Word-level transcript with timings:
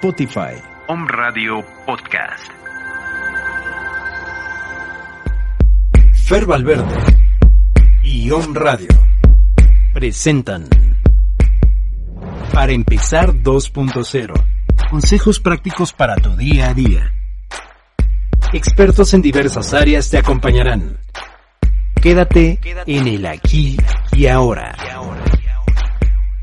Spotify. 0.00 0.56
Om 0.88 1.06
Radio 1.06 1.62
Podcast. 1.84 2.50
Fer 6.26 6.46
Valverde 6.46 7.18
y 8.02 8.30
Om 8.30 8.54
Radio 8.54 8.88
presentan 9.92 10.64
Para 12.50 12.72
empezar 12.72 13.34
2.0. 13.34 14.32
Consejos 14.88 15.38
prácticos 15.38 15.92
para 15.92 16.16
tu 16.16 16.34
día 16.34 16.70
a 16.70 16.74
día. 16.74 17.12
Expertos 18.54 19.12
en 19.12 19.20
diversas 19.20 19.74
áreas 19.74 20.08
te 20.08 20.16
acompañarán. 20.16 20.98
Quédate 22.00 22.58
en 22.86 23.06
el 23.06 23.26
aquí 23.26 23.76
y 24.12 24.26
ahora. 24.28 24.74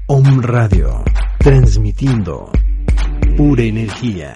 Om 0.05 0.43
Radio, 0.43 1.03
transmitiendo 1.39 2.51
pura 3.37 3.61
energía. 3.61 4.33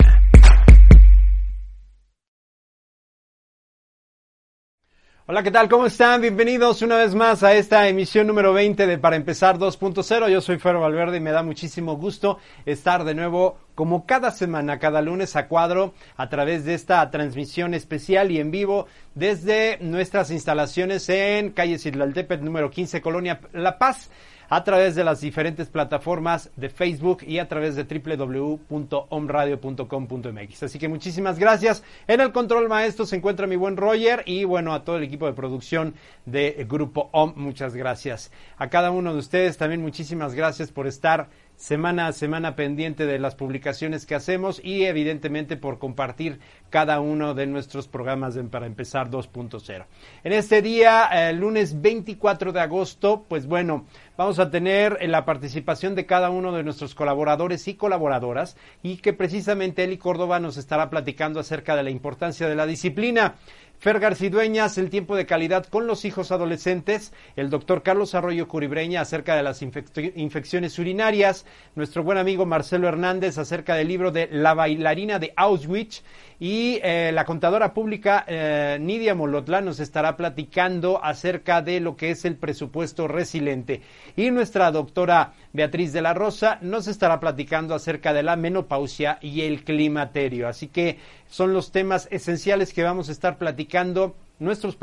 Hola, 5.25 5.41
¿qué 5.41 5.50
tal? 5.50 5.67
¿Cómo 5.69 5.88
están? 5.88 6.22
Bienvenidos 6.22 6.84
una 6.84 6.97
vez 6.97 7.16
más 7.16 7.41
a 7.41 7.53
esta 7.53 7.88
emisión 7.88 8.28
número 8.28 8.53
20 8.53 8.85
de 8.85 8.97
Para 9.00 9.16
Empezar 9.16 9.57
2.0. 9.57 10.29
Yo 10.29 10.39
soy 10.39 10.59
Ferro 10.59 10.81
Valverde 10.81 11.17
y 11.17 11.19
me 11.19 11.31
da 11.31 11.41
muchísimo 11.41 11.97
gusto 11.97 12.38
estar 12.66 13.03
de 13.03 13.16
nuevo 13.16 13.57
como 13.73 14.06
cada 14.06 14.29
semana, 14.29 14.78
cada 14.78 15.01
lunes 15.01 15.35
a 15.35 15.47
cuadro, 15.47 15.95
a 16.16 16.29
través 16.29 16.63
de 16.66 16.75
esta 16.75 17.09
transmisión 17.09 17.73
especial 17.73 18.29
y 18.29 18.39
en 18.39 18.51
vivo 18.51 18.85
desde 19.16 19.79
nuestras 19.81 20.29
instalaciones 20.29 21.09
en 21.09 21.51
calle 21.51 21.79
Sidlaltepet 21.79 22.41
número 22.41 22.69
15, 22.69 23.01
Colonia 23.01 23.39
La 23.53 23.79
Paz 23.79 24.12
a 24.51 24.63
través 24.66 24.95
de 24.95 25.03
las 25.06 25.22
diferentes 25.22 25.69
plataformas 25.69 26.51
de 26.57 26.69
Facebook 26.69 27.19
y 27.25 27.39
a 27.39 27.47
través 27.47 27.78
de 27.78 27.85
www.omradio.com.mx. 27.85 30.63
Así 30.63 30.78
que 30.78 30.89
muchísimas 30.89 31.39
gracias. 31.39 31.84
En 32.06 32.19
el 32.19 32.34
control 32.34 32.67
maestro 32.67 33.06
se 33.06 33.16
encuentra 33.16 33.47
mi 33.47 33.56
buen 33.56 33.78
Roger 33.78 34.23
y 34.25 34.44
bueno, 34.44 34.73
a 34.73 34.84
todo 34.84 34.97
el 34.97 35.03
equipo 35.03 35.25
de 35.25 35.31
producción 35.31 35.94
de 36.25 36.67
Grupo 36.69 37.09
OM, 37.13 37.31
muchas 37.38 37.75
gracias. 37.75 38.29
A 38.57 38.69
cada 38.69 38.91
uno 38.91 39.13
de 39.13 39.19
ustedes 39.19 39.57
también 39.57 39.81
muchísimas 39.81 40.35
gracias 40.35 40.69
por 40.69 40.85
estar 40.85 41.29
semana 41.61 42.07
a 42.07 42.11
semana 42.11 42.55
pendiente 42.55 43.05
de 43.05 43.19
las 43.19 43.35
publicaciones 43.35 44.07
que 44.07 44.16
hacemos 44.16 44.59
y 44.63 44.85
evidentemente 44.85 45.57
por 45.57 45.77
compartir 45.77 46.39
cada 46.72 46.99
uno 46.99 47.35
de 47.35 47.45
nuestros 47.45 47.88
programas 47.88 48.35
para 48.49 48.66
empezar 48.66 49.11
2.0. 49.11 49.85
En 50.23 50.33
este 50.33 50.63
día, 50.63 51.29
el 51.29 51.38
lunes 51.38 51.79
24 51.79 52.51
de 52.51 52.61
agosto, 52.61 53.25
pues 53.29 53.45
bueno, 53.45 53.85
vamos 54.17 54.39
a 54.39 54.50
tener 54.50 54.97
la 55.07 55.23
participación 55.23 55.94
de 55.94 56.07
cada 56.07 56.31
uno 56.31 56.51
de 56.51 56.63
nuestros 56.63 56.95
colaboradores 56.95 57.67
y 57.67 57.75
colaboradoras 57.75 58.57
y 58.81 58.97
que 58.97 59.13
precisamente 59.13 59.83
Eli 59.83 60.00
Córdoba 60.00 60.39
nos 60.39 60.57
estará 60.57 60.89
platicando 60.89 61.39
acerca 61.39 61.75
de 61.75 61.83
la 61.83 61.91
importancia 61.91 62.50
de 62.50 62.55
la 62.55 62.66
disciplina. 62.66 63.35
Fer 63.81 64.00
Garcidueñas, 64.00 64.78
el 64.78 64.92
tiempo 64.92 65.16
de 65.16 65.25
calidad 65.25 65.66
con 65.66 65.88
los 65.88 66.06
hijos 66.06 66.31
adolescentes, 66.31 67.14
el 67.36 67.50
doctor 67.50 67.81
Carlos 67.81 68.14
Arroyo 68.14 68.47
Curibreña 68.47 69.02
acerca 69.02 69.36
de 69.36 69.42
las 69.42 69.64
infecciones 69.64 70.78
urinarias, 70.78 71.48
nuestro 71.74 72.04
buen 72.04 72.19
amigo 72.19 72.45
Marcelo 72.45 72.88
Hernández 72.88 73.39
acerca 73.39 73.74
del 73.74 73.88
libro 73.88 74.12
de 74.12 74.28
La 74.31 74.54
bailarina 74.54 75.18
de 75.18 75.33
Auschwitz. 75.36 76.04
Y 76.39 76.80
eh, 76.83 77.12
la 77.13 77.25
contadora 77.25 77.72
pública 77.72 78.25
eh, 78.28 78.78
Nidia 78.81 79.13
Molotla 79.13 79.62
nos 79.62 79.80
estará 79.80 80.18
platicando 80.18 81.04
acerca 81.04 81.62
de 81.62 81.80
lo 81.80 81.95
que 81.95 82.12
es 82.12 82.25
el 82.25 82.36
presupuesto 82.36 83.07
resiliente. 83.07 83.81
Y 84.16 84.30
nuestra 84.31 84.72
doctora 84.72 85.34
Beatriz 85.53 85.94
de 85.94 86.01
la 86.01 86.13
Rosa 86.13 86.57
nos 86.62 86.88
estará 86.88 87.19
platicando 87.19 87.75
acerca 87.75 88.13
de 88.13 88.24
la 88.24 88.36
menopausia 88.36 89.18
y 89.21 89.42
el 89.42 89.63
climaterio. 89.63 90.48
Así 90.48 90.68
que 90.68 90.98
son 91.30 91.53
los 91.53 91.71
temas 91.71 92.07
esenciales 92.12 92.74
que 92.74 92.83
vamos 92.83 93.09
a 93.09 93.12
estar 93.12 93.38
platicando 93.38 94.15
nuestros 94.42 94.75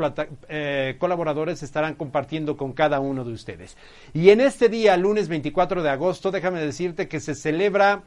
eh, 0.47 0.95
colaboradores 0.99 1.61
estarán 1.63 1.95
compartiendo 1.95 2.55
con 2.55 2.71
cada 2.71 3.01
uno 3.01 3.25
de 3.25 3.33
ustedes. 3.33 3.75
Y 4.13 4.29
en 4.29 4.39
este 4.39 4.69
día, 4.69 4.95
lunes 4.95 5.27
24 5.27 5.83
de 5.83 5.89
agosto, 5.89 6.31
déjame 6.31 6.61
decirte 6.61 7.09
que 7.09 7.19
se 7.19 7.35
celebra 7.35 8.03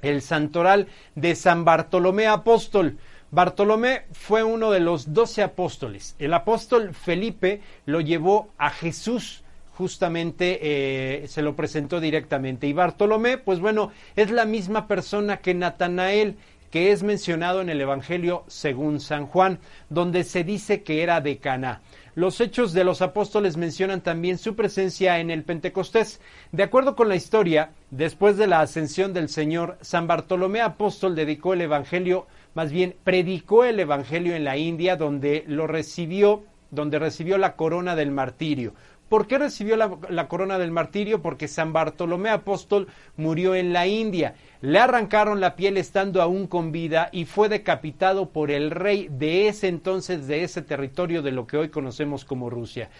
el 0.00 0.22
santoral 0.22 0.88
de 1.14 1.34
San 1.34 1.66
Bartolomé 1.66 2.26
Apóstol. 2.26 2.96
Bartolomé 3.30 4.04
fue 4.12 4.42
uno 4.42 4.70
de 4.70 4.80
los 4.80 5.12
doce 5.12 5.42
apóstoles. 5.42 6.16
El 6.18 6.32
apóstol 6.32 6.94
Felipe 6.94 7.60
lo 7.84 8.00
llevó 8.00 8.48
a 8.56 8.70
Jesús 8.70 9.44
justamente 9.78 10.58
eh, 10.60 11.28
se 11.28 11.40
lo 11.40 11.54
presentó 11.54 12.00
directamente. 12.00 12.66
Y 12.66 12.72
Bartolomé, 12.72 13.38
pues 13.38 13.60
bueno, 13.60 13.92
es 14.16 14.32
la 14.32 14.44
misma 14.44 14.88
persona 14.88 15.36
que 15.36 15.54
Natanael, 15.54 16.34
que 16.72 16.90
es 16.90 17.04
mencionado 17.04 17.60
en 17.60 17.68
el 17.68 17.80
Evangelio 17.80 18.42
según 18.48 18.98
San 18.98 19.26
Juan, 19.26 19.60
donde 19.88 20.24
se 20.24 20.42
dice 20.42 20.82
que 20.82 21.04
era 21.04 21.20
de 21.20 21.38
Caná. 21.38 21.80
Los 22.16 22.40
hechos 22.40 22.72
de 22.72 22.82
los 22.82 23.02
apóstoles 23.02 23.56
mencionan 23.56 24.00
también 24.00 24.38
su 24.38 24.56
presencia 24.56 25.20
en 25.20 25.30
el 25.30 25.44
Pentecostés. 25.44 26.20
De 26.50 26.64
acuerdo 26.64 26.96
con 26.96 27.08
la 27.08 27.14
historia, 27.14 27.70
después 27.92 28.36
de 28.36 28.48
la 28.48 28.60
ascensión 28.60 29.12
del 29.12 29.28
Señor, 29.28 29.78
San 29.80 30.08
Bartolomé 30.08 30.60
apóstol 30.60 31.14
dedicó 31.14 31.52
el 31.52 31.60
Evangelio, 31.60 32.26
más 32.54 32.72
bien 32.72 32.96
predicó 33.04 33.62
el 33.62 33.78
Evangelio 33.78 34.34
en 34.34 34.42
la 34.42 34.56
India, 34.56 34.96
donde 34.96 35.44
lo 35.46 35.68
recibió, 35.68 36.42
donde 36.72 36.98
recibió 36.98 37.38
la 37.38 37.54
corona 37.54 37.94
del 37.94 38.10
martirio. 38.10 38.74
¿Por 39.08 39.26
qué 39.26 39.38
recibió 39.38 39.76
la, 39.76 40.28
corona 40.28 40.58
del 40.58 40.70
martirio? 40.70 41.22
Porque 41.22 41.48
San 41.48 41.72
Bartolomé 41.72 42.28
Apóstol 42.28 42.88
murió 43.16 43.54
en 43.54 43.72
la 43.72 43.86
India. 43.86 44.34
Le 44.60 44.78
arrancaron 44.78 45.40
la 45.40 45.56
piel 45.56 45.78
estando 45.78 46.20
aún 46.20 46.46
con 46.46 46.72
vida 46.72 47.08
y 47.10 47.24
fue 47.24 47.48
decapitado 47.48 48.30
por 48.30 48.50
el 48.50 48.70
rey 48.70 49.08
de 49.10 49.48
ese 49.48 49.68
entonces, 49.68 50.26
de 50.26 50.44
ese 50.44 50.60
territorio 50.60 51.22
de 51.22 51.32
lo 51.32 51.46
que 51.46 51.56
hoy 51.56 51.68
conocemos 51.70 52.26
como 52.26 52.50
Rusia. 52.50 52.90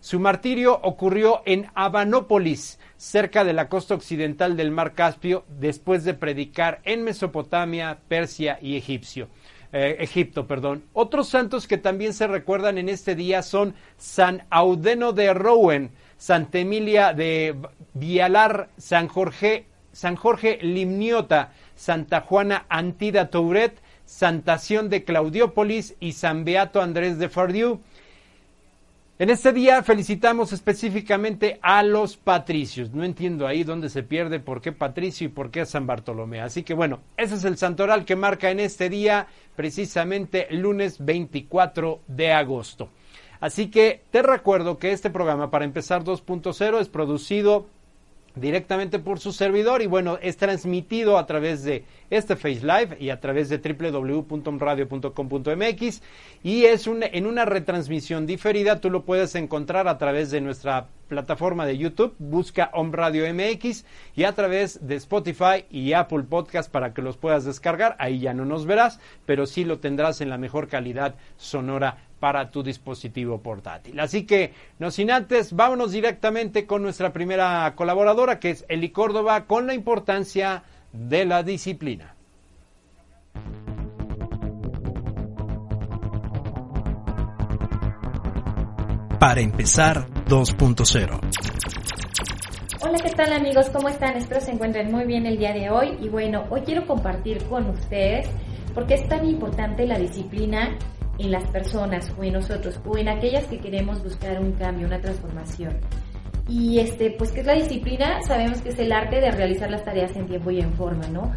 Su 0.00 0.20
martirio 0.20 0.78
ocurrió 0.82 1.42
en 1.46 1.66
Abanópolis, 1.74 2.78
cerca 2.96 3.42
de 3.42 3.52
la 3.52 3.68
costa 3.68 3.94
occidental 3.94 4.56
del 4.56 4.70
mar 4.70 4.92
Caspio, 4.92 5.44
después 5.48 6.04
de 6.04 6.14
predicar 6.14 6.80
en 6.84 7.02
Mesopotamia, 7.02 7.98
Persia 8.06 8.58
y 8.62 8.76
Egipcio. 8.76 9.28
Eh, 9.72 9.96
Egipto, 10.00 10.46
perdón. 10.46 10.84
Otros 10.92 11.28
santos 11.28 11.66
que 11.66 11.78
también 11.78 12.14
se 12.14 12.26
recuerdan 12.26 12.78
en 12.78 12.88
este 12.88 13.14
día 13.14 13.42
son 13.42 13.74
San 13.96 14.46
Audeno 14.50 15.12
de 15.12 15.34
Rouen, 15.34 15.90
Santa 16.16 16.58
Emilia 16.58 17.12
de 17.12 17.56
Vialar, 17.94 18.70
San 18.76 19.08
Jorge, 19.08 19.66
San 19.92 20.16
Jorge 20.16 20.58
Limniota, 20.62 21.52
Santa 21.74 22.20
Juana 22.20 22.66
Antida 22.68 23.28
Touret, 23.30 23.80
Santación 24.04 24.88
de 24.88 25.04
Claudiópolis 25.04 25.96
y 26.00 26.12
San 26.12 26.44
Beato 26.44 26.80
Andrés 26.80 27.18
de 27.18 27.28
Fardieu. 27.28 27.80
En 29.18 29.30
este 29.30 29.54
día 29.54 29.82
felicitamos 29.82 30.52
específicamente 30.52 31.58
a 31.62 31.82
los 31.82 32.18
patricios. 32.18 32.92
No 32.92 33.02
entiendo 33.02 33.46
ahí 33.46 33.64
dónde 33.64 33.88
se 33.88 34.02
pierde 34.02 34.40
por 34.40 34.60
qué 34.60 34.72
patricio 34.72 35.26
y 35.26 35.30
por 35.30 35.50
qué 35.50 35.64
San 35.64 35.86
Bartolomé. 35.86 36.42
Así 36.42 36.62
que 36.62 36.74
bueno, 36.74 37.00
ese 37.16 37.36
es 37.36 37.44
el 37.44 37.56
santoral 37.56 38.04
que 38.04 38.14
marca 38.14 38.50
en 38.50 38.60
este 38.60 38.90
día, 38.90 39.26
precisamente 39.54 40.48
lunes 40.50 41.02
24 41.02 42.02
de 42.08 42.32
agosto. 42.34 42.90
Así 43.40 43.70
que 43.70 44.02
te 44.10 44.20
recuerdo 44.20 44.76
que 44.76 44.92
este 44.92 45.08
programa 45.08 45.50
para 45.50 45.64
empezar 45.64 46.04
2.0 46.04 46.78
es 46.78 46.88
producido 46.90 47.68
directamente 48.36 48.98
por 48.98 49.18
su 49.18 49.32
servidor 49.32 49.80
y 49.82 49.86
bueno, 49.86 50.18
es 50.22 50.36
transmitido 50.36 51.18
a 51.18 51.26
través 51.26 51.64
de 51.64 51.84
este 52.10 52.36
Face 52.36 52.60
Live 52.60 52.98
y 53.00 53.10
a 53.10 53.18
través 53.18 53.48
de 53.48 53.58
www.radio.com.mx 53.58 56.02
y 56.44 56.64
es 56.64 56.86
un, 56.86 57.02
en 57.02 57.26
una 57.26 57.44
retransmisión 57.44 58.26
diferida, 58.26 58.80
tú 58.80 58.90
lo 58.90 59.04
puedes 59.04 59.34
encontrar 59.34 59.88
a 59.88 59.98
través 59.98 60.30
de 60.30 60.40
nuestra 60.40 60.86
plataforma 61.08 61.66
de 61.66 61.78
YouTube, 61.78 62.14
busca 62.18 62.70
Om 62.72 62.92
Radio 62.92 63.24
MX 63.32 63.84
y 64.14 64.24
a 64.24 64.32
través 64.32 64.86
de 64.86 64.96
Spotify 64.96 65.64
y 65.70 65.92
Apple 65.92 66.24
Podcast 66.24 66.70
para 66.70 66.92
que 66.92 67.02
los 67.02 67.16
puedas 67.16 67.44
descargar, 67.44 67.96
ahí 67.98 68.20
ya 68.20 68.34
no 68.34 68.44
nos 68.44 68.66
verás, 68.66 69.00
pero 69.24 69.46
sí 69.46 69.64
lo 69.64 69.78
tendrás 69.78 70.20
en 70.20 70.30
la 70.30 70.38
mejor 70.38 70.68
calidad 70.68 71.14
sonora 71.36 72.05
para 72.20 72.50
tu 72.50 72.62
dispositivo 72.62 73.40
portátil. 73.40 74.00
Así 74.00 74.24
que, 74.24 74.52
no 74.78 74.90
sin 74.90 75.10
antes, 75.10 75.52
vámonos 75.52 75.92
directamente 75.92 76.66
con 76.66 76.82
nuestra 76.82 77.12
primera 77.12 77.72
colaboradora, 77.76 78.40
que 78.40 78.50
es 78.50 78.64
Eli 78.68 78.90
Córdoba, 78.90 79.44
con 79.44 79.66
la 79.66 79.74
importancia 79.74 80.62
de 80.92 81.24
la 81.24 81.42
disciplina. 81.42 82.14
Para 89.18 89.40
empezar 89.40 90.06
2.0. 90.26 91.20
Hola, 92.82 92.98
¿qué 93.02 93.10
tal 93.10 93.32
amigos? 93.32 93.68
¿Cómo 93.70 93.88
están? 93.88 94.16
Espero 94.16 94.40
se 94.40 94.52
encuentren 94.52 94.92
muy 94.92 95.04
bien 95.04 95.26
el 95.26 95.38
día 95.38 95.52
de 95.52 95.70
hoy. 95.70 95.96
Y 96.00 96.08
bueno, 96.08 96.44
hoy 96.50 96.60
quiero 96.60 96.86
compartir 96.86 97.42
con 97.48 97.68
ustedes 97.70 98.28
porque 98.74 98.94
es 98.94 99.08
tan 99.08 99.26
importante 99.26 99.86
la 99.86 99.98
disciplina 99.98 100.76
en 101.18 101.30
las 101.30 101.48
personas 101.50 102.12
o 102.18 102.22
en 102.22 102.34
nosotros 102.34 102.80
o 102.84 102.96
en 102.98 103.08
aquellas 103.08 103.46
que 103.46 103.58
queremos 103.58 104.02
buscar 104.02 104.40
un 104.40 104.52
cambio, 104.52 104.86
una 104.86 105.00
transformación. 105.00 105.78
Y 106.48 106.78
este, 106.78 107.10
pues, 107.10 107.32
¿qué 107.32 107.40
es 107.40 107.46
la 107.46 107.54
disciplina? 107.54 108.22
Sabemos 108.22 108.60
que 108.60 108.68
es 108.68 108.78
el 108.78 108.92
arte 108.92 109.20
de 109.20 109.30
realizar 109.32 109.70
las 109.70 109.84
tareas 109.84 110.14
en 110.14 110.26
tiempo 110.26 110.50
y 110.50 110.60
en 110.60 110.72
forma, 110.74 111.06
¿no? 111.08 111.32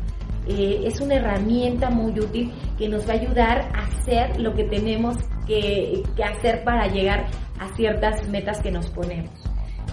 Eh, 0.47 0.81
es 0.85 1.01
una 1.01 1.15
herramienta 1.15 1.89
muy 1.89 2.11
útil 2.19 2.51
que 2.77 2.87
nos 2.87 3.07
va 3.07 3.13
a 3.13 3.17
ayudar 3.17 3.71
a 3.73 3.85
hacer 3.85 4.39
lo 4.39 4.53
que 4.53 4.63
tenemos 4.65 5.17
que, 5.47 6.03
que 6.15 6.23
hacer 6.23 6.63
para 6.63 6.87
llegar 6.87 7.27
a 7.59 7.67
ciertas 7.75 8.27
metas 8.29 8.59
que 8.59 8.71
nos 8.71 8.89
ponemos. 8.89 9.31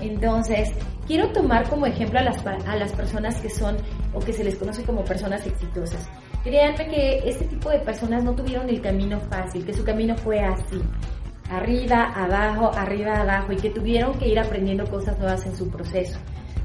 Entonces, 0.00 0.70
quiero 1.06 1.30
tomar 1.32 1.68
como 1.68 1.86
ejemplo 1.86 2.18
a 2.18 2.22
las, 2.22 2.44
a 2.46 2.76
las 2.76 2.92
personas 2.92 3.40
que 3.40 3.48
son 3.48 3.76
o 4.12 4.20
que 4.20 4.32
se 4.32 4.44
les 4.44 4.56
conoce 4.56 4.82
como 4.84 5.04
personas 5.04 5.46
exitosas. 5.46 6.08
Créanme 6.46 6.86
que 6.86 7.28
este 7.28 7.44
tipo 7.46 7.70
de 7.70 7.80
personas 7.80 8.22
no 8.22 8.32
tuvieron 8.32 8.68
el 8.68 8.80
camino 8.80 9.18
fácil, 9.18 9.66
que 9.66 9.74
su 9.74 9.82
camino 9.82 10.16
fue 10.16 10.38
así, 10.38 10.80
arriba, 11.50 12.12
abajo, 12.14 12.70
arriba, 12.72 13.20
abajo, 13.20 13.52
y 13.52 13.56
que 13.56 13.70
tuvieron 13.70 14.16
que 14.16 14.28
ir 14.28 14.38
aprendiendo 14.38 14.88
cosas 14.88 15.18
nuevas 15.18 15.44
en 15.44 15.56
su 15.56 15.68
proceso. 15.68 16.20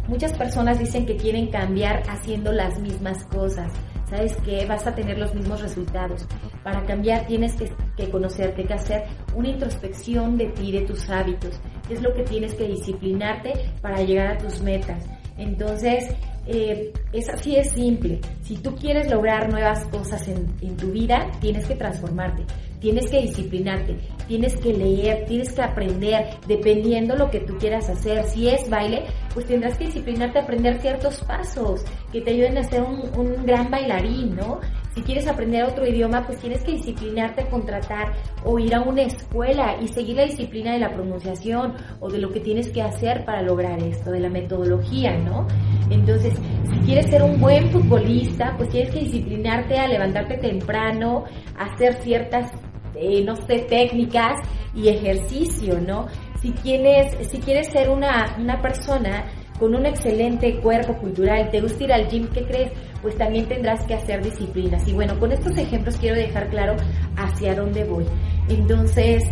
Muchas 0.07 0.33
personas 0.33 0.77
dicen 0.77 1.07
que 1.07 1.17
quieren 1.17 1.47
cambiar 1.47 2.03
haciendo 2.07 2.51
las 2.51 2.79
mismas 2.79 3.23
cosas. 3.23 3.73
¿Sabes 4.07 4.37
qué? 4.45 4.67
Vas 4.67 4.85
a 4.85 4.93
tener 4.93 5.17
los 5.17 5.33
mismos 5.33 5.63
resultados. 5.63 6.27
Para 6.63 6.85
cambiar 6.85 7.25
tienes 7.25 7.55
que, 7.55 7.71
que 7.97 8.07
conocerte, 8.11 8.65
que 8.65 8.75
hacer 8.75 9.05
una 9.33 9.49
introspección 9.49 10.37
de 10.37 10.45
ti, 10.49 10.71
de 10.71 10.81
tus 10.81 11.09
hábitos. 11.09 11.59
Es 11.89 12.03
lo 12.03 12.13
que 12.13 12.21
tienes 12.21 12.53
que 12.53 12.67
disciplinarte 12.67 13.53
para 13.81 14.03
llegar 14.03 14.27
a 14.27 14.37
tus 14.37 14.61
metas. 14.61 15.03
Entonces, 15.41 16.05
eh, 16.47 16.91
es 17.13 17.29
así 17.29 17.55
es 17.55 17.71
simple. 17.71 18.19
Si 18.43 18.57
tú 18.57 18.75
quieres 18.75 19.09
lograr 19.09 19.49
nuevas 19.49 19.85
cosas 19.85 20.27
en, 20.27 20.47
en, 20.61 20.75
tu 20.75 20.91
vida, 20.91 21.29
tienes 21.39 21.65
que 21.67 21.75
transformarte, 21.75 22.43
tienes 22.79 23.09
que 23.09 23.21
disciplinarte, 23.21 23.97
tienes 24.27 24.55
que 24.57 24.73
leer, 24.73 25.25
tienes 25.27 25.53
que 25.53 25.61
aprender, 25.61 26.25
dependiendo 26.47 27.15
lo 27.15 27.29
que 27.29 27.41
tú 27.41 27.57
quieras 27.57 27.89
hacer. 27.89 28.23
Si 28.25 28.49
es 28.49 28.69
baile, 28.69 29.05
pues 29.33 29.45
tendrás 29.45 29.77
que 29.77 29.85
disciplinarte 29.85 30.39
a 30.39 30.43
aprender 30.43 30.81
ciertos 30.81 31.19
pasos 31.21 31.83
que 32.11 32.21
te 32.21 32.31
ayuden 32.31 32.57
a 32.57 32.63
ser 32.63 32.81
un, 32.81 33.01
un 33.17 33.45
gran 33.45 33.69
bailarín, 33.69 34.35
¿no? 34.35 34.59
Si 34.93 35.01
quieres 35.01 35.25
aprender 35.27 35.63
otro 35.63 35.87
idioma, 35.87 36.25
pues 36.25 36.39
tienes 36.39 36.63
que 36.63 36.73
disciplinarte 36.73 37.43
a 37.43 37.49
contratar 37.49 38.11
o 38.43 38.59
ir 38.59 38.75
a 38.75 38.81
una 38.81 39.03
escuela 39.03 39.77
y 39.81 39.87
seguir 39.87 40.17
la 40.17 40.25
disciplina 40.25 40.73
de 40.73 40.79
la 40.79 40.91
pronunciación 40.91 41.75
o 42.01 42.09
de 42.09 42.19
lo 42.19 42.29
que 42.29 42.41
tienes 42.41 42.69
que 42.69 42.81
hacer 42.81 43.23
para 43.23 43.41
lograr 43.41 43.81
esto, 43.81 44.11
de 44.11 44.19
la 44.19 44.29
metodología, 44.29 45.17
¿no? 45.17 45.47
Entonces, 45.89 46.33
si 46.73 46.79
quieres 46.79 47.09
ser 47.09 47.23
un 47.23 47.39
buen 47.39 47.69
futbolista, 47.71 48.53
pues 48.57 48.69
tienes 48.69 48.93
que 48.93 48.99
disciplinarte 48.99 49.77
a 49.77 49.87
levantarte 49.87 50.37
temprano, 50.37 51.23
hacer 51.57 51.93
ciertas, 52.01 52.51
eh, 52.95 53.23
no 53.23 53.37
sé, 53.37 53.59
técnicas 53.69 54.39
y 54.75 54.89
ejercicio, 54.89 55.79
¿no? 55.79 56.07
Si 56.41 56.51
quieres, 56.51 57.15
si 57.29 57.37
quieres 57.37 57.67
ser 57.67 57.89
una, 57.89 58.35
una 58.37 58.61
persona 58.61 59.23
con 59.61 59.75
un 59.75 59.85
excelente 59.85 60.59
cuerpo 60.59 60.97
cultural, 60.97 61.51
te 61.51 61.61
gusta 61.61 61.83
ir 61.83 61.93
al 61.93 62.07
gym, 62.09 62.27
¿qué 62.29 62.43
crees? 62.45 62.71
Pues 63.03 63.15
también 63.15 63.45
tendrás 63.45 63.85
que 63.85 63.93
hacer 63.93 64.23
disciplinas. 64.23 64.87
Y 64.87 64.93
bueno, 64.93 65.19
con 65.19 65.31
estos 65.31 65.55
ejemplos 65.55 65.97
quiero 65.97 66.15
dejar 66.15 66.49
claro 66.49 66.75
hacia 67.15 67.53
dónde 67.53 67.83
voy. 67.83 68.05
Entonces, 68.49 69.23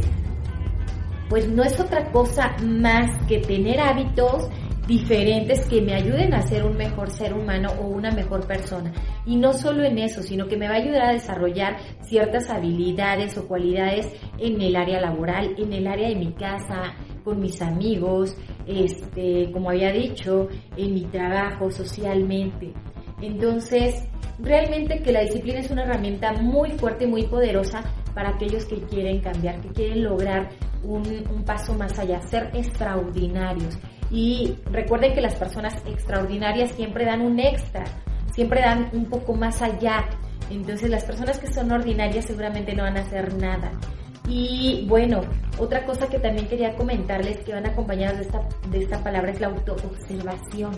pues 1.29 1.49
no 1.49 1.63
es 1.63 1.79
otra 1.79 2.11
cosa 2.11 2.55
más 2.63 3.09
que 3.27 3.39
tener 3.39 3.79
hábitos 3.79 4.47
diferentes 4.89 5.65
que 5.65 5.81
me 5.81 5.95
ayuden 5.95 6.35
a 6.35 6.43
ser 6.43 6.63
un 6.63 6.77
mejor 6.77 7.09
ser 7.09 7.33
humano 7.33 7.69
o 7.81 7.87
una 7.87 8.11
mejor 8.11 8.45
persona. 8.45 8.91
Y 9.25 9.35
no 9.35 9.53
solo 9.53 9.83
en 9.83 9.97
eso, 9.97 10.21
sino 10.21 10.47
que 10.47 10.57
me 10.57 10.67
va 10.67 10.75
a 10.75 10.77
ayudar 10.77 11.05
a 11.05 11.13
desarrollar 11.13 11.77
ciertas 12.03 12.51
habilidades 12.51 13.35
o 13.39 13.47
cualidades 13.47 14.07
en 14.37 14.61
el 14.61 14.75
área 14.75 15.01
laboral, 15.01 15.55
en 15.57 15.73
el 15.73 15.87
área 15.87 16.09
de 16.09 16.15
mi 16.15 16.33
casa, 16.33 16.95
con 17.23 17.39
mis 17.39 17.61
amigos, 17.61 18.35
este, 18.69 19.51
como 19.51 19.71
había 19.71 19.91
dicho, 19.91 20.47
en 20.77 20.93
mi 20.93 21.05
trabajo, 21.05 21.71
socialmente. 21.71 22.71
Entonces, 23.21 24.07
realmente 24.37 25.01
que 25.01 25.11
la 25.11 25.21
disciplina 25.21 25.59
es 25.59 25.71
una 25.71 25.83
herramienta 25.83 26.33
muy 26.33 26.71
fuerte 26.71 27.05
y 27.05 27.07
muy 27.07 27.23
poderosa 27.23 27.83
para 28.13 28.29
aquellos 28.29 28.65
que 28.65 28.81
quieren 28.83 29.19
cambiar, 29.21 29.59
que 29.61 29.69
quieren 29.69 30.03
lograr 30.03 30.49
un, 30.83 31.03
un, 31.29 31.43
paso 31.43 31.73
más 31.73 31.97
allá, 31.97 32.21
ser 32.21 32.51
extraordinarios. 32.53 33.77
Y 34.11 34.55
recuerden 34.71 35.13
que 35.13 35.21
las 35.21 35.35
personas 35.35 35.75
extraordinarias 35.85 36.71
siempre 36.71 37.05
dan 37.05 37.21
un 37.21 37.39
extra, 37.39 37.83
siempre 38.33 38.61
dan 38.61 38.89
un 38.93 39.05
poco 39.05 39.33
más 39.33 39.61
allá. 39.61 40.07
Entonces 40.49 40.89
las 40.89 41.03
personas 41.03 41.39
que 41.39 41.47
son 41.47 41.71
ordinarias 41.71 42.25
seguramente 42.25 42.73
no 42.73 42.83
van 42.83 42.97
a 42.97 43.01
hacer 43.01 43.33
nada. 43.35 43.71
Y 44.29 44.85
bueno, 44.87 45.21
otra 45.57 45.85
cosa 45.87 46.07
que 46.07 46.19
también 46.19 46.47
quería 46.47 46.75
comentarles 46.75 47.39
que 47.39 47.53
van 47.53 47.65
acompañados 47.65 48.19
de 48.19 48.23
esta, 48.25 48.47
de 48.69 48.77
esta 48.77 49.03
palabra 49.03 49.31
es 49.31 49.41
la 49.41 49.47
autoobservación. 49.47 50.71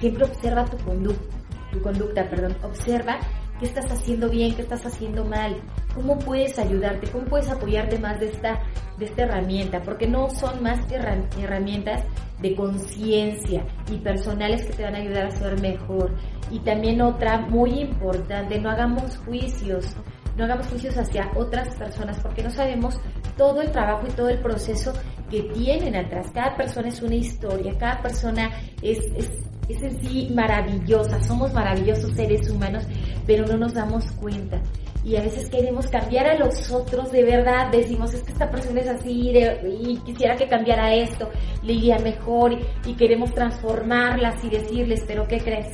Siempre 0.00 0.24
observa 0.24 0.64
tu 0.64 0.78
conducta, 0.78 1.36
tu 1.70 1.82
conducta, 1.82 2.30
perdón, 2.30 2.56
observa 2.62 3.18
qué 3.60 3.66
estás 3.66 3.90
haciendo 3.92 4.30
bien, 4.30 4.54
qué 4.54 4.62
estás 4.62 4.86
haciendo 4.86 5.22
mal, 5.26 5.54
cómo 5.94 6.18
puedes 6.18 6.58
ayudarte, 6.58 7.10
cómo 7.10 7.26
puedes 7.26 7.50
apoyarte 7.50 7.98
más 7.98 8.18
de 8.20 8.26
esta, 8.26 8.62
de 8.98 9.04
esta 9.04 9.24
herramienta, 9.24 9.82
porque 9.82 10.06
no 10.06 10.30
son 10.30 10.62
más 10.62 10.86
que 10.86 10.94
herramientas 10.94 12.04
de 12.40 12.56
conciencia 12.56 13.66
y 13.92 13.98
personales 13.98 14.64
que 14.64 14.72
te 14.72 14.82
van 14.82 14.94
a 14.94 14.98
ayudar 14.98 15.26
a 15.26 15.30
ser 15.30 15.60
mejor. 15.60 16.10
Y 16.50 16.60
también 16.60 17.02
otra 17.02 17.38
muy 17.38 17.80
importante, 17.80 18.58
no 18.58 18.70
hagamos 18.70 19.18
juicios, 19.18 19.94
no 20.36 20.44
hagamos 20.44 20.66
juicios 20.66 20.96
hacia 20.96 21.30
otras 21.36 21.74
personas 21.76 22.18
porque 22.20 22.42
no 22.42 22.50
sabemos 22.50 22.98
todo 23.36 23.62
el 23.62 23.70
trabajo 23.70 24.06
y 24.08 24.12
todo 24.12 24.28
el 24.28 24.40
proceso 24.40 24.92
que 25.30 25.42
tienen 25.54 25.96
atrás. 25.96 26.30
Cada 26.32 26.56
persona 26.56 26.88
es 26.88 27.02
una 27.02 27.14
historia, 27.14 27.76
cada 27.78 28.02
persona 28.02 28.50
es, 28.82 28.98
es, 29.16 29.30
es 29.68 29.82
en 29.82 30.00
sí 30.02 30.32
maravillosa, 30.34 31.22
somos 31.22 31.52
maravillosos 31.52 32.12
seres 32.14 32.48
humanos, 32.50 32.84
pero 33.26 33.46
no 33.46 33.56
nos 33.56 33.74
damos 33.74 34.10
cuenta. 34.12 34.60
Y 35.04 35.16
a 35.16 35.20
veces 35.20 35.50
queremos 35.50 35.86
cambiar 35.88 36.26
a 36.26 36.38
los 36.38 36.70
otros, 36.70 37.12
de 37.12 37.24
verdad, 37.24 37.70
decimos, 37.70 38.14
es 38.14 38.22
que 38.22 38.32
esta 38.32 38.50
persona 38.50 38.80
es 38.80 38.88
así 38.88 39.32
y 39.32 39.98
quisiera 39.98 40.34
que 40.34 40.48
cambiara 40.48 40.94
esto, 40.94 41.30
le 41.62 41.74
iría 41.74 41.98
mejor 41.98 42.58
y 42.86 42.94
queremos 42.94 43.32
transformarlas 43.34 44.42
y 44.44 44.48
decirles, 44.48 45.04
pero 45.06 45.28
¿qué 45.28 45.38
crees? 45.40 45.68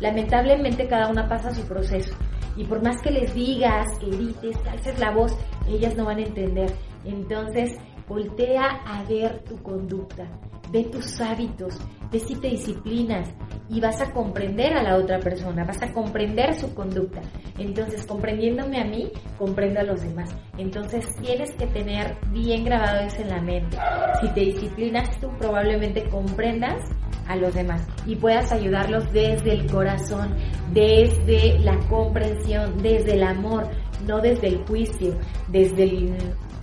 Lamentablemente 0.00 0.88
cada 0.88 1.08
una 1.08 1.28
pasa 1.28 1.54
su 1.54 1.62
proceso 1.62 2.12
y 2.56 2.64
por 2.64 2.82
más 2.82 3.00
que 3.02 3.10
les 3.10 3.34
digas, 3.34 3.86
que 3.98 4.06
grites, 4.06 4.56
alces 4.66 4.98
la 4.98 5.10
voz, 5.10 5.36
ellas 5.68 5.94
no 5.96 6.04
van 6.06 6.18
a 6.18 6.22
entender. 6.22 6.72
Entonces, 7.04 7.76
voltea 8.08 8.66
a 8.86 9.02
ver 9.04 9.42
tu 9.44 9.62
conducta, 9.62 10.26
ve 10.70 10.84
tus 10.84 11.20
hábitos, 11.20 11.78
ve 12.10 12.20
si 12.20 12.36
te 12.36 12.48
disciplinas 12.48 13.28
y 13.68 13.80
vas 13.80 14.00
a 14.00 14.12
comprender 14.12 14.76
a 14.76 14.82
la 14.82 14.96
otra 14.96 15.18
persona, 15.18 15.64
vas 15.64 15.82
a 15.82 15.92
comprender 15.92 16.54
su 16.54 16.72
conducta. 16.74 17.20
Entonces, 17.58 18.06
comprendiéndome 18.06 18.80
a 18.80 18.84
mí, 18.84 19.10
comprendo 19.38 19.80
a 19.80 19.84
los 19.84 20.02
demás. 20.02 20.34
Entonces, 20.56 21.04
tienes 21.20 21.52
que 21.56 21.66
tener 21.66 22.16
bien 22.30 22.64
grabado 22.64 23.00
eso 23.00 23.22
en 23.22 23.28
la 23.28 23.40
mente. 23.40 23.76
Si 24.20 24.28
te 24.30 24.40
disciplinas 24.40 25.18
tú, 25.20 25.28
probablemente 25.38 26.08
comprendas 26.08 26.82
a 27.28 27.36
los 27.36 27.54
demás 27.54 27.82
y 28.06 28.16
puedas 28.16 28.52
ayudarlos 28.52 29.12
desde 29.12 29.52
el 29.52 29.70
corazón, 29.70 30.34
desde 30.72 31.58
la 31.60 31.78
comprensión, 31.88 32.82
desde 32.82 33.14
el 33.14 33.22
amor, 33.22 33.68
no 34.06 34.20
desde 34.20 34.48
el 34.48 34.64
juicio, 34.66 35.18
desde 35.48 35.84
el 35.84 36.16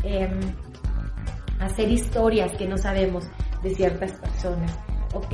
em, 0.03 0.39
hacer 1.60 1.89
historias 1.89 2.51
que 2.58 2.67
no 2.67 2.77
sabemos 2.77 3.25
de 3.62 3.74
ciertas 3.75 4.13
personas. 4.13 4.77
¿Ok? 5.13 5.34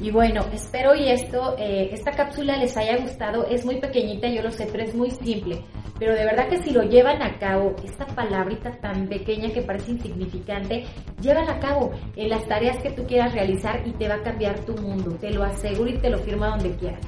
Y 0.00 0.10
bueno, 0.10 0.42
espero 0.52 0.94
y 0.94 1.08
esto, 1.08 1.56
eh, 1.58 1.90
esta 1.92 2.12
cápsula 2.12 2.56
les 2.56 2.76
haya 2.76 2.96
gustado. 2.98 3.46
Es 3.46 3.64
muy 3.64 3.80
pequeñita, 3.80 4.28
yo 4.28 4.42
lo 4.42 4.50
sé, 4.50 4.68
pero 4.70 4.84
es 4.84 4.94
muy 4.94 5.10
simple. 5.10 5.62
Pero 5.98 6.14
de 6.14 6.24
verdad 6.24 6.48
que 6.48 6.58
si 6.58 6.70
lo 6.72 6.82
llevan 6.82 7.22
a 7.22 7.38
cabo, 7.38 7.74
esta 7.82 8.04
palabrita 8.06 8.70
tan 8.80 9.08
pequeña 9.08 9.50
que 9.50 9.62
parece 9.62 9.92
insignificante, 9.92 10.84
llévala 11.20 11.52
a 11.52 11.58
cabo 11.58 11.90
en 12.16 12.28
las 12.28 12.46
tareas 12.46 12.76
que 12.82 12.90
tú 12.90 13.06
quieras 13.06 13.32
realizar 13.32 13.86
y 13.86 13.92
te 13.92 14.08
va 14.08 14.16
a 14.16 14.22
cambiar 14.22 14.58
tu 14.64 14.74
mundo. 14.74 15.16
Te 15.18 15.30
lo 15.30 15.42
aseguro 15.42 15.90
y 15.90 15.98
te 15.98 16.10
lo 16.10 16.18
firmo 16.18 16.46
donde 16.46 16.76
quieras. 16.76 17.00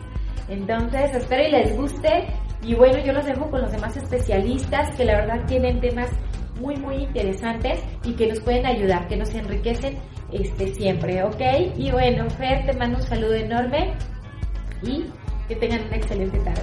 Entonces, 0.49 1.15
espero 1.15 1.47
y 1.47 1.50
les 1.50 1.77
guste. 1.77 2.27
Y 2.62 2.75
bueno, 2.75 2.99
yo 3.05 3.12
los 3.12 3.25
dejo 3.25 3.50
con 3.50 3.61
los 3.61 3.71
demás 3.71 3.97
especialistas 3.97 4.95
que 4.97 5.05
la 5.05 5.21
verdad 5.21 5.47
tienen 5.47 5.81
temas 5.81 6.11
muy, 6.61 6.77
muy 6.77 6.97
interesantes 6.97 7.81
y 8.05 8.15
que 8.15 8.27
nos 8.27 8.41
pueden 8.41 8.67
ayudar, 8.67 9.07
que 9.07 9.17
nos 9.17 9.33
enriquecen 9.35 9.99
este, 10.32 10.75
siempre, 10.75 11.23
¿ok? 11.23 11.40
Y 11.76 11.90
bueno, 11.90 12.28
Fer, 12.30 12.66
te 12.66 12.73
mando 12.75 12.99
un 12.99 13.04
saludo 13.04 13.35
enorme 13.35 13.94
y 14.82 15.06
que 15.49 15.56
tengan 15.56 15.87
una 15.87 15.97
excelente 15.97 16.38
tarde. 16.40 16.62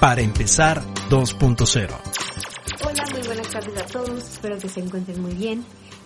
Para 0.00 0.22
empezar 0.22 0.80
2.0. 1.10 1.90
Hola, 2.86 3.04
muy 3.12 3.22
buenas 3.26 3.50
tardes 3.50 3.82
a 3.82 3.84
todos, 3.84 4.30
espero 4.30 4.58
que 4.58 4.70
se 4.70 4.80
encuentren 4.80 5.20
muy 5.20 5.34
bien. 5.34 5.62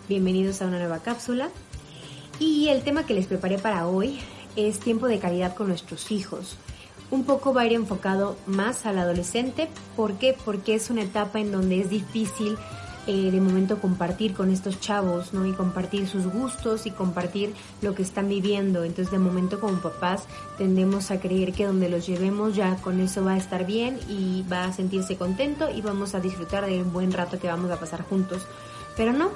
Bienvenidos 0.09 0.61
a 0.61 0.67
una 0.67 0.79
nueva 0.81 0.99
cápsula. 0.99 1.49
Y 2.41 2.69
el 2.71 2.83
tema 2.83 3.07
que 3.07 3.15
les 3.15 3.27
preparé 3.27 3.59
para 3.59 3.87
hoy 3.87 4.19
es 4.57 4.81
tiempo 4.81 5.07
de 5.07 5.21
calidad 5.21 5.55
con 5.55 5.69
nuestros 5.69 6.11
hijos. 6.11 6.57
Un 7.11 7.25
poco 7.25 7.53
va 7.53 7.63
a 7.63 7.67
ir 7.67 7.73
enfocado 7.73 8.37
más 8.47 8.87
al 8.87 8.99
adolescente. 8.99 9.69
¿Por 9.97 10.15
qué? 10.15 10.37
Porque 10.45 10.75
es 10.75 10.91
una 10.91 11.03
etapa 11.03 11.39
en 11.41 11.53
donde 11.53 11.81
es 11.81 11.91
difícil 11.91 12.57
eh, 13.07 13.31
de 13.31 13.39
momento 13.39 13.81
compartir 13.81 14.33
con 14.33 14.51
estos 14.51 14.81
chavos, 14.81 15.35
¿no? 15.35 15.45
Y 15.45 15.53
compartir 15.53 16.09
sus 16.09 16.27
gustos 16.27 16.87
y 16.87 16.91
compartir 16.91 17.53
lo 17.83 17.95
que 17.95 18.03
están 18.03 18.31
viviendo. 18.31 18.83
Entonces, 18.83 19.13
de 19.13 19.19
momento 19.19 19.61
como 19.61 19.79
papás 19.83 20.25
tendemos 20.57 21.11
a 21.11 21.21
creer 21.21 21.53
que 21.53 21.67
donde 21.67 21.91
los 21.91 22.07
llevemos 22.07 22.57
ya 22.57 22.77
con 22.77 23.01
eso 23.01 23.23
va 23.23 23.33
a 23.33 23.37
estar 23.37 23.67
bien 23.67 23.99
y 24.09 24.43
va 24.51 24.65
a 24.65 24.73
sentirse 24.73 25.17
contento 25.17 25.69
y 25.71 25.83
vamos 25.83 26.15
a 26.15 26.21
disfrutar 26.21 26.65
del 26.65 26.85
buen 26.85 27.13
rato 27.13 27.39
que 27.39 27.47
vamos 27.47 27.71
a 27.71 27.79
pasar 27.79 28.03
juntos. 28.09 28.47
Pero 28.97 29.13
no, 29.13 29.29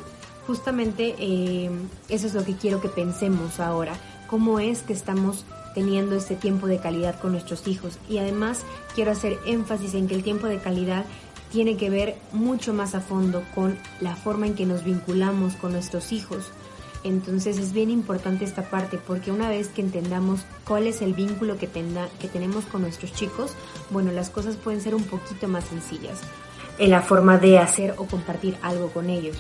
justamente 0.47 1.15
eh, 1.19 1.71
eso 2.09 2.27
es 2.27 2.33
lo 2.33 2.45
que 2.45 2.57
quiero 2.57 2.81
que 2.81 2.89
pensemos 2.89 3.61
ahora. 3.61 3.93
¿Cómo 4.29 4.61
es 4.61 4.81
que 4.81 4.95
estamos 4.95 5.45
teniendo 5.75 6.17
este 6.17 6.35
tiempo 6.35 6.67
de 6.67 6.79
calidad 6.79 7.19
con 7.21 7.33
nuestros 7.33 7.67
hijos? 7.67 7.99
Y 8.09 8.19
además 8.19 8.63
quiero 8.95 9.13
hacer 9.13 9.39
énfasis 9.47 9.95
en 9.95 10.09
que 10.09 10.15
el 10.15 10.23
tiempo 10.23 10.47
de 10.47 10.59
calidad 10.59 11.05
tiene 11.51 11.77
que 11.77 11.91
ver 11.91 12.17
mucho 12.33 12.75
más 12.75 12.95
a 12.95 13.01
fondo 13.01 13.43
con 13.55 13.79
la 14.01 14.17
forma 14.17 14.47
en 14.47 14.55
que 14.55 14.67
nos 14.67 14.85
vinculamos 14.85 15.55
con 15.55 15.73
nuestros 15.73 16.13
hijos. 16.13 16.51
Entonces 17.05 17.59
es 17.59 17.73
bien 17.73 17.91
importante 17.91 18.45
esta 18.45 18.69
parte 18.69 18.99
porque 18.99 19.31
una 19.31 19.49
vez 19.49 19.69
que 19.69 19.81
entendamos 19.81 20.41
cuál 20.67 20.87
es 20.87 21.01
el 21.01 21.15
vínculo 21.15 21.57
que, 21.57 21.69
que 21.69 22.29
tenemos 22.29 22.65
con 22.65 22.83
nuestros 22.83 23.13
chicos, 23.13 23.53
bueno, 23.91 24.11
las 24.13 24.31
cosas 24.31 24.57
pueden 24.57 24.81
ser 24.81 24.95
un 24.95 25.05
poquito 25.05 25.49
más 25.49 25.65
sencillas 25.65 26.21
en 26.79 26.91
la 26.91 27.03
forma 27.03 27.39
de 27.39 27.59
hacer 27.59 27.95
o 27.99 28.07
compartir 28.07 28.57
algo 28.63 28.89
con 28.91 29.11
ellos. 29.11 29.37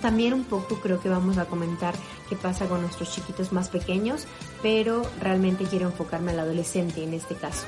También 0.00 0.34
un 0.34 0.44
poco 0.44 0.76
creo 0.76 1.00
que 1.00 1.08
vamos 1.08 1.38
a 1.38 1.46
comentar 1.46 1.94
qué 2.28 2.36
pasa 2.36 2.66
con 2.66 2.80
nuestros 2.80 3.12
chiquitos 3.12 3.52
más 3.52 3.68
pequeños, 3.68 4.26
pero 4.62 5.02
realmente 5.20 5.64
quiero 5.64 5.86
enfocarme 5.86 6.30
al 6.30 6.40
adolescente 6.40 7.02
en 7.02 7.14
este 7.14 7.34
caso. 7.34 7.66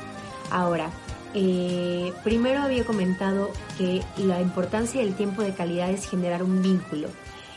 Ahora, 0.50 0.91
eh, 1.35 2.12
primero 2.23 2.61
había 2.61 2.85
comentado 2.85 3.50
que 3.79 4.02
la 4.19 4.41
importancia 4.41 5.00
del 5.00 5.14
tiempo 5.14 5.43
de 5.43 5.55
calidad 5.55 5.91
es 5.91 6.09
generar 6.09 6.43
un 6.43 6.62
vínculo. 6.62 7.09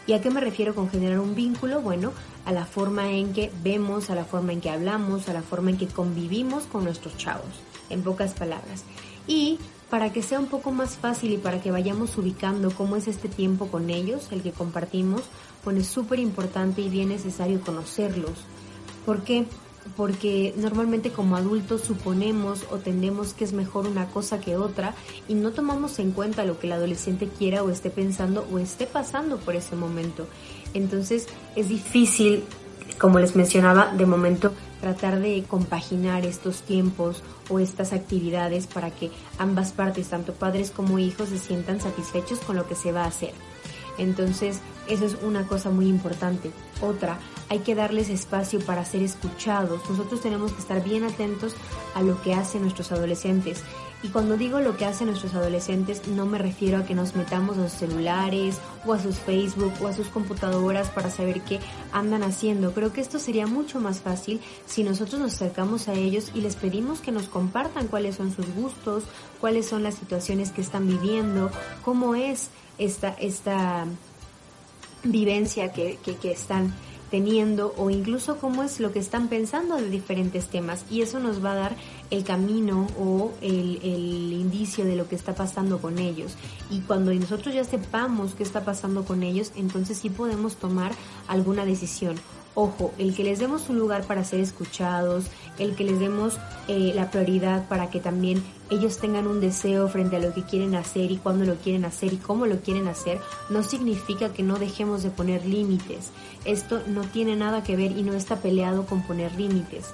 ¿Y 0.08 0.14
a 0.14 0.22
qué 0.22 0.30
me 0.30 0.40
refiero 0.40 0.76
con 0.76 0.90
generar 0.90 1.20
un 1.20 1.36
vínculo? 1.36 1.82
Bueno, 1.82 2.14
a 2.46 2.52
la 2.52 2.66
forma 2.66 3.10
en 3.10 3.34
que 3.34 3.52
vemos, 3.64 4.10
a 4.10 4.16
la 4.16 4.24
forma 4.24 4.54
en 4.54 4.62
que 4.62 4.70
hablamos, 4.70 5.30
a 5.30 5.34
la 5.34 5.42
forma 5.42 5.72
en 5.72 5.78
que 5.78 5.88
convivimos 5.88 6.66
con 6.66 6.84
nuestros 6.84 7.18
chavos, 7.18 7.50
en 7.90 8.04
pocas 8.04 8.34
palabras. 8.34 8.84
Y 9.28 9.60
para 9.90 10.12
que 10.12 10.22
sea 10.22 10.40
un 10.40 10.48
poco 10.48 10.72
más 10.72 10.98
fácil 10.98 11.34
y 11.34 11.38
para 11.38 11.62
que 11.62 11.72
vayamos 11.72 12.18
ubicando 12.18 12.72
cómo 12.72 12.96
es 12.96 13.08
este 13.08 13.30
tiempo 13.30 13.68
con 13.68 13.90
ellos, 13.90 14.28
el 14.32 14.42
que 14.42 14.52
compartimos, 14.52 15.22
bueno, 15.64 15.82
es 15.82 15.88
súper 15.88 16.20
importante 16.20 16.82
y 16.82 16.90
bien 16.90 17.10
necesario 17.10 17.62
conocerlos. 17.62 18.34
¿Por 19.06 19.24
qué? 19.24 19.46
porque 19.96 20.54
normalmente 20.58 21.12
como 21.12 21.36
adultos 21.36 21.82
suponemos 21.82 22.66
o 22.72 22.78
tendemos 22.78 23.34
que 23.34 23.44
es 23.44 23.54
mejor 23.54 23.88
una 23.88 24.08
cosa 24.08 24.40
que 24.40 24.58
otra 24.58 24.96
y 25.28 25.36
no 25.36 25.52
tomamos 25.52 26.00
en 26.00 26.12
cuenta 26.12 26.44
lo 26.44 26.60
que 26.60 26.68
el 26.68 26.74
adolescente 26.74 27.28
quiera 27.28 27.64
o 27.64 27.70
esté 27.70 27.90
pensando 27.90 28.48
o 28.52 28.58
esté 28.58 28.88
pasando 28.88 29.38
por 29.38 29.56
ese 29.56 29.76
momento. 29.76 30.28
Entonces 30.74 31.28
es 31.56 31.70
difícil, 31.70 32.44
como 32.98 33.20
les 33.20 33.36
mencionaba, 33.36 33.94
de 33.94 34.06
momento 34.06 34.54
tratar 34.86 35.20
de 35.20 35.44
compaginar 35.50 36.28
estos 36.28 36.62
tiempos 36.62 37.24
o 37.50 37.58
estas 37.58 37.92
actividades 37.92 38.68
para 38.68 38.92
que 38.92 39.10
ambas 39.40 39.72
partes, 39.72 40.10
tanto 40.10 40.34
padres 40.34 40.70
como 40.70 41.00
hijos, 41.00 41.30
se 41.30 41.40
sientan 41.40 41.82
satisfechos 41.82 42.38
con 42.38 42.56
lo 42.56 42.68
que 42.68 42.76
se 42.76 42.92
va 42.92 43.06
a 43.06 43.08
hacer. 43.08 43.34
Entonces, 43.98 44.60
eso 44.88 45.06
es 45.08 45.18
una 45.24 45.48
cosa 45.48 45.72
muy 45.72 45.88
importante. 45.88 46.52
Otra, 46.84 47.18
hay 47.50 47.60
que 47.60 47.74
darles 47.74 48.10
espacio 48.10 48.60
para 48.60 48.86
ser 48.86 49.02
escuchados. 49.02 49.90
Nosotros 49.90 50.22
tenemos 50.22 50.52
que 50.52 50.62
estar 50.62 50.84
bien 50.84 51.04
atentos 51.04 51.56
a 51.96 52.04
lo 52.04 52.22
que 52.22 52.36
hacen 52.36 52.62
nuestros 52.62 52.92
adolescentes. 52.92 53.64
Y 54.06 54.10
cuando 54.10 54.38
digo 54.38 54.60
lo 54.60 54.78
que 54.78 54.86
hacen 54.86 55.08
nuestros 55.08 55.34
adolescentes, 55.34 56.08
no 56.08 56.28
me 56.28 56.38
refiero 56.38 56.78
a 56.78 56.86
que 56.86 56.94
nos 56.94 57.16
metamos 57.16 57.58
a 57.58 57.68
sus 57.68 57.80
celulares 57.80 58.60
o 58.86 58.94
a 58.94 59.00
sus 59.02 59.16
Facebook 59.16 59.74
o 59.82 59.88
a 59.88 59.94
sus 59.94 60.10
computadoras 60.10 60.90
para 60.90 61.10
saber 61.10 61.42
qué 61.42 61.60
andan 61.92 62.22
haciendo. 62.22 62.72
Creo 62.72 62.94
que 62.94 63.02
esto 63.02 63.18
sería 63.18 63.48
mucho 63.48 63.80
más 63.80 64.02
fácil 64.02 64.42
si 64.68 64.84
nosotros 64.84 65.20
nos 65.20 65.34
acercamos 65.34 65.88
a 65.88 65.94
ellos 65.94 66.32
y 66.36 66.42
les 66.42 66.56
pedimos 66.56 67.00
que 67.00 67.12
nos 67.12 67.28
compartan 67.28 67.88
cuáles 67.88 68.18
son 68.18 68.32
sus 68.32 68.46
gustos, 68.54 69.06
cuáles 69.42 69.66
son 69.66 69.82
las 69.82 69.96
situaciones 69.96 70.52
que 70.52 70.62
están 70.62 70.86
viviendo, 70.86 71.50
cómo 71.84 72.14
es 72.14 72.52
esta, 72.78 73.10
esta 73.20 73.88
vivencia 75.04 75.72
que, 75.72 75.98
que, 76.04 76.32
están 76.32 76.76
teniendo 77.12 77.74
o 77.78 77.90
incluso 77.90 78.38
cómo 78.38 78.64
es 78.64 78.80
lo 78.80 78.92
que 78.92 79.00
están 79.00 79.28
pensando 79.28 79.76
de 79.76 79.90
diferentes 79.90 80.48
temas. 80.48 80.86
Y 80.90 81.02
eso 81.02 81.20
nos 81.20 81.44
va 81.44 81.52
a 81.54 81.56
dar 81.56 81.76
el 82.10 82.24
camino 82.24 82.88
o 83.00 83.32
el, 83.42 83.80
el, 83.84 84.34
indicio 84.34 84.86
de 84.86 84.96
lo 84.96 85.08
que 85.08 85.16
está 85.16 85.36
pasando 85.36 85.80
con 85.80 86.00
ellos. 86.00 86.36
Y 86.70 86.82
cuando 86.82 87.14
nosotros 87.14 87.54
ya 87.54 87.64
sepamos 87.64 88.34
qué 88.36 88.44
está 88.44 88.64
pasando 88.64 89.04
con 89.06 89.24
ellos 89.24 89.52
entonces 89.56 89.98
sí 89.98 90.10
podemos 90.10 90.56
tomar 90.56 90.92
alguna 91.28 91.66
decisión. 91.66 92.16
Ojo, 92.54 92.94
el 92.98 93.14
que 93.14 93.24
les 93.24 93.40
demos 93.40 93.70
un 93.70 93.78
lugar 93.78 94.06
para 94.06 94.24
ser 94.24 94.40
escuchados, 94.40 95.26
el 95.60 95.76
que 95.76 95.84
les 95.84 96.00
demos 96.00 96.38
eh, 96.70 96.94
la 96.96 97.12
prioridad 97.12 97.68
para 97.68 97.90
que 97.90 98.00
también 98.00 98.42
ellos 98.70 98.98
tengan 98.98 99.28
un 99.28 99.42
deseo 99.42 99.88
frente 99.88 100.16
a 100.16 100.20
lo 100.20 100.34
que 100.34 100.44
quieren 100.44 100.76
hacer 100.76 101.12
y 101.12 101.18
cuándo 101.18 101.46
lo 101.46 101.56
quieren 101.56 101.86
hacer 101.86 102.14
y 102.14 102.18
cómo 102.18 102.46
lo 102.46 102.60
quieren 102.62 102.88
hacer, 102.88 103.20
no 103.50 103.64
significa 103.64 104.34
que 104.34 104.44
no 104.44 104.58
dejemos 104.58 105.04
de 105.04 105.12
poner 105.12 105.46
límites. 105.46 106.12
Esto 106.46 106.82
no 106.88 107.02
tiene 107.02 107.36
nada 107.36 107.64
que 107.64 107.76
ver 107.76 107.92
y 107.92 108.04
no 108.04 108.14
está 108.14 108.38
peleado 108.38 108.86
con 108.86 109.04
poner 109.04 109.34
límites. 109.36 109.90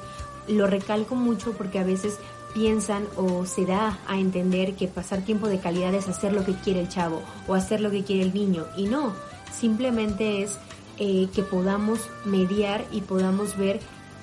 Lo 0.48 0.68
recalco 0.68 1.16
mucho 1.16 1.52
porque 1.54 1.80
a 1.80 1.84
veces 1.84 2.18
piensan 2.54 3.08
o 3.16 3.46
se 3.46 3.66
da 3.66 4.00
a 4.08 4.20
entender 4.20 4.76
que 4.76 4.88
pasar 4.88 5.22
tiempo 5.22 5.48
de 5.48 5.60
calidad 5.60 5.94
es 5.94 6.08
hacer 6.08 6.34
lo 6.34 6.46
que 6.46 6.54
quiere 6.54 6.82
el 6.82 6.90
chavo 6.90 7.22
o 7.48 7.54
hacer 7.54 7.82
lo 7.82 7.92
que 7.92 8.04
quiere 8.04 8.24
el 8.24 8.34
niño 8.34 8.66
y 8.76 8.86
no, 8.86 9.14
simplemente 9.54 10.44
es 10.44 10.58
eh, 10.98 11.30
que 11.34 11.44
podamos 11.44 12.10
mediar 12.26 12.86
y 12.92 13.02
podamos 13.02 13.58
ver 13.58 13.80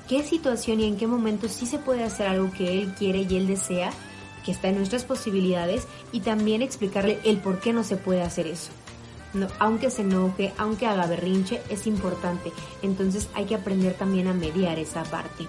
qué 0.08 0.22
situación 0.24 0.80
y 0.80 0.84
en 0.84 0.96
qué 0.96 1.06
momento 1.06 1.48
sí 1.48 1.66
se 1.66 1.78
puede 1.78 2.04
hacer 2.04 2.26
algo 2.26 2.50
que 2.52 2.82
él 2.82 2.94
quiere 2.98 3.26
y 3.28 3.36
él 3.36 3.46
desea, 3.46 3.92
que 4.48 4.52
está 4.52 4.68
en 4.68 4.76
nuestras 4.76 5.04
posibilidades, 5.04 5.86
y 6.10 6.20
también 6.20 6.62
explicarle 6.62 7.18
el 7.22 7.36
por 7.36 7.60
qué 7.60 7.74
no 7.74 7.84
se 7.84 7.98
puede 7.98 8.22
hacer 8.22 8.46
eso. 8.46 8.70
No, 9.34 9.46
aunque 9.58 9.90
se 9.90 10.00
enoje, 10.00 10.54
aunque 10.56 10.86
haga 10.86 11.06
berrinche, 11.06 11.60
es 11.68 11.86
importante. 11.86 12.50
Entonces 12.80 13.28
hay 13.34 13.44
que 13.44 13.56
aprender 13.56 13.92
también 13.92 14.26
a 14.26 14.32
mediar 14.32 14.78
esa 14.78 15.02
parte. 15.02 15.46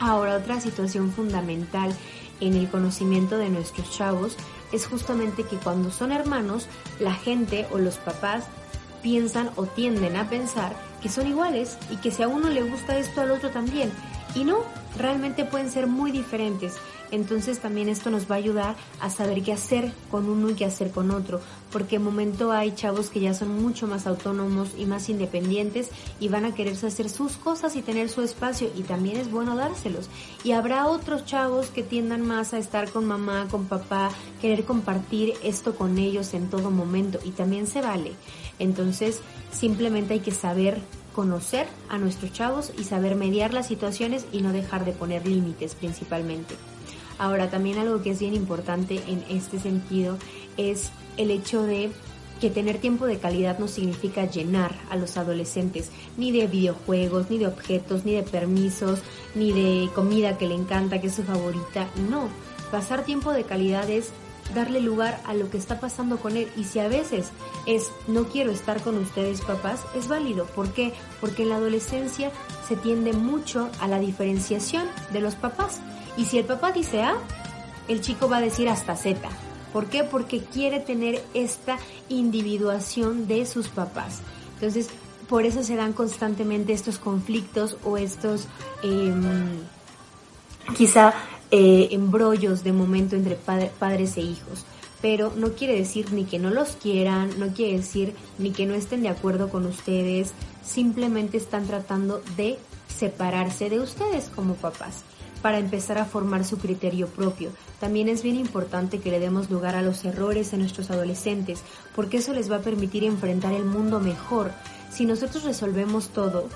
Ahora, 0.00 0.34
otra 0.34 0.60
situación 0.60 1.12
fundamental 1.12 1.94
en 2.40 2.54
el 2.54 2.68
conocimiento 2.68 3.38
de 3.38 3.48
nuestros 3.48 3.92
chavos 3.92 4.36
es 4.72 4.88
justamente 4.88 5.44
que 5.44 5.54
cuando 5.58 5.92
son 5.92 6.10
hermanos, 6.10 6.66
la 6.98 7.14
gente 7.14 7.68
o 7.70 7.78
los 7.78 7.98
papás 7.98 8.42
piensan 9.04 9.50
o 9.54 9.66
tienden 9.66 10.16
a 10.16 10.28
pensar 10.28 10.74
que 11.00 11.08
son 11.08 11.28
iguales 11.28 11.78
y 11.92 11.98
que 11.98 12.10
si 12.10 12.24
a 12.24 12.28
uno 12.28 12.48
le 12.48 12.64
gusta 12.64 12.98
esto 12.98 13.20
al 13.20 13.30
otro 13.30 13.50
también. 13.50 13.92
Y 14.34 14.42
no, 14.42 14.64
realmente 14.98 15.44
pueden 15.44 15.70
ser 15.70 15.86
muy 15.86 16.10
diferentes. 16.10 16.74
Entonces 17.12 17.58
también 17.58 17.90
esto 17.90 18.10
nos 18.10 18.28
va 18.28 18.36
a 18.36 18.38
ayudar 18.38 18.74
a 18.98 19.10
saber 19.10 19.42
qué 19.42 19.52
hacer 19.52 19.92
con 20.10 20.28
uno 20.28 20.50
y 20.50 20.54
qué 20.54 20.64
hacer 20.64 20.90
con 20.90 21.10
otro, 21.10 21.40
porque 21.70 21.96
en 21.96 22.02
momento 22.02 22.52
hay 22.52 22.74
chavos 22.74 23.10
que 23.10 23.20
ya 23.20 23.34
son 23.34 23.62
mucho 23.62 23.86
más 23.86 24.06
autónomos 24.06 24.70
y 24.78 24.86
más 24.86 25.10
independientes 25.10 25.90
y 26.18 26.28
van 26.28 26.46
a 26.46 26.54
quererse 26.54 26.86
hacer 26.86 27.10
sus 27.10 27.36
cosas 27.36 27.76
y 27.76 27.82
tener 27.82 28.08
su 28.08 28.22
espacio 28.22 28.70
y 28.74 28.82
también 28.82 29.18
es 29.18 29.30
bueno 29.30 29.54
dárselos. 29.56 30.08
Y 30.42 30.52
habrá 30.52 30.86
otros 30.86 31.26
chavos 31.26 31.68
que 31.68 31.82
tiendan 31.82 32.26
más 32.26 32.54
a 32.54 32.58
estar 32.58 32.90
con 32.90 33.04
mamá, 33.04 33.46
con 33.50 33.66
papá, 33.66 34.10
querer 34.40 34.64
compartir 34.64 35.34
esto 35.42 35.74
con 35.74 35.98
ellos 35.98 36.32
en 36.32 36.48
todo 36.48 36.70
momento 36.70 37.18
y 37.24 37.32
también 37.32 37.66
se 37.66 37.82
vale. 37.82 38.12
Entonces 38.58 39.20
simplemente 39.52 40.14
hay 40.14 40.20
que 40.20 40.32
saber 40.32 40.80
conocer 41.14 41.66
a 41.90 41.98
nuestros 41.98 42.32
chavos 42.32 42.72
y 42.78 42.84
saber 42.84 43.16
mediar 43.16 43.52
las 43.52 43.66
situaciones 43.66 44.24
y 44.32 44.40
no 44.40 44.52
dejar 44.52 44.86
de 44.86 44.92
poner 44.92 45.26
límites 45.26 45.74
principalmente. 45.74 46.54
Ahora, 47.18 47.50
también 47.50 47.78
algo 47.78 48.02
que 48.02 48.10
es 48.10 48.20
bien 48.20 48.34
importante 48.34 49.00
en 49.06 49.24
este 49.28 49.58
sentido 49.58 50.18
es 50.56 50.90
el 51.16 51.30
hecho 51.30 51.62
de 51.62 51.90
que 52.40 52.50
tener 52.50 52.78
tiempo 52.78 53.06
de 53.06 53.18
calidad 53.18 53.60
no 53.60 53.68
significa 53.68 54.28
llenar 54.28 54.74
a 54.90 54.96
los 54.96 55.16
adolescentes 55.16 55.90
ni 56.16 56.32
de 56.32 56.48
videojuegos, 56.48 57.30
ni 57.30 57.38
de 57.38 57.46
objetos, 57.46 58.04
ni 58.04 58.14
de 58.14 58.24
permisos, 58.24 58.98
ni 59.36 59.52
de 59.52 59.88
comida 59.94 60.38
que 60.38 60.48
le 60.48 60.56
encanta, 60.56 61.00
que 61.00 61.06
es 61.06 61.14
su 61.14 61.22
favorita. 61.22 61.88
No, 62.10 62.28
pasar 62.72 63.04
tiempo 63.04 63.30
de 63.32 63.44
calidad 63.44 63.88
es 63.88 64.10
darle 64.54 64.80
lugar 64.80 65.20
a 65.24 65.34
lo 65.34 65.50
que 65.50 65.56
está 65.56 65.80
pasando 65.80 66.18
con 66.18 66.36
él. 66.36 66.48
Y 66.56 66.64
si 66.64 66.78
a 66.80 66.88
veces 66.88 67.30
es 67.66 67.90
no 68.08 68.24
quiero 68.24 68.50
estar 68.50 68.82
con 68.82 68.98
ustedes 68.98 69.40
papás, 69.40 69.84
es 69.94 70.08
válido. 70.08 70.46
¿Por 70.46 70.72
qué? 70.72 70.92
Porque 71.20 71.44
en 71.44 71.50
la 71.50 71.56
adolescencia 71.56 72.32
se 72.66 72.76
tiende 72.76 73.12
mucho 73.12 73.70
a 73.80 73.88
la 73.88 73.98
diferenciación 73.98 74.86
de 75.12 75.20
los 75.20 75.34
papás. 75.34 75.80
Y 76.16 76.26
si 76.26 76.38
el 76.38 76.44
papá 76.44 76.72
dice 76.72 77.02
A, 77.02 77.16
el 77.88 78.00
chico 78.00 78.28
va 78.28 78.38
a 78.38 78.40
decir 78.40 78.68
hasta 78.68 78.96
Z. 78.96 79.28
¿Por 79.72 79.86
qué? 79.86 80.04
Porque 80.04 80.40
quiere 80.40 80.80
tener 80.80 81.22
esta 81.32 81.78
individuación 82.08 83.26
de 83.26 83.46
sus 83.46 83.68
papás. 83.68 84.20
Entonces, 84.54 84.88
por 85.28 85.46
eso 85.46 85.62
se 85.62 85.76
dan 85.76 85.94
constantemente 85.94 86.74
estos 86.74 86.98
conflictos 86.98 87.78
o 87.84 87.96
estos 87.96 88.46
em, 88.82 89.22
quizá 90.76 91.14
eh, 91.50 91.88
embrollos 91.92 92.62
de 92.62 92.72
momento 92.72 93.16
entre 93.16 93.36
padres 93.36 94.16
e 94.18 94.20
hijos. 94.20 94.66
Pero 95.00 95.32
no 95.34 95.52
quiere 95.52 95.74
decir 95.74 96.12
ni 96.12 96.24
que 96.24 96.38
no 96.38 96.50
los 96.50 96.76
quieran, 96.76 97.30
no 97.38 97.48
quiere 97.48 97.78
decir 97.78 98.14
ni 98.38 98.50
que 98.50 98.66
no 98.66 98.74
estén 98.74 99.02
de 99.02 99.08
acuerdo 99.08 99.48
con 99.48 99.66
ustedes, 99.66 100.32
simplemente 100.62 101.38
están 101.38 101.66
tratando 101.66 102.22
de 102.36 102.58
separarse 102.86 103.70
de 103.70 103.80
ustedes 103.80 104.30
como 104.34 104.54
papás 104.54 105.02
para 105.42 105.58
empezar 105.58 105.98
a 105.98 106.04
formar 106.04 106.44
su 106.44 106.58
criterio 106.58 107.08
propio. 107.08 107.50
También 107.80 108.08
es 108.08 108.22
bien 108.22 108.36
importante 108.36 109.00
que 109.00 109.10
le 109.10 109.20
demos 109.20 109.50
lugar 109.50 109.74
a 109.74 109.82
los 109.82 110.04
errores 110.04 110.52
en 110.52 110.60
nuestros 110.60 110.90
adolescentes, 110.90 111.62
porque 111.94 112.18
eso 112.18 112.32
les 112.32 112.50
va 112.50 112.56
a 112.56 112.62
permitir 112.62 113.04
enfrentar 113.04 113.52
el 113.52 113.64
mundo 113.64 114.00
mejor. 114.00 114.52
Si 114.90 115.04
nosotros 115.04 115.42
resolvemos 115.44 116.08
todo, 116.10 116.48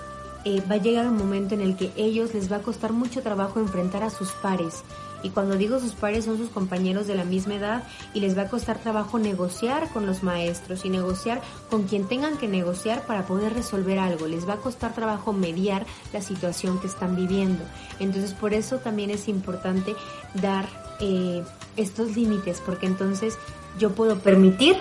eh, 0.44 0.62
va 0.70 0.76
a 0.76 0.78
llegar 0.78 1.08
un 1.08 1.18
momento 1.18 1.54
en 1.54 1.60
el 1.60 1.76
que 1.76 1.92
ellos 1.96 2.32
les 2.32 2.50
va 2.50 2.56
a 2.56 2.62
costar 2.62 2.92
mucho 2.92 3.20
trabajo 3.20 3.58
enfrentar 3.58 4.04
a 4.04 4.10
sus 4.10 4.30
pares 4.30 4.84
y 5.26 5.30
cuando 5.30 5.56
digo 5.56 5.80
sus 5.80 5.92
pares 5.92 6.24
son 6.24 6.38
sus 6.38 6.50
compañeros 6.50 7.08
de 7.08 7.16
la 7.16 7.24
misma 7.24 7.56
edad 7.56 7.82
y 8.14 8.20
les 8.20 8.38
va 8.38 8.42
a 8.42 8.48
costar 8.48 8.78
trabajo 8.78 9.18
negociar 9.18 9.88
con 9.88 10.06
los 10.06 10.22
maestros 10.22 10.84
y 10.84 10.88
negociar 10.88 11.42
con 11.68 11.82
quien 11.82 12.06
tengan 12.06 12.38
que 12.38 12.46
negociar 12.46 13.04
para 13.06 13.26
poder 13.26 13.52
resolver 13.52 13.98
algo. 13.98 14.28
Les 14.28 14.48
va 14.48 14.54
a 14.54 14.58
costar 14.58 14.94
trabajo 14.94 15.32
mediar 15.32 15.84
la 16.12 16.22
situación 16.22 16.78
que 16.78 16.86
están 16.86 17.16
viviendo. 17.16 17.64
Entonces 17.98 18.34
por 18.34 18.54
eso 18.54 18.78
también 18.78 19.10
es 19.10 19.26
importante 19.26 19.96
dar 20.34 20.68
eh, 21.00 21.42
estos 21.76 22.14
límites 22.14 22.62
porque 22.64 22.86
entonces 22.86 23.36
yo 23.80 23.90
puedo 23.96 24.20
permitir 24.20 24.76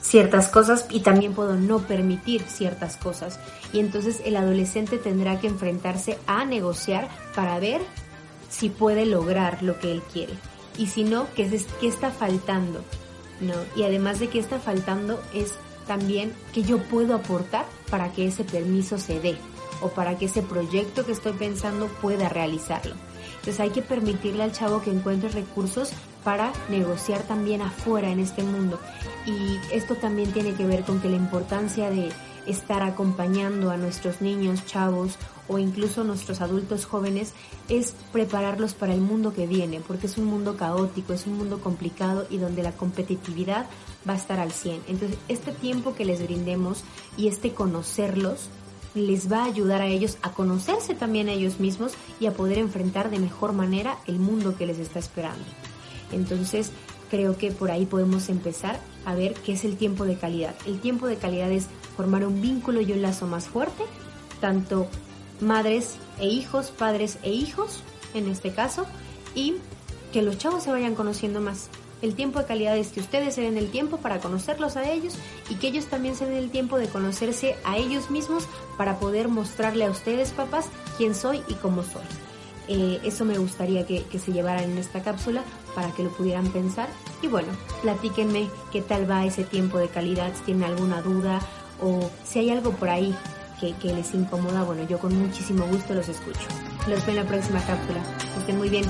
ciertas 0.00 0.48
cosas 0.48 0.86
y 0.88 1.00
también 1.00 1.34
puedo 1.34 1.56
no 1.56 1.80
permitir 1.80 2.42
ciertas 2.42 2.96
cosas. 2.96 3.38
Y 3.74 3.80
entonces 3.80 4.22
el 4.24 4.36
adolescente 4.36 4.96
tendrá 4.96 5.40
que 5.40 5.46
enfrentarse 5.46 6.18
a 6.26 6.46
negociar 6.46 7.08
para 7.34 7.58
ver 7.58 7.82
si 8.54 8.68
puede 8.70 9.04
lograr 9.04 9.62
lo 9.62 9.78
que 9.80 9.90
él 9.90 10.02
quiere. 10.12 10.34
Y 10.78 10.86
si 10.86 11.04
no, 11.04 11.26
¿qué, 11.34 11.44
es, 11.44 11.66
qué 11.80 11.88
está 11.88 12.10
faltando? 12.10 12.82
¿No? 13.40 13.54
Y 13.76 13.82
además 13.82 14.20
de 14.20 14.28
qué 14.28 14.38
está 14.38 14.58
faltando 14.58 15.20
es 15.34 15.54
también 15.86 16.32
que 16.52 16.62
yo 16.62 16.78
puedo 16.78 17.14
aportar 17.14 17.66
para 17.90 18.12
que 18.12 18.26
ese 18.26 18.44
permiso 18.44 18.98
se 18.98 19.20
dé 19.20 19.36
o 19.82 19.88
para 19.88 20.16
que 20.16 20.26
ese 20.26 20.42
proyecto 20.42 21.04
que 21.04 21.12
estoy 21.12 21.32
pensando 21.32 21.88
pueda 22.00 22.28
realizarlo. 22.28 22.94
Entonces 23.36 23.60
hay 23.60 23.70
que 23.70 23.82
permitirle 23.82 24.44
al 24.44 24.52
chavo 24.52 24.82
que 24.82 24.90
encuentre 24.90 25.28
recursos 25.28 25.92
para 26.22 26.52
negociar 26.70 27.22
también 27.24 27.60
afuera 27.60 28.08
en 28.08 28.20
este 28.20 28.42
mundo. 28.42 28.80
Y 29.26 29.58
esto 29.72 29.96
también 29.96 30.32
tiene 30.32 30.54
que 30.54 30.66
ver 30.66 30.84
con 30.84 31.00
que 31.00 31.10
la 31.10 31.16
importancia 31.16 31.90
de 31.90 32.10
estar 32.46 32.82
acompañando 32.82 33.70
a 33.70 33.76
nuestros 33.76 34.20
niños, 34.20 34.64
chavos 34.64 35.18
o 35.48 35.58
incluso 35.58 36.04
nuestros 36.04 36.40
adultos 36.40 36.86
jóvenes 36.86 37.32
es 37.68 37.94
prepararlos 38.12 38.74
para 38.74 38.94
el 38.94 39.00
mundo 39.00 39.32
que 39.32 39.46
viene, 39.46 39.80
porque 39.86 40.06
es 40.06 40.18
un 40.18 40.24
mundo 40.24 40.56
caótico, 40.56 41.12
es 41.12 41.26
un 41.26 41.36
mundo 41.36 41.60
complicado 41.60 42.26
y 42.30 42.38
donde 42.38 42.62
la 42.62 42.72
competitividad 42.72 43.66
va 44.08 44.14
a 44.14 44.16
estar 44.16 44.40
al 44.40 44.52
100. 44.52 44.82
Entonces, 44.88 45.18
este 45.28 45.52
tiempo 45.52 45.94
que 45.94 46.04
les 46.04 46.22
brindemos 46.22 46.84
y 47.16 47.28
este 47.28 47.52
conocerlos 47.52 48.48
les 48.94 49.30
va 49.30 49.42
a 49.42 49.46
ayudar 49.46 49.82
a 49.82 49.86
ellos 49.86 50.18
a 50.22 50.30
conocerse 50.32 50.94
también 50.94 51.28
a 51.28 51.32
ellos 51.32 51.58
mismos 51.58 51.94
y 52.20 52.26
a 52.26 52.32
poder 52.32 52.58
enfrentar 52.58 53.10
de 53.10 53.18
mejor 53.18 53.52
manera 53.52 53.98
el 54.06 54.18
mundo 54.18 54.56
que 54.56 54.66
les 54.66 54.78
está 54.78 55.00
esperando. 55.00 55.44
Entonces, 56.12 56.70
creo 57.10 57.36
que 57.36 57.50
por 57.50 57.70
ahí 57.70 57.86
podemos 57.86 58.28
empezar 58.28 58.80
a 59.04 59.14
ver 59.14 59.34
qué 59.34 59.52
es 59.52 59.64
el 59.64 59.76
tiempo 59.76 60.04
de 60.04 60.16
calidad. 60.16 60.54
El 60.66 60.80
tiempo 60.80 61.06
de 61.06 61.16
calidad 61.16 61.50
es 61.50 61.66
formar 61.96 62.24
un 62.24 62.40
vínculo 62.40 62.80
y 62.80 62.92
un 62.92 63.02
lazo 63.02 63.26
más 63.26 63.46
fuerte, 63.46 63.84
tanto 64.40 64.88
madres 65.40 65.96
e 66.18 66.26
hijos, 66.28 66.70
padres 66.70 67.18
e 67.22 67.30
hijos, 67.30 67.82
en 68.14 68.28
este 68.28 68.52
caso, 68.52 68.86
y 69.34 69.54
que 70.12 70.22
los 70.22 70.38
chavos 70.38 70.62
se 70.62 70.70
vayan 70.70 70.94
conociendo 70.94 71.40
más. 71.40 71.68
El 72.02 72.14
tiempo 72.14 72.38
de 72.38 72.44
calidad 72.44 72.76
es 72.76 72.88
que 72.88 73.00
ustedes 73.00 73.34
se 73.34 73.40
den 73.40 73.56
el 73.56 73.70
tiempo 73.70 73.96
para 73.96 74.20
conocerlos 74.20 74.76
a 74.76 74.90
ellos 74.90 75.14
y 75.48 75.54
que 75.54 75.68
ellos 75.68 75.86
también 75.86 76.16
se 76.16 76.26
den 76.26 76.36
el 76.36 76.50
tiempo 76.50 76.78
de 76.78 76.88
conocerse 76.88 77.56
a 77.64 77.78
ellos 77.78 78.10
mismos 78.10 78.46
para 78.76 78.98
poder 78.98 79.28
mostrarle 79.28 79.86
a 79.86 79.90
ustedes, 79.90 80.32
papás, 80.32 80.66
quién 80.98 81.14
soy 81.14 81.42
y 81.48 81.54
cómo 81.54 81.82
soy. 81.82 82.02
Eh, 82.68 83.00
eso 83.04 83.24
me 83.24 83.38
gustaría 83.38 83.86
que, 83.86 84.04
que, 84.04 84.18
se 84.18 84.32
llevaran 84.32 84.64
en 84.64 84.78
esta 84.78 85.02
cápsula 85.02 85.42
para 85.74 85.92
que 85.92 86.02
lo 86.02 86.10
pudieran 86.10 86.48
pensar. 86.48 86.88
Y 87.22 87.26
bueno, 87.26 87.48
platíquenme 87.82 88.48
qué 88.72 88.82
tal 88.82 89.10
va 89.10 89.24
ese 89.24 89.44
tiempo 89.44 89.78
de 89.78 89.88
calidad, 89.88 90.32
si 90.36 90.44
tienen 90.44 90.64
alguna 90.64 91.02
duda 91.02 91.40
o 91.82 92.10
si 92.24 92.38
hay 92.38 92.50
algo 92.50 92.72
por 92.72 92.88
ahí 92.88 93.14
que, 93.72 93.94
les 93.94 94.14
incomoda, 94.14 94.64
bueno, 94.64 94.82
yo 94.84 94.98
con 94.98 95.16
muchísimo 95.16 95.66
gusto 95.66 95.94
los 95.94 96.08
escucho. 96.08 96.48
Los 96.88 97.04
veo 97.06 97.16
en 97.16 97.16
la 97.16 97.24
próxima 97.24 97.64
cápsula. 97.64 98.02
Estén 98.38 98.58
muy 98.58 98.68
bien. 98.68 98.84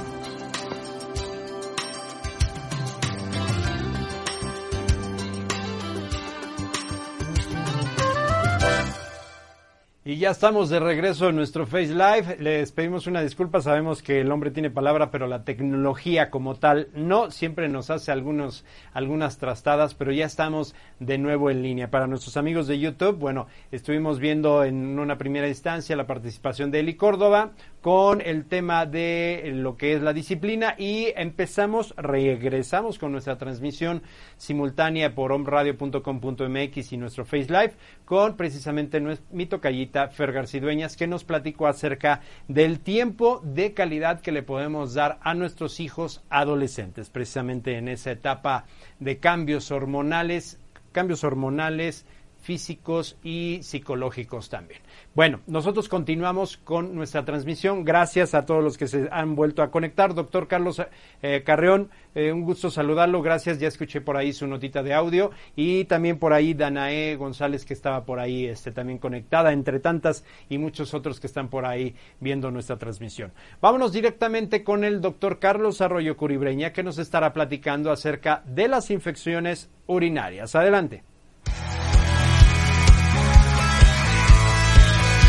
Y 10.07 10.17
ya 10.17 10.33
estamos 10.33 10.69
de 10.69 10.81
regreso 10.81 11.31
en 11.31 11.37
nuestro 11.37 11.67
Face 11.67 11.95
Live. 11.95 12.37
Les 12.39 12.73
pedimos 12.73 13.07
una 13.07 13.23
disculpa. 13.23 13.63
Sabemos 13.63 14.03
que 14.03 14.21
el 14.21 14.31
hombre 14.31 14.51
tiene 14.51 14.69
palabra, 14.69 15.11
pero 15.11 15.27
la 15.27 15.45
tecnología 15.45 16.29
como 16.29 16.57
tal 16.57 16.89
no 16.93 17.31
siempre 17.31 17.71
nos 17.71 17.89
hace 17.89 18.13
algunos, 18.13 18.67
algunas 18.93 19.39
trastadas, 19.39 19.95
pero 19.95 20.13
ya 20.13 20.27
estamos 20.27 20.75
de 21.01 21.17
nuevo 21.17 21.49
en 21.49 21.63
línea. 21.63 21.91
Para 21.91 22.07
nuestros 22.07 22.37
amigos 22.37 22.67
de 22.67 22.79
YouTube, 22.79 23.17
bueno, 23.17 23.47
estuvimos 23.73 24.19
viendo 24.19 24.63
en 24.63 24.99
una 24.99 25.17
primera 25.17 25.49
instancia 25.49 25.97
la 25.97 26.07
participación 26.07 26.71
de 26.71 26.81
Eli 26.81 26.97
Córdoba 26.97 27.53
con 27.85 28.23
el 28.23 28.47
tema 28.47 28.87
de 28.87 29.53
lo 29.53 29.77
que 29.77 29.93
es 29.93 30.01
la 30.01 30.15
disciplina 30.15 30.75
y 30.79 31.13
empezamos, 31.17 31.93
regresamos 31.99 32.99
con 32.99 33.13
nuestra 33.13 33.37
transmisión 33.37 34.01
simultánea 34.39 35.15
por 35.15 35.33
omradio.com.mx 35.33 36.93
y 36.95 36.97
nuestro 36.97 37.27
Face 37.27 37.49
Live 37.51 37.75
con 38.07 38.39
precisamente 38.39 39.03
mi 39.33 39.45
tocallita 39.45 40.09
Fer 40.09 40.33
Garcidueñas 40.33 40.97
que 40.97 41.07
nos 41.07 41.25
platicó 41.25 41.67
acerca 41.67 42.23
del 42.49 42.81
tiempo 42.81 43.43
de 43.45 43.75
calidad 43.75 44.23
que 44.23 44.33
le 44.33 44.43
podemos 44.43 44.95
dar 44.95 45.19
a 45.21 45.35
nuestros 45.35 45.79
hijos 45.79 46.25
adolescentes, 46.31 47.11
precisamente 47.11 47.77
en 47.77 47.89
esa 47.89 48.13
etapa 48.13 48.65
de 48.99 49.19
cambios 49.19 49.71
hormonales, 49.71 50.59
cambios 50.93 51.23
hormonales, 51.23 52.07
físicos 52.45 53.17
y 53.23 53.61
psicológicos 53.63 54.51
también. 54.51 54.83
Bueno, 55.15 55.41
nosotros 55.47 55.89
continuamos 55.89 56.59
con 56.59 56.95
nuestra 56.95 57.25
transmisión. 57.25 57.85
Gracias 57.85 58.35
a 58.35 58.45
todos 58.45 58.63
los 58.63 58.77
que 58.77 58.87
se 58.87 59.09
han 59.11 59.35
vuelto 59.35 59.63
a 59.63 59.71
conectar. 59.71 60.13
Doctor 60.13 60.47
Carlos 60.47 60.83
eh, 61.23 61.43
Carreón, 61.43 61.89
eh, 62.15 62.33
un 62.33 62.43
gusto 62.43 62.71
saludarlo. 62.71 63.23
Gracias. 63.23 63.59
Ya 63.59 63.69
escuché 63.69 64.03
por 64.03 64.19
ahí 64.19 64.35
su 64.35 64.47
notita 64.47 64.83
de 64.83 64.93
audio 64.93 65.31
y 65.57 65.87
también 65.87 66.19
por 66.19 66.35
ahí 66.35 66.53
Danae 66.53 67.17
González 67.17 67.65
que 67.65 67.73
estaba 67.73 68.05
por 68.05 68.21
ahí 68.21 68.45
este, 68.45 68.73
también 68.73 68.99
conectada, 68.99 69.53
entre 69.53 69.81
tantas 69.81 70.23
y 70.51 70.59
muchos 70.59 70.93
otros 70.93 71.21
que 71.21 71.27
están 71.27 71.49
por 71.49 71.65
ahí 71.65 71.95
viendo 72.21 72.51
nuestra 72.51 72.77
transmisión. 72.77 73.33
Vámonos 73.63 73.91
directamente 73.91 74.63
con 74.63 74.85
el 74.85 75.01
doctor 75.01 75.39
Carlos 75.39 75.81
Arroyo 75.81 76.15
Curibreña 76.19 76.75
que 76.75 76.83
nos 76.83 76.99
estará 76.99 77.33
platicando 77.33 77.91
acerca 77.91 78.43
de 78.45 78.69
las 78.69 78.91
infecciones 78.91 79.71
urinarias. 79.87 80.55
Adelante. 80.55 81.14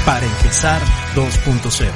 Para 0.06 0.24
empezar 0.24 0.80
2.0. 1.16 1.90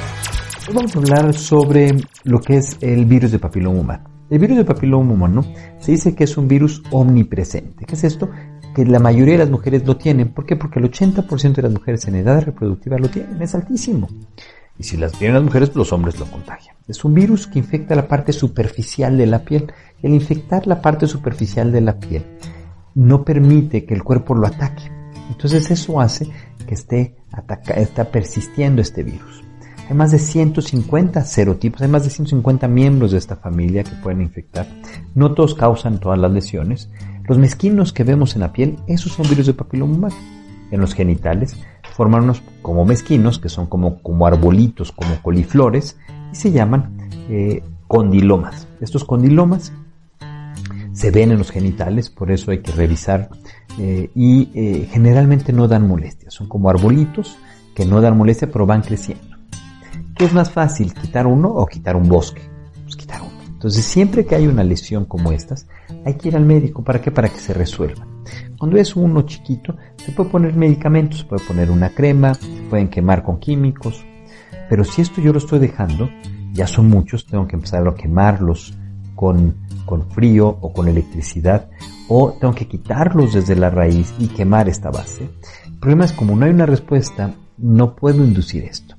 Vamos 0.74 0.96
a 0.96 0.98
hablar 0.98 1.32
sobre 1.32 1.96
lo 2.24 2.40
que 2.40 2.56
es 2.56 2.76
el 2.80 3.04
virus 3.04 3.30
de 3.30 3.38
papiloma 3.38 3.78
humano. 3.78 4.10
El 4.28 4.40
virus 4.40 4.58
de 4.58 4.64
papiloma 4.64 5.12
humano 5.12 5.44
se 5.78 5.92
dice 5.92 6.14
que 6.16 6.24
es 6.24 6.36
un 6.36 6.48
virus 6.48 6.82
omnipresente. 6.90 7.84
¿Qué 7.84 7.94
es 7.94 8.02
esto? 8.02 8.28
Que 8.74 8.84
la 8.84 8.98
mayoría 8.98 9.34
de 9.34 9.38
las 9.38 9.50
mujeres 9.50 9.86
lo 9.86 9.96
tienen. 9.96 10.30
¿Por 10.30 10.44
qué? 10.44 10.56
Porque 10.56 10.80
el 10.80 10.90
80% 10.90 11.54
de 11.54 11.62
las 11.62 11.72
mujeres 11.72 12.06
en 12.08 12.16
edad 12.16 12.42
reproductiva 12.42 12.98
lo 12.98 13.08
tienen. 13.08 13.40
Es 13.40 13.54
altísimo. 13.54 14.08
Y 14.76 14.82
si 14.82 14.96
las 14.96 15.12
tienen 15.12 15.34
las 15.34 15.44
mujeres, 15.44 15.76
los 15.76 15.92
hombres 15.92 16.18
lo 16.18 16.26
contagian. 16.26 16.74
Es 16.88 17.04
un 17.04 17.14
virus 17.14 17.46
que 17.46 17.60
infecta 17.60 17.94
la 17.94 18.08
parte 18.08 18.32
superficial 18.32 19.16
de 19.16 19.26
la 19.26 19.44
piel. 19.44 19.72
El 20.02 20.14
infectar 20.14 20.66
la 20.66 20.82
parte 20.82 21.06
superficial 21.06 21.70
de 21.70 21.80
la 21.80 21.98
piel 22.00 22.24
no 22.94 23.24
permite 23.24 23.84
que 23.84 23.94
el 23.94 24.02
cuerpo 24.02 24.34
lo 24.34 24.48
ataque. 24.48 24.90
Entonces 25.30 25.70
eso 25.70 26.00
hace 26.00 26.28
que 26.70 26.74
esté 26.74 27.16
está 27.74 28.04
persistiendo 28.12 28.80
este 28.80 29.02
virus. 29.02 29.42
Hay 29.88 29.96
más 29.96 30.12
de 30.12 30.20
150 30.20 31.24
serotipos, 31.24 31.82
hay 31.82 31.88
más 31.88 32.04
de 32.04 32.10
150 32.10 32.68
miembros 32.68 33.10
de 33.10 33.18
esta 33.18 33.34
familia 33.34 33.82
que 33.82 33.90
pueden 33.96 34.20
infectar. 34.20 34.68
No 35.16 35.34
todos 35.34 35.56
causan 35.56 35.98
todas 35.98 36.20
las 36.20 36.30
lesiones. 36.30 36.88
Los 37.24 37.38
mezquinos 37.38 37.92
que 37.92 38.04
vemos 38.04 38.36
en 38.36 38.42
la 38.42 38.52
piel, 38.52 38.76
esos 38.86 39.10
son 39.10 39.28
virus 39.28 39.46
de 39.46 39.54
papiloma. 39.54 40.10
En 40.70 40.80
los 40.80 40.94
genitales 40.94 41.56
forman 41.96 42.22
unos 42.22 42.40
como 42.62 42.84
mezquinos, 42.84 43.40
que 43.40 43.48
son 43.48 43.66
como, 43.66 44.00
como 44.00 44.28
arbolitos, 44.28 44.92
como 44.92 45.20
coliflores, 45.22 45.96
y 46.32 46.36
se 46.36 46.52
llaman 46.52 46.96
eh, 47.28 47.64
condilomas. 47.88 48.68
Estos 48.80 49.02
condilomas 49.02 49.72
se 50.92 51.10
ven 51.10 51.30
en 51.30 51.38
los 51.38 51.50
genitales, 51.50 52.10
por 52.10 52.30
eso 52.30 52.50
hay 52.50 52.60
que 52.60 52.72
revisar 52.72 53.30
eh, 53.78 54.10
y 54.14 54.50
eh, 54.54 54.88
generalmente 54.90 55.52
no 55.52 55.68
dan 55.68 55.86
molestia. 55.86 56.30
Son 56.30 56.48
como 56.48 56.70
arbolitos 56.70 57.36
que 57.74 57.84
no 57.84 58.00
dan 58.00 58.16
molestia 58.16 58.50
pero 58.50 58.66
van 58.66 58.82
creciendo. 58.82 59.36
¿Qué 60.16 60.24
es 60.24 60.34
más 60.34 60.50
fácil, 60.50 60.92
quitar 60.92 61.26
uno 61.26 61.48
o 61.48 61.66
quitar 61.66 61.96
un 61.96 62.08
bosque? 62.08 62.42
Pues 62.82 62.96
quitar 62.96 63.22
uno. 63.22 63.30
Entonces 63.46 63.84
siempre 63.84 64.26
que 64.26 64.34
hay 64.34 64.46
una 64.46 64.64
lesión 64.64 65.04
como 65.04 65.32
estas, 65.32 65.66
hay 66.04 66.14
que 66.14 66.28
ir 66.28 66.36
al 66.36 66.44
médico. 66.44 66.82
¿Para 66.82 67.00
qué? 67.00 67.10
Para 67.10 67.28
que 67.28 67.38
se 67.38 67.54
resuelva. 67.54 68.06
Cuando 68.58 68.76
es 68.76 68.96
uno 68.96 69.22
chiquito, 69.22 69.76
se 69.96 70.12
puede 70.12 70.30
poner 70.30 70.54
medicamentos, 70.54 71.20
se 71.20 71.24
puede 71.24 71.44
poner 71.46 71.70
una 71.70 71.90
crema, 71.90 72.34
se 72.34 72.46
pueden 72.68 72.88
quemar 72.88 73.22
con 73.22 73.38
químicos. 73.38 74.04
Pero 74.68 74.84
si 74.84 75.02
esto 75.02 75.20
yo 75.20 75.32
lo 75.32 75.38
estoy 75.38 75.58
dejando, 75.58 76.10
ya 76.52 76.66
son 76.66 76.88
muchos, 76.88 77.26
tengo 77.26 77.46
que 77.46 77.56
empezar 77.56 77.86
a 77.86 77.94
quemarlos 77.94 78.76
con, 79.20 79.54
con 79.84 80.08
frío 80.12 80.48
o 80.48 80.72
con 80.72 80.88
electricidad 80.88 81.68
o 82.08 82.32
tengo 82.40 82.54
que 82.54 82.66
quitarlos 82.66 83.34
desde 83.34 83.54
la 83.54 83.68
raíz 83.68 84.14
y 84.18 84.28
quemar 84.28 84.66
esta 84.70 84.90
base. 84.90 85.28
El 85.66 85.78
problema 85.78 86.06
es 86.06 86.14
como 86.14 86.34
no 86.34 86.46
hay 86.46 86.52
una 86.52 86.64
respuesta, 86.64 87.34
no 87.58 87.94
puedo 87.94 88.24
inducir 88.24 88.64
esto. 88.64 88.96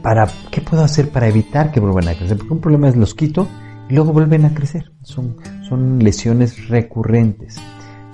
¿Para 0.00 0.28
qué 0.52 0.60
puedo 0.60 0.84
hacer 0.84 1.08
para 1.08 1.26
evitar 1.26 1.72
que 1.72 1.80
vuelvan 1.80 2.06
a 2.06 2.14
crecer? 2.14 2.38
Porque 2.38 2.54
un 2.54 2.60
problema 2.60 2.88
es 2.88 2.94
los 2.94 3.16
quito 3.16 3.48
y 3.88 3.94
luego 3.94 4.12
vuelven 4.12 4.44
a 4.44 4.54
crecer. 4.54 4.92
Son, 5.02 5.36
son 5.68 5.98
lesiones 5.98 6.68
recurrentes. 6.68 7.56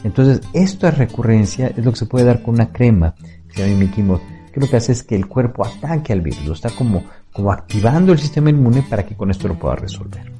Entonces, 0.02 0.40
esta 0.55 0.90
recurrencia 0.92 1.66
es 1.76 1.85
lo 1.85 1.90
que 1.90 1.98
se 1.98 2.07
puede 2.07 2.24
dar 2.24 2.42
con 2.42 2.55
una 2.55 2.72
crema 2.72 3.14
que 3.48 3.57
se 3.57 3.68
llama 3.68 3.81
Mickey 3.81 4.02
que 4.50 4.61
lo 4.61 4.66
que 4.66 4.76
hace 4.79 4.92
es 4.92 5.02
que 5.02 5.14
el 5.14 5.26
cuerpo 5.26 5.66
ataque 5.66 6.14
al 6.14 6.22
virus, 6.22 6.48
está 6.48 6.70
como, 6.70 7.05
como 7.37 7.53
activando 7.53 8.12
el 8.12 8.18
sistema 8.18 8.49
inmune 8.49 8.83
para 8.88 9.05
que 9.05 9.14
con 9.14 9.31
esto 9.31 9.46
lo 9.46 9.59
pueda 9.59 9.77
resolver. 9.77 10.33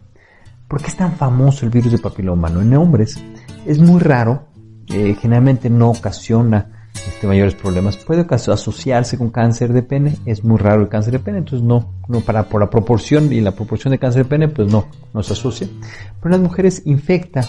¿Por 0.66 0.80
qué 0.80 0.88
es 0.88 0.96
tan 0.96 1.12
famoso 1.12 1.66
el 1.66 1.70
virus 1.70 1.92
de 1.92 1.98
papiloma 1.98 2.48
humano? 2.48 2.62
En 2.62 2.74
hombres 2.74 3.22
es 3.66 3.78
muy 3.78 4.00
raro, 4.00 4.46
eh, 4.88 5.14
generalmente 5.20 5.68
no 5.68 5.90
ocasiona 5.90 6.88
este, 6.94 7.26
mayores 7.26 7.54
problemas. 7.54 7.98
Puede 7.98 8.26
asociarse 8.30 9.18
con 9.18 9.28
cáncer 9.28 9.74
de 9.74 9.82
pene, 9.82 10.16
es 10.24 10.42
muy 10.42 10.56
raro 10.56 10.80
el 10.80 10.88
cáncer 10.88 11.12
de 11.12 11.18
pene, 11.18 11.37
entonces 11.37 11.62
no, 11.66 11.92
no 12.09 12.20
para 12.22 12.48
por 12.48 12.62
la 12.62 12.70
proporción 12.70 13.30
y 13.30 13.42
la 13.42 13.52
proporción 13.52 13.92
de 13.92 13.98
cáncer 13.98 14.24
de 14.24 14.30
pene, 14.30 14.48
pues 14.48 14.72
no, 14.72 14.87
no 15.12 15.22
se 15.22 15.35
asocia. 15.35 15.68
Pero 16.22 16.35
en 16.35 16.40
las 16.40 16.50
mujeres 16.50 16.80
infecta 16.87 17.42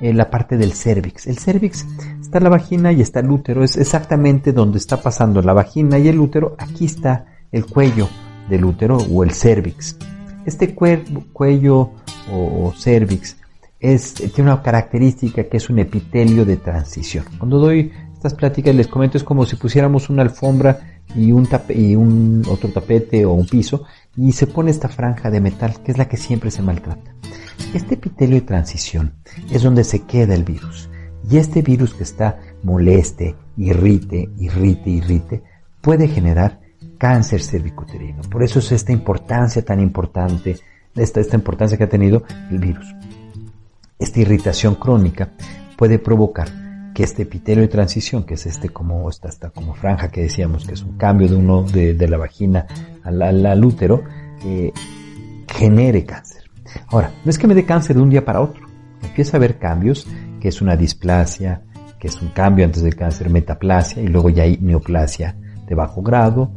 eh, 0.00 0.14
la 0.14 0.30
parte 0.30 0.56
del 0.56 0.72
cervix. 0.72 1.26
El 1.26 1.36
cervix 1.36 1.84
está 2.22 2.40
la 2.40 2.48
vagina 2.48 2.90
y 2.90 3.02
está 3.02 3.20
el 3.20 3.30
útero, 3.30 3.64
es 3.64 3.76
exactamente 3.76 4.54
donde 4.54 4.78
está 4.78 5.02
pasando 5.02 5.42
la 5.42 5.52
vagina 5.52 5.98
y 5.98 6.08
el 6.08 6.18
útero. 6.18 6.56
Aquí 6.58 6.86
está 6.86 7.26
el 7.52 7.66
cuello 7.66 8.08
del 8.48 8.64
útero 8.64 8.96
o 8.96 9.24
el 9.24 9.32
cervix. 9.32 9.96
Este 10.44 10.74
cuello 10.74 11.90
o, 12.32 12.72
cervix 12.76 13.36
es, 13.80 14.14
tiene 14.14 14.50
una 14.50 14.62
característica 14.62 15.44
que 15.44 15.56
es 15.56 15.70
un 15.70 15.78
epitelio 15.78 16.44
de 16.44 16.56
transición. 16.56 17.24
Cuando 17.38 17.58
doy 17.58 17.92
estas 18.12 18.34
pláticas 18.34 18.74
les 18.74 18.88
comento 18.88 19.18
es 19.18 19.24
como 19.24 19.44
si 19.44 19.56
pusiéramos 19.56 20.08
una 20.08 20.22
alfombra 20.22 21.02
y 21.14 21.30
y 21.68 21.96
un 21.96 22.42
otro 22.48 22.70
tapete 22.70 23.26
o 23.26 23.32
un 23.32 23.46
piso 23.46 23.84
y 24.16 24.32
se 24.32 24.46
pone 24.46 24.70
esta 24.70 24.88
franja 24.88 25.30
de 25.30 25.40
metal 25.40 25.82
que 25.82 25.92
es 25.92 25.98
la 25.98 26.08
que 26.08 26.16
siempre 26.16 26.50
se 26.50 26.62
maltrata. 26.62 27.14
Este 27.74 27.94
epitelio 27.94 28.36
de 28.36 28.46
transición 28.46 29.14
es 29.50 29.62
donde 29.62 29.84
se 29.84 30.00
queda 30.02 30.34
el 30.34 30.44
virus 30.44 30.88
y 31.30 31.36
este 31.36 31.62
virus 31.62 31.94
que 31.94 32.02
está 32.02 32.38
moleste, 32.62 33.36
irrite, 33.56 34.30
irrite, 34.38 34.90
irrite, 34.90 35.42
puede 35.80 36.08
generar 36.08 36.60
cáncer 36.98 37.42
cervicuterino. 37.42 38.22
Por 38.22 38.42
eso 38.42 38.58
es 38.58 38.72
esta 38.72 38.92
importancia 38.92 39.64
tan 39.64 39.80
importante 39.80 40.56
esta, 40.96 41.20
esta 41.20 41.36
importancia 41.36 41.76
que 41.76 41.84
ha 41.84 41.88
tenido 41.88 42.22
el 42.50 42.58
virus. 42.58 42.94
Esta 43.98 44.20
irritación 44.20 44.76
crónica 44.76 45.30
puede 45.76 45.98
provocar 45.98 46.48
que 46.94 47.02
este 47.02 47.22
epitelio 47.22 47.62
de 47.62 47.68
transición, 47.68 48.24
que 48.24 48.34
es 48.34 48.46
este 48.46 48.68
como 48.68 49.08
esta, 49.10 49.28
esta 49.28 49.50
como 49.50 49.74
franja 49.74 50.08
que 50.08 50.22
decíamos, 50.22 50.64
que 50.64 50.74
es 50.74 50.82
un 50.82 50.96
cambio 50.96 51.28
de 51.28 51.34
uno 51.34 51.62
de, 51.62 52.08
la 52.08 52.16
vagina 52.16 52.66
al, 53.02 53.64
útero, 53.64 54.04
eh, 54.44 54.72
genere 55.48 56.04
cáncer. 56.04 56.44
Ahora, 56.88 57.12
no 57.24 57.30
es 57.30 57.38
que 57.38 57.48
me 57.48 57.54
dé 57.54 57.64
cáncer 57.64 57.96
de 57.96 58.02
un 58.02 58.10
día 58.10 58.24
para 58.24 58.40
otro. 58.40 58.64
Empieza 59.02 59.36
a 59.36 59.38
haber 59.38 59.58
cambios, 59.58 60.06
que 60.40 60.48
es 60.48 60.62
una 60.62 60.76
displasia, 60.76 61.62
que 61.98 62.06
es 62.08 62.22
un 62.22 62.28
cambio 62.28 62.64
antes 62.64 62.82
del 62.82 62.94
cáncer, 62.94 63.28
metaplasia, 63.28 64.00
y 64.02 64.06
luego 64.06 64.30
ya 64.30 64.44
hay 64.44 64.58
neoplasia 64.60 65.36
de 65.66 65.74
bajo 65.74 66.02
grado, 66.02 66.52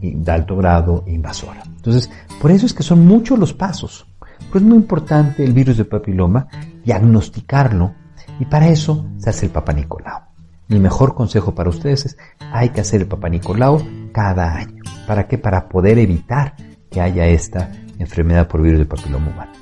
de 0.00 0.32
alto 0.32 0.56
grado, 0.56 1.04
invasora. 1.06 1.62
Entonces, 1.66 2.10
por 2.40 2.50
eso 2.50 2.66
es 2.66 2.74
que 2.74 2.82
son 2.82 3.06
muchos 3.06 3.38
los 3.38 3.52
pasos. 3.52 4.06
Pues 4.50 4.62
es 4.62 4.68
muy 4.68 4.78
importante 4.78 5.44
el 5.44 5.52
virus 5.52 5.76
de 5.76 5.84
papiloma, 5.84 6.48
diagnosticarlo, 6.84 7.94
y 8.40 8.44
para 8.44 8.68
eso 8.68 9.06
se 9.18 9.30
hace 9.30 9.46
el 9.46 9.52
Papa 9.52 9.72
Nicolau. 9.72 10.22
mi 10.68 10.78
mejor 10.78 11.14
consejo 11.14 11.54
para 11.54 11.70
ustedes 11.70 12.06
es, 12.06 12.18
hay 12.52 12.68
que 12.70 12.82
hacer 12.82 13.02
el 13.02 13.08
Papa 13.08 13.28
Nicolau 13.28 13.82
cada 14.12 14.54
año. 14.54 14.82
¿Para 15.06 15.26
qué? 15.26 15.38
Para 15.38 15.68
poder 15.68 15.98
evitar 15.98 16.54
que 16.90 17.00
haya 17.00 17.26
esta 17.26 17.70
enfermedad 17.98 18.46
por 18.48 18.62
virus 18.62 18.78
de 18.78 18.86
papiloma 18.86 19.30
humano. 19.30 19.52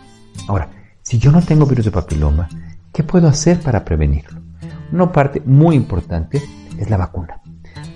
Ahora, 0.49 0.69
si 1.03 1.19
yo 1.19 1.31
no 1.31 1.41
tengo 1.43 1.67
virus 1.67 1.87
de 1.87 1.91
papiloma, 1.91 2.49
¿qué 2.93 3.03
puedo 3.03 3.29
hacer 3.29 3.61
para 3.61 3.85
prevenirlo? 3.85 4.41
Una 4.93 5.11
parte 5.11 5.43
muy 5.45 5.77
importante 5.77 6.43
es 6.79 6.91
la 6.91 6.97
vacuna. 6.97 7.41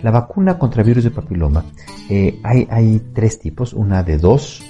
La 0.03 0.11
vacuna 0.11 0.59
contra 0.59 0.83
virus 0.83 1.05
de 1.05 1.11
papiloma, 1.11 1.65
eh, 2.09 2.41
hay, 2.43 2.67
hay 2.71 3.03
tres 3.13 3.39
tipos, 3.39 3.73
una 3.73 4.03
de 4.03 4.19
dos, 4.19 4.63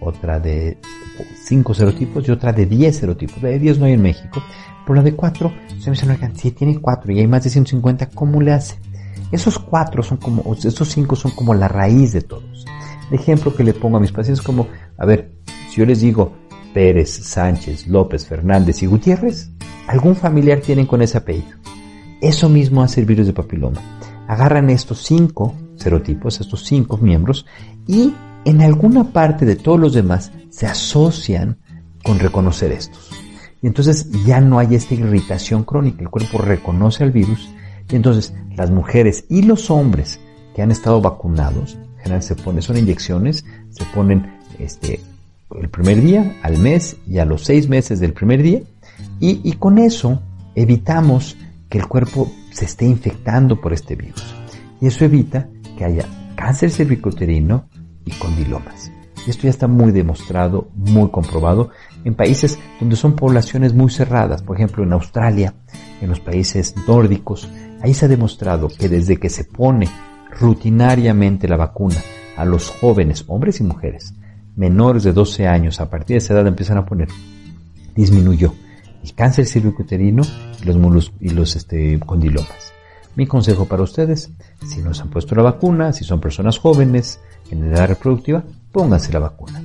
otra 0.00 0.38
de 0.38 0.78
cinco 1.42 1.74
serotipos 1.74 2.26
y 2.28 2.30
otra 2.30 2.52
de 2.52 2.66
10 2.66 2.96
serotipos. 2.96 3.42
La 3.42 3.50
de 3.50 3.58
10 3.58 3.78
no 3.78 3.86
hay 3.86 3.92
en 3.92 4.02
México, 4.02 4.42
pero 4.84 4.96
la 4.96 5.02
de 5.02 5.14
4, 5.14 5.52
se 5.78 5.90
me 5.90 5.96
si 5.96 6.50
tiene 6.50 6.78
4 6.80 7.12
y 7.12 7.20
hay 7.20 7.26
más 7.26 7.44
de 7.44 7.50
150, 7.50 8.10
¿cómo 8.10 8.40
le 8.40 8.52
hace? 8.52 8.76
Esos 9.32 9.58
cuatro 9.58 10.02
son 10.02 10.18
como, 10.18 10.54
esos 10.54 10.88
cinco 10.88 11.16
son 11.16 11.32
como 11.32 11.54
la 11.54 11.68
raíz 11.68 12.12
de 12.12 12.20
todos. 12.20 12.64
El 13.10 13.18
ejemplo 13.18 13.54
que 13.54 13.64
le 13.64 13.74
pongo 13.74 13.96
a 13.96 14.00
mis 14.00 14.12
pacientes 14.12 14.40
es 14.40 14.46
como, 14.46 14.68
a 14.96 15.06
ver, 15.06 15.32
si 15.70 15.76
yo 15.80 15.86
les 15.86 16.00
digo 16.00 16.32
Pérez, 16.72 17.10
Sánchez, 17.10 17.86
López, 17.86 18.26
Fernández 18.26 18.82
y 18.82 18.86
Gutiérrez, 18.86 19.50
algún 19.86 20.14
familiar 20.14 20.60
tienen 20.60 20.86
con 20.86 21.02
ese 21.02 21.18
apellido. 21.18 21.56
Eso 22.20 22.48
mismo 22.48 22.82
hace 22.82 23.00
el 23.00 23.06
virus 23.06 23.26
de 23.26 23.32
papiloma. 23.32 23.80
Agarran 24.28 24.70
estos 24.70 25.02
cinco 25.02 25.54
serotipos, 25.76 26.40
estos 26.40 26.64
cinco 26.64 26.96
miembros, 26.96 27.46
y 27.86 28.12
en 28.44 28.60
alguna 28.60 29.12
parte 29.12 29.44
de 29.44 29.56
todos 29.56 29.78
los 29.78 29.92
demás 29.92 30.32
se 30.50 30.66
asocian 30.66 31.58
con 32.02 32.18
reconocer 32.18 32.72
estos. 32.72 33.10
Y 33.62 33.66
entonces 33.66 34.10
ya 34.24 34.40
no 34.40 34.58
hay 34.58 34.74
esta 34.74 34.94
irritación 34.94 35.64
crónica, 35.64 36.02
el 36.02 36.10
cuerpo 36.10 36.38
reconoce 36.38 37.02
al 37.02 37.10
virus, 37.10 37.48
y 37.90 37.96
entonces 37.96 38.34
las 38.56 38.70
mujeres 38.70 39.24
y 39.28 39.42
los 39.42 39.70
hombres 39.70 40.20
que 40.54 40.62
han 40.62 40.70
estado 40.70 41.00
vacunados, 41.00 41.78
general 42.02 42.22
se 42.22 42.36
ponen, 42.36 42.62
son 42.62 42.76
inyecciones, 42.76 43.44
se 43.70 43.84
ponen 43.94 44.38
este, 44.58 45.00
el 45.60 45.68
primer 45.68 46.00
día, 46.02 46.36
al 46.42 46.58
mes 46.58 46.96
y 47.06 47.18
a 47.18 47.24
los 47.24 47.44
seis 47.44 47.68
meses 47.68 48.00
del 48.00 48.12
primer 48.12 48.42
día, 48.42 48.60
y 49.20 49.52
con 49.52 49.78
eso 49.78 50.20
evitamos 50.54 51.36
que 51.68 51.78
el 51.78 51.86
cuerpo 51.86 52.30
se 52.50 52.64
esté 52.64 52.86
infectando 52.86 53.60
por 53.60 53.72
este 53.72 53.96
virus. 53.96 54.34
Y 54.80 54.86
eso 54.86 55.04
evita 55.04 55.48
que 55.76 55.84
haya 55.84 56.06
cáncer 56.36 56.70
cervicuterino, 56.70 57.68
y 58.04 58.12
condilomas. 58.12 58.90
Esto 59.26 59.44
ya 59.44 59.50
está 59.50 59.66
muy 59.66 59.90
demostrado, 59.90 60.68
muy 60.74 61.08
comprobado 61.10 61.70
en 62.04 62.14
países 62.14 62.58
donde 62.78 62.96
son 62.96 63.16
poblaciones 63.16 63.72
muy 63.72 63.90
cerradas, 63.90 64.42
por 64.42 64.56
ejemplo 64.56 64.84
en 64.84 64.92
Australia, 64.92 65.54
en 66.02 66.10
los 66.10 66.20
países 66.20 66.74
nórdicos. 66.86 67.48
Ahí 67.80 67.94
se 67.94 68.04
ha 68.04 68.08
demostrado 68.08 68.68
que 68.68 68.88
desde 68.88 69.16
que 69.16 69.30
se 69.30 69.44
pone 69.44 69.88
rutinariamente 70.38 71.48
la 71.48 71.56
vacuna 71.56 71.96
a 72.36 72.44
los 72.44 72.68
jóvenes, 72.68 73.24
hombres 73.28 73.60
y 73.60 73.64
mujeres, 73.64 74.14
menores 74.56 75.04
de 75.04 75.12
12 75.12 75.46
años, 75.46 75.80
a 75.80 75.88
partir 75.88 76.14
de 76.14 76.18
esa 76.18 76.34
edad 76.34 76.46
empiezan 76.46 76.76
a 76.76 76.84
poner, 76.84 77.08
disminuyó 77.94 78.52
el 79.04 79.14
cáncer 79.14 79.46
cervicuterino 79.46 80.22
y 80.62 80.64
los, 80.64 81.12
y 81.20 81.28
los 81.28 81.56
este, 81.56 82.00
condilomas. 82.00 82.72
Mi 83.16 83.26
consejo 83.26 83.66
para 83.66 83.82
ustedes, 83.82 84.32
si 84.66 84.80
no 84.80 84.94
se 84.94 85.02
han 85.02 85.10
puesto 85.10 85.34
la 85.34 85.42
vacuna, 85.42 85.92
si 85.92 86.04
son 86.04 86.20
personas 86.20 86.58
jóvenes, 86.58 87.20
en 87.50 87.64
edad 87.64 87.86
reproductiva, 87.86 88.42
pónganse 88.72 89.12
la 89.12 89.18
vacuna. 89.18 89.62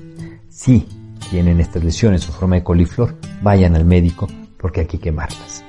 Si 0.49 0.86
tienen 1.32 1.62
estas 1.62 1.84
lesiones 1.84 2.28
o 2.28 2.34
forma 2.34 2.58
de 2.58 2.63
coliflor, 2.63 3.15
vayan 3.41 3.75
al 3.78 3.86
médico 3.86 4.28
porque 4.58 4.82
hay 4.82 4.88
que 4.88 4.99
quemarlas. 4.99 5.63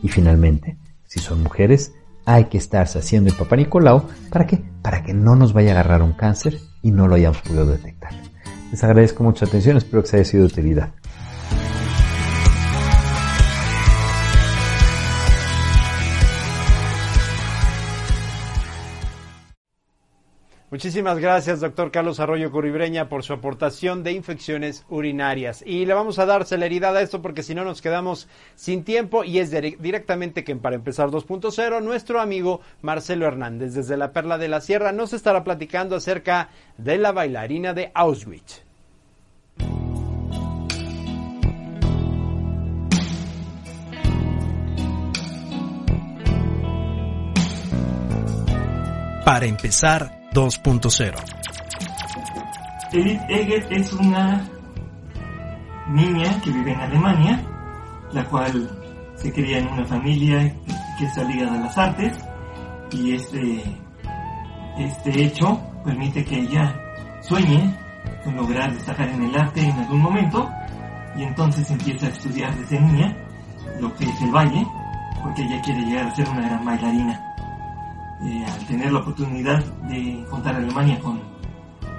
Y 0.00 0.08
finalmente, 0.08 0.78
si 1.04 1.18
son 1.18 1.42
mujeres, 1.42 1.92
hay 2.24 2.44
que 2.44 2.58
estarse 2.58 3.00
haciendo 3.00 3.30
el 3.30 3.36
papá 3.36 3.56
Nicolau. 3.56 4.04
¿Para 4.30 4.46
qué? 4.46 4.62
Para 4.80 5.02
que 5.02 5.12
no 5.12 5.34
nos 5.34 5.52
vaya 5.52 5.70
a 5.70 5.72
agarrar 5.72 6.02
un 6.02 6.12
cáncer 6.12 6.58
y 6.82 6.92
no 6.92 7.08
lo 7.08 7.16
hayamos 7.16 7.42
podido 7.42 7.66
detectar. 7.66 8.12
Les 8.70 8.84
agradezco 8.84 9.24
mucha 9.24 9.44
atención, 9.44 9.76
espero 9.76 10.02
que 10.02 10.08
se 10.08 10.16
haya 10.18 10.24
sido 10.24 10.44
de 10.44 10.52
utilidad. 10.52 10.92
Muchísimas 20.70 21.18
gracias, 21.18 21.60
doctor 21.60 21.90
Carlos 21.90 22.20
Arroyo 22.20 22.50
Curibreña, 22.50 23.08
por 23.08 23.22
su 23.22 23.32
aportación 23.32 24.02
de 24.02 24.12
infecciones 24.12 24.84
urinarias. 24.90 25.62
Y 25.64 25.86
le 25.86 25.94
vamos 25.94 26.18
a 26.18 26.26
dar 26.26 26.44
celeridad 26.44 26.94
a 26.94 27.00
esto 27.00 27.22
porque 27.22 27.42
si 27.42 27.54
no 27.54 27.64
nos 27.64 27.80
quedamos 27.80 28.28
sin 28.54 28.84
tiempo 28.84 29.24
y 29.24 29.38
es 29.38 29.50
directamente 29.50 30.44
que 30.44 30.54
para 30.56 30.76
empezar 30.76 31.08
2.0, 31.08 31.82
nuestro 31.82 32.20
amigo 32.20 32.60
Marcelo 32.82 33.26
Hernández 33.26 33.72
desde 33.72 33.96
la 33.96 34.12
Perla 34.12 34.36
de 34.36 34.48
la 34.48 34.60
Sierra 34.60 34.92
nos 34.92 35.14
estará 35.14 35.42
platicando 35.42 35.96
acerca 35.96 36.50
de 36.76 36.98
la 36.98 37.12
bailarina 37.12 37.72
de 37.72 37.90
Auschwitz. 37.94 38.62
Para 49.24 49.46
empezar 49.46 50.17
2.0. 50.32 51.14
Edith 52.92 53.20
Eger 53.28 53.66
es 53.70 53.92
una 53.92 54.48
niña 55.88 56.40
que 56.42 56.50
vive 56.50 56.72
en 56.72 56.80
Alemania, 56.80 57.42
la 58.12 58.24
cual 58.24 58.70
se 59.16 59.32
cría 59.32 59.58
en 59.58 59.68
una 59.68 59.84
familia 59.84 60.54
que 60.98 61.04
está 61.04 61.24
ligada 61.24 61.58
a 61.58 61.60
las 61.60 61.78
artes 61.78 62.18
y 62.92 63.14
este, 63.14 63.62
este 64.78 65.24
hecho 65.24 65.60
permite 65.84 66.24
que 66.24 66.40
ella 66.40 66.74
sueñe 67.20 67.74
con 68.24 68.36
lograr 68.36 68.72
destacar 68.72 69.08
en 69.08 69.24
el 69.24 69.36
arte 69.36 69.60
en 69.60 69.78
algún 69.78 70.00
momento 70.00 70.48
y 71.16 71.24
entonces 71.24 71.70
empieza 71.70 72.06
a 72.06 72.10
estudiar 72.10 72.54
desde 72.56 72.80
niña 72.80 73.16
lo 73.80 73.92
que 73.94 74.04
es 74.04 74.22
el 74.22 74.30
baile 74.30 74.66
porque 75.22 75.42
ella 75.42 75.60
quiere 75.62 75.80
llegar 75.82 76.06
a 76.06 76.14
ser 76.14 76.28
una 76.28 76.42
gran 76.42 76.64
bailarina. 76.64 77.27
Eh, 78.20 78.44
al 78.44 78.66
tener 78.66 78.92
la 78.92 78.98
oportunidad 78.98 79.64
de 79.88 80.24
contar 80.28 80.56
Alemania 80.56 80.98
con 80.98 81.20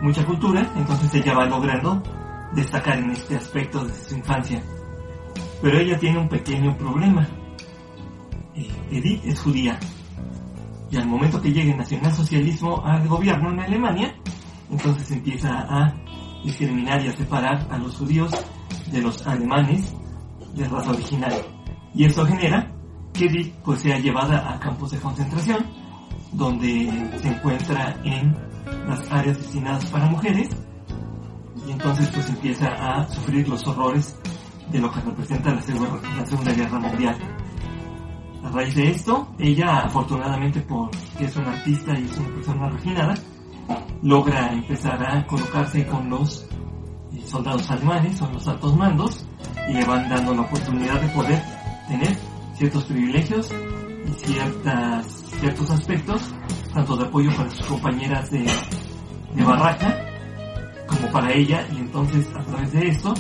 mucha 0.02 0.26
cultura, 0.26 0.70
entonces 0.76 1.14
ella 1.16 1.34
va 1.34 1.46
logrando 1.46 2.04
destacar 2.54 2.98
en 3.00 3.12
este 3.12 3.38
aspecto 3.38 3.86
desde 3.86 4.10
su 4.10 4.16
infancia. 4.18 4.62
Pero 5.62 5.80
ella 5.80 5.98
tiene 5.98 6.20
un 6.20 6.28
pequeño 6.28 6.76
problema. 6.78 7.26
Eh, 8.56 8.70
Edith 8.92 9.26
es 9.26 9.40
judía. 9.40 9.80
Y 10.92 10.98
al 10.98 11.08
momento 11.08 11.42
que 11.42 11.54
llegue 11.54 11.72
el 11.72 11.78
nacionalsocialismo 11.78 12.84
al 12.86 13.08
gobierno 13.08 13.52
en 13.52 13.60
Alemania, 13.62 14.14
entonces 14.70 15.10
empieza 15.12 15.50
a 15.50 15.96
discriminar 16.44 17.02
y 17.04 17.08
a 17.08 17.16
separar 17.16 17.68
a 17.70 17.78
los 17.78 17.96
judíos 17.96 18.32
de 18.92 19.02
los 19.02 19.26
alemanes 19.26 19.94
de 20.54 20.68
raza 20.68 20.92
original. 20.92 21.34
Y 21.94 22.06
eso 22.06 22.26
genera 22.26 22.74
que 23.14 23.26
Edith 23.26 23.54
pues 23.64 23.80
sea 23.80 24.00
llevada 24.00 24.52
a 24.52 24.60
campos 24.60 24.92
de 24.92 25.00
concentración 25.00 25.79
donde 26.32 26.92
se 27.22 27.28
encuentra 27.28 27.96
en 28.04 28.36
las 28.88 29.12
áreas 29.12 29.38
destinadas 29.38 29.86
para 29.88 30.06
mujeres 30.08 30.50
y 31.68 31.72
entonces 31.72 32.10
pues 32.14 32.30
empieza 32.30 32.68
a 32.68 33.08
sufrir 33.10 33.48
los 33.48 33.66
horrores 33.68 34.16
de 34.72 34.80
lo 34.80 34.92
que 34.92 35.02
representa 35.02 35.54
la 35.54 35.62
Segunda, 35.62 36.54
Guerra 36.54 36.80
Mundial. 36.80 37.16
A 38.44 38.50
raíz 38.50 38.76
de 38.76 38.90
esto, 38.90 39.28
ella 39.38 39.80
afortunadamente 39.80 40.62
porque 40.62 41.26
es 41.26 41.36
una 41.36 41.52
artista 41.52 41.98
y 42.00 42.06
es 42.06 42.18
una 42.18 42.30
persona 42.36 42.70
refinada, 42.70 43.16
logra 44.02 44.54
empezar 44.54 45.04
a 45.04 45.26
colocarse 45.28 45.86
con 45.86 46.10
los 46.10 46.48
eh, 47.12 47.22
soldados 47.26 47.70
alemanes 47.70 48.22
o 48.22 48.32
los 48.32 48.48
altos 48.48 48.76
mandos 48.76 49.26
y 49.68 49.74
le 49.74 49.86
van 49.86 50.10
dando 50.10 50.34
la 50.34 50.42
oportunidad 50.42 51.02
de 51.02 51.08
poder 51.10 51.44
tener 51.88 52.18
ciertos 52.56 52.86
privilegios 52.86 53.52
y 54.08 54.12
ciertas 54.26 55.19
ciertos 55.40 55.70
aspectos, 55.72 56.34
tanto 56.74 56.98
de 56.98 57.06
apoyo 57.06 57.32
para 57.36 57.50
sus 57.50 57.66
compañeras 57.66 58.30
de, 58.30 58.46
de 59.36 59.44
barraca 59.44 60.06
como 60.88 61.12
para 61.12 61.32
ella, 61.34 61.66
y 61.74 61.78
entonces 61.78 62.28
a 62.36 62.44
través 62.44 62.72
de 62.74 62.88
esto, 62.88 63.14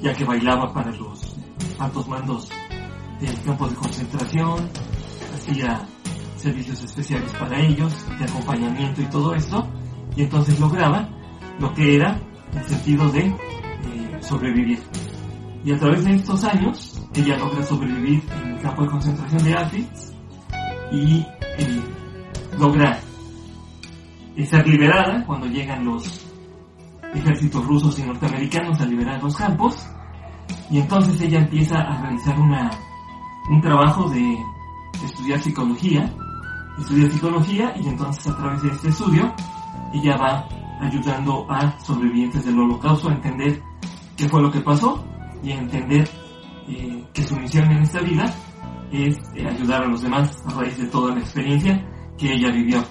ya 0.00 0.14
que 0.14 0.24
bailaba 0.24 0.72
para 0.72 0.90
los 0.92 1.36
altos 1.78 2.08
mandos 2.08 2.48
del 3.20 3.40
campo 3.42 3.68
de 3.68 3.74
concentración, 3.76 4.68
hacía 5.34 5.86
servicios 6.36 6.82
especiales 6.82 7.32
para 7.32 7.60
ellos, 7.60 7.92
de 8.18 8.24
acompañamiento 8.24 9.02
y 9.02 9.06
todo 9.06 9.34
esto, 9.34 9.68
y 10.16 10.22
entonces 10.22 10.58
lograba 10.58 11.08
lo 11.60 11.72
que 11.74 11.96
era 11.96 12.20
el 12.54 12.64
sentido 12.68 13.08
de 13.10 13.26
eh, 13.26 14.18
sobrevivir. 14.20 14.80
Y 15.64 15.72
a 15.72 15.78
través 15.78 16.04
de 16.04 16.14
estos 16.14 16.42
años, 16.44 17.00
ella 17.14 17.36
logra 17.36 17.62
sobrevivir 17.62 18.22
en 18.42 18.50
el 18.52 18.60
campo 18.60 18.82
de 18.82 18.88
concentración 18.88 19.44
de 19.44 19.54
Auschwitz 19.54 20.12
y 20.90 21.24
logra 22.58 22.98
ser 24.44 24.66
liberada 24.66 25.24
cuando 25.26 25.46
llegan 25.46 25.84
los 25.84 26.26
ejércitos 27.14 27.64
rusos 27.66 27.98
y 27.98 28.02
norteamericanos 28.02 28.80
a 28.80 28.86
liberar 28.86 29.22
los 29.22 29.36
campos. 29.36 29.86
Y 30.70 30.78
entonces 30.78 31.20
ella 31.20 31.38
empieza 31.38 31.78
a 31.80 32.00
realizar 32.00 32.38
una, 32.38 32.70
un 33.50 33.60
trabajo 33.60 34.08
de 34.08 34.36
estudiar 35.04 35.38
psicología 35.38 36.12
estudia 36.78 37.10
psicología 37.10 37.74
y 37.76 37.88
entonces 37.88 38.26
a 38.26 38.36
través 38.36 38.62
de 38.62 38.70
este 38.70 38.88
estudio 38.88 39.32
ella 39.92 40.16
va 40.16 40.48
ayudando 40.80 41.46
a 41.50 41.78
sobrevivientes 41.80 42.44
del 42.44 42.58
holocausto 42.58 43.08
a 43.08 43.14
entender 43.14 43.62
qué 44.16 44.28
fue 44.28 44.42
lo 44.42 44.50
que 44.50 44.60
pasó 44.60 45.04
y 45.42 45.52
a 45.52 45.58
entender 45.58 46.08
eh, 46.68 47.04
que 47.12 47.22
su 47.22 47.36
misión 47.36 47.70
en 47.70 47.82
esta 47.82 48.00
vida 48.00 48.32
es 48.92 49.18
eh, 49.34 49.48
ayudar 49.48 49.84
a 49.84 49.88
los 49.88 50.02
demás 50.02 50.42
a 50.46 50.50
raíz 50.60 50.76
de 50.78 50.86
toda 50.86 51.14
la 51.14 51.20
experiencia 51.20 51.84
que 52.18 52.32
ella 52.32 52.50
vivió. 52.50 52.84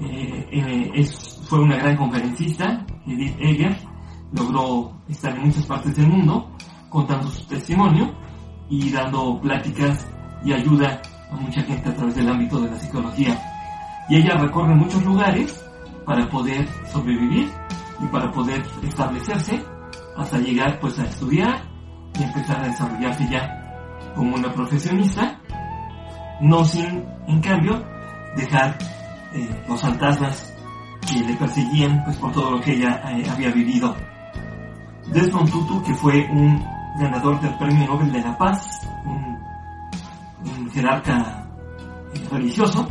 Eh, 0.00 1.04
fue 1.48 1.60
una 1.60 1.76
gran 1.76 1.96
conferencista, 1.96 2.86
Edith 3.06 3.36
Eger, 3.38 3.76
logró 4.32 4.92
estar 5.08 5.34
en 5.36 5.46
muchas 5.46 5.66
partes 5.66 5.96
del 5.96 6.08
mundo 6.08 6.50
contando 6.88 7.28
su 7.28 7.46
testimonio 7.46 8.12
y 8.68 8.90
dando 8.90 9.40
pláticas 9.40 10.06
y 10.44 10.52
ayuda 10.52 11.00
a 11.30 11.36
mucha 11.36 11.62
gente 11.62 11.88
a 11.88 11.94
través 11.94 12.14
del 12.14 12.28
ámbito 12.28 12.60
de 12.60 12.70
la 12.70 12.78
psicología. 12.78 13.38
Y 14.08 14.16
ella 14.16 14.36
recorre 14.36 14.74
muchos 14.74 15.02
lugares 15.04 15.64
para 16.04 16.28
poder 16.28 16.68
sobrevivir 16.92 17.50
y 18.00 18.06
para 18.06 18.30
poder 18.30 18.62
establecerse 18.82 19.62
hasta 20.16 20.38
llegar 20.38 20.78
pues 20.80 20.98
a 20.98 21.04
estudiar 21.04 21.62
y 22.18 22.22
empezar 22.22 22.60
a 22.62 22.68
desarrollarse 22.68 23.28
ya 23.30 23.61
como 24.14 24.36
una 24.36 24.52
profesionista, 24.52 25.40
no 26.40 26.64
sin, 26.64 27.04
en 27.26 27.40
cambio, 27.40 27.82
dejar 28.36 28.76
eh, 29.34 29.64
los 29.68 29.80
fantasmas 29.80 30.52
que 31.06 31.20
le 31.20 31.34
perseguían 31.34 32.04
pues 32.04 32.16
por 32.16 32.32
todo 32.32 32.52
lo 32.52 32.60
que 32.60 32.72
ella 32.72 33.02
eh, 33.10 33.24
había 33.30 33.50
vivido. 33.50 33.94
Desmond 35.12 35.50
Tutu, 35.50 35.82
que 35.82 35.94
fue 35.94 36.28
un 36.30 36.64
ganador 36.98 37.40
del 37.40 37.54
Premio 37.58 37.86
Nobel 37.86 38.12
de 38.12 38.20
la 38.20 38.36
Paz, 38.36 38.66
un, 39.04 39.32
jerarca 40.70 41.46
eh, 42.14 42.28
religioso, 42.30 42.88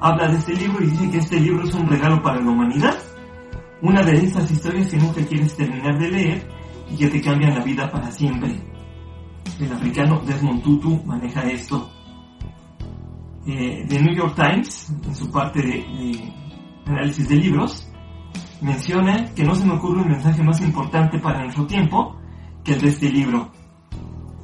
habla 0.00 0.28
de 0.28 0.36
este 0.36 0.54
libro 0.54 0.84
y 0.84 0.88
dice 0.88 1.10
que 1.10 1.18
este 1.18 1.40
libro 1.40 1.64
es 1.64 1.74
un 1.74 1.86
regalo 1.86 2.22
para 2.22 2.40
la 2.40 2.50
humanidad, 2.50 2.96
una 3.80 4.02
de 4.02 4.18
esas 4.18 4.50
historias 4.50 4.88
que 4.88 4.98
nunca 4.98 5.24
quieres 5.24 5.56
terminar 5.56 5.98
de 5.98 6.08
leer 6.08 6.48
y 6.90 6.96
que 6.96 7.08
te 7.08 7.20
cambian 7.20 7.54
la 7.54 7.64
vida 7.64 7.90
para 7.90 8.10
siempre. 8.10 8.71
El 9.60 9.72
africano 9.72 10.20
Desmond 10.26 10.62
Tutu 10.62 11.02
maneja 11.04 11.42
esto. 11.42 11.90
Eh, 13.46 13.84
The 13.88 14.00
New 14.00 14.14
York 14.14 14.34
Times, 14.34 14.92
en 15.04 15.14
su 15.14 15.30
parte 15.30 15.62
de, 15.62 16.32
análisis 16.86 17.28
de 17.28 17.36
libros, 17.36 17.88
menciona 18.60 19.32
que 19.34 19.44
no 19.44 19.54
se 19.54 19.64
me 19.64 19.74
ocurre 19.74 20.02
un 20.02 20.08
mensaje 20.08 20.42
más 20.42 20.60
importante 20.60 21.18
para 21.18 21.42
nuestro 21.42 21.66
tiempo 21.66 22.16
que 22.64 22.74
el 22.74 22.80
de 22.80 22.88
este 22.88 23.10
libro. 23.10 23.50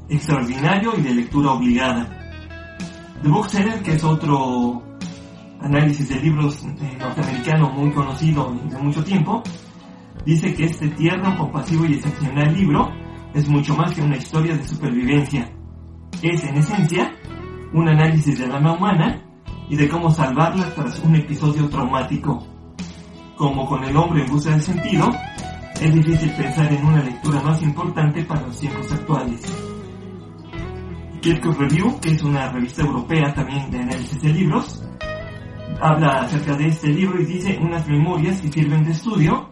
Extraordinario 0.09 0.93
y 0.97 1.03
de 1.03 1.15
lectura 1.15 1.53
obligada. 1.53 2.09
The 3.23 3.29
Bookseller, 3.29 3.83
que 3.83 3.95
es 3.95 4.05
otro 4.05 4.83
análisis 5.61 6.09
de 6.09 6.21
libros 6.21 6.65
eh, 6.65 6.97
norteamericano 6.99 7.71
muy 7.71 7.91
conocido 7.93 8.55
de 8.69 8.79
mucho 8.79 9.03
tiempo, 9.03 9.43
dice 10.25 10.55
que 10.55 10.65
este 10.65 10.89
tierno, 10.91 11.37
compasivo 11.37 11.85
y 11.87 11.95
excepcional 11.95 12.55
libro 12.55 12.89
es 13.35 13.49
mucho 13.49 13.77
más 13.77 13.93
que 13.93 14.03
una 14.03 14.17
historia 14.17 14.57
de 14.57 14.65
supervivencia. 14.65 15.51
Es, 16.23 16.45
en 16.45 16.57
esencia, 16.57 17.15
un 17.73 17.89
análisis 17.89 18.39
del 18.39 18.53
alma 18.53 18.73
humana 18.73 19.23
y 19.69 19.77
de 19.77 19.89
cómo 19.89 20.11
salvarla 20.11 20.75
tras 20.75 20.99
un 21.01 21.15
episodio 21.17 21.69
traumático. 21.69 22.47
Como 23.37 23.67
con 23.67 23.85
el 23.85 23.97
hombre 23.97 24.25
en 24.25 24.31
busca 24.31 24.51
del 24.51 24.63
sentido, 24.63 25.11
es 25.81 25.95
difícil 25.95 26.31
pensar 26.33 26.73
en 26.73 26.85
una 26.85 27.03
lectura 27.03 27.41
más 27.43 27.63
importante 27.63 28.25
para 28.25 28.43
los 28.43 28.59
tiempos 28.59 28.91
actuales. 28.91 29.41
Kirkus 31.21 31.59
Review, 31.59 32.01
que 32.01 32.11
es 32.11 32.23
una 32.23 32.49
revista 32.51 32.83
europea 32.83 33.33
también 33.35 33.71
de 33.71 33.79
análisis 33.79 34.21
de 34.23 34.33
libros, 34.33 34.83
habla 35.81 36.23
acerca 36.23 36.57
de 36.57 36.69
este 36.69 36.89
libro 36.89 37.21
y 37.21 37.27
dice 37.27 37.59
unas 37.61 37.87
memorias 37.87 38.41
que 38.41 38.51
sirven 38.51 38.85
de 38.85 38.93
estudio 38.93 39.51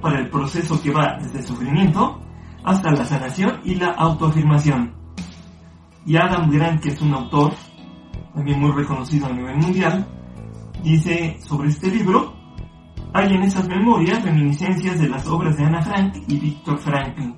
para 0.00 0.20
el 0.20 0.30
proceso 0.30 0.80
que 0.80 0.90
va 0.90 1.18
desde 1.20 1.38
el 1.38 1.44
sufrimiento 1.44 2.25
hasta 2.66 2.90
la 2.90 3.04
sanación 3.04 3.60
y 3.64 3.76
la 3.76 3.92
autoafirmación. 3.92 4.92
Y 6.04 6.16
Adam 6.16 6.50
Grant, 6.50 6.82
que 6.82 6.90
es 6.90 7.00
un 7.00 7.14
autor 7.14 7.52
también 8.34 8.60
muy 8.60 8.72
reconocido 8.72 9.26
a 9.26 9.32
nivel 9.32 9.56
mundial, 9.56 10.06
dice 10.82 11.38
sobre 11.40 11.68
este 11.68 11.90
libro, 11.90 12.34
hay 13.14 13.32
en 13.32 13.42
esas 13.42 13.68
memorias 13.68 14.22
reminiscencias 14.22 15.00
de 15.00 15.08
las 15.08 15.26
obras 15.28 15.56
de 15.56 15.64
Anna 15.64 15.80
Frank 15.80 16.16
y 16.26 16.38
Viktor 16.38 16.78
Frankl, 16.78 17.36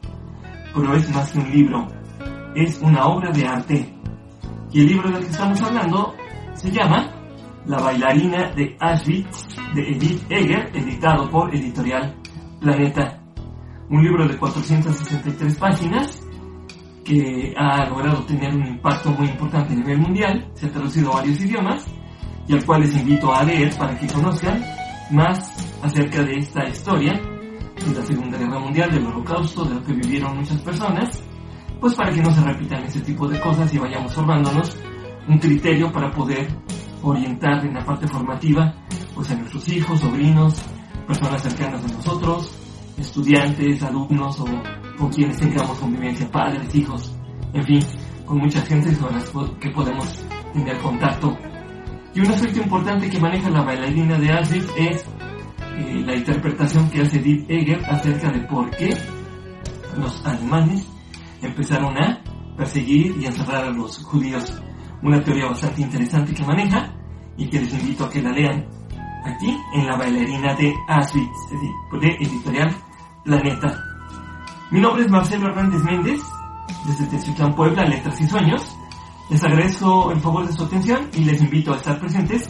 pero 0.75 0.95
es 0.95 1.15
más 1.15 1.31
que 1.31 1.39
un 1.39 1.51
libro, 1.51 1.87
es 2.55 2.81
una 2.81 3.05
obra 3.05 3.31
de 3.31 3.47
arte. 3.47 3.95
Y 4.73 4.81
el 4.81 4.87
libro 4.87 5.11
del 5.11 5.21
que 5.21 5.31
estamos 5.31 5.63
hablando 5.63 6.15
se 6.55 6.71
llama 6.71 7.07
La 7.67 7.79
bailarina 7.79 8.51
de 8.53 8.77
Auschwitz 8.81 9.47
de 9.75 9.91
Edith 9.93 10.23
Eger, 10.31 10.71
editado 10.75 11.31
por 11.31 11.55
Editorial 11.55 12.17
Planeta 12.61 13.18
un 13.91 14.03
libro 14.03 14.27
de 14.29 14.37
463 14.37 15.57
páginas 15.57 16.23
que 17.05 17.55
ha 17.57 17.87
logrado 17.87 18.23
tener 18.25 18.55
un 18.55 18.67
impacto 18.67 19.11
muy 19.11 19.29
importante 19.29 19.73
a 19.73 19.77
nivel 19.77 19.99
mundial, 19.99 20.51
se 20.55 20.67
ha 20.67 20.71
traducido 20.71 21.13
a 21.13 21.17
varios 21.17 21.41
idiomas 21.41 21.87
y 22.47 22.53
al 22.53 22.65
cual 22.65 22.83
les 22.83 22.95
invito 22.97 23.35
a 23.35 23.45
leer 23.45 23.75
para 23.77 23.99
que 23.99 24.07
conozcan 24.07 24.63
más 25.11 25.55
acerca 25.83 26.23
de 26.23 26.37
esta 26.37 26.69
historia 26.69 27.15
de 27.15 27.95
la 27.95 28.05
Segunda 28.05 28.37
Guerra 28.37 28.59
Mundial, 28.59 28.91
del 28.91 29.07
Holocausto, 29.07 29.65
de 29.65 29.75
lo 29.77 29.85
que 29.85 29.95
vivieron 29.95 30.37
muchas 30.37 30.61
personas, 30.61 31.23
pues 31.81 31.95
para 31.95 32.13
que 32.13 32.23
no 32.23 32.31
se 32.31 32.43
repitan 32.43 32.85
ese 32.85 33.01
tipo 33.01 33.27
de 33.27 33.41
cosas 33.41 33.73
y 33.73 33.79
vayamos 33.79 34.13
formándonos 34.13 34.77
un 35.29 35.39
criterio 35.39 35.91
para 35.93 36.11
poder 36.11 36.49
orientar 37.03 37.65
en 37.65 37.75
la 37.75 37.85
parte 37.85 38.07
formativa 38.09 38.75
pues 39.15 39.31
a 39.31 39.35
nuestros 39.35 39.69
hijos, 39.69 40.01
sobrinos, 40.01 40.61
personas 41.07 41.43
cercanas 41.43 41.85
a 41.85 41.89
nosotros, 41.89 42.68
estudiantes, 42.99 43.83
alumnos 43.83 44.41
o 44.41 44.47
con 44.99 45.11
quienes 45.11 45.39
tengamos 45.39 45.79
convivencia, 45.79 46.31
padres, 46.31 46.75
hijos, 46.75 47.17
en 47.53 47.65
fin, 47.65 47.81
con 48.25 48.39
mucha 48.39 48.61
gente 48.63 48.97
con 48.97 49.15
las 49.15 49.31
que 49.61 49.71
podemos 49.71 50.25
tener 50.53 50.77
contacto. 50.79 51.37
Y 52.15 52.21
un 52.21 52.29
aspecto 52.29 52.61
importante 52.61 53.09
que 53.09 53.21
maneja 53.21 53.51
la 53.51 53.63
bailarina 53.63 54.19
de 54.19 54.33
Auschwitz 54.33 54.73
es 54.77 55.05
eh, 55.77 56.03
la 56.05 56.17
interpretación 56.17 56.91
que 56.91 57.03
hace 57.03 57.19
Edith 57.19 57.49
Eger 57.49 57.85
acerca 57.85 58.31
de 58.31 58.41
por 58.41 58.71
qué 58.71 58.97
los 59.97 60.25
alemanes 60.27 60.87
empezaron 61.43 61.97
a 61.97 62.23
perseguir 62.57 63.15
y 63.21 63.27
encerrar 63.27 63.65
a 63.65 63.71
los 63.71 64.03
judíos. 64.03 64.61
Una 65.03 65.23
teoría 65.23 65.47
bastante 65.47 65.83
interesante 65.83 66.35
que 66.35 66.45
maneja 66.45 66.93
y 67.37 67.49
que 67.49 67.61
les 67.61 67.73
invito 67.73 68.05
a 68.05 68.11
que 68.11 68.21
la 68.21 68.33
lean 68.33 68.67
aquí 69.25 69.57
en 69.75 69.87
La 69.87 69.97
bailarina 69.97 70.55
de 70.55 70.75
Auschwitz, 70.89 72.01
de 72.01 72.09
editorial 72.21 72.75
Planeta. 73.29 73.85
Mi 74.71 74.81
nombre 74.81 75.05
es 75.05 75.11
Marcelo 75.11 75.49
Hernández 75.49 75.83
Méndez, 75.85 76.19
desde 76.87 77.07
Teziutlán, 77.09 77.55
Puebla, 77.55 77.85
Letras 77.85 78.19
y 78.23 78.27
Sueños. 78.27 78.75
Les 79.29 79.45
agradezco 79.45 80.11
el 80.13 80.21
favor 80.21 80.47
de 80.47 80.53
su 80.55 80.65
atención 80.65 81.11
y 81.13 81.25
les 81.25 81.43
invito 81.43 81.75
a 81.75 81.77
estar 81.77 82.01
presentes 82.01 82.49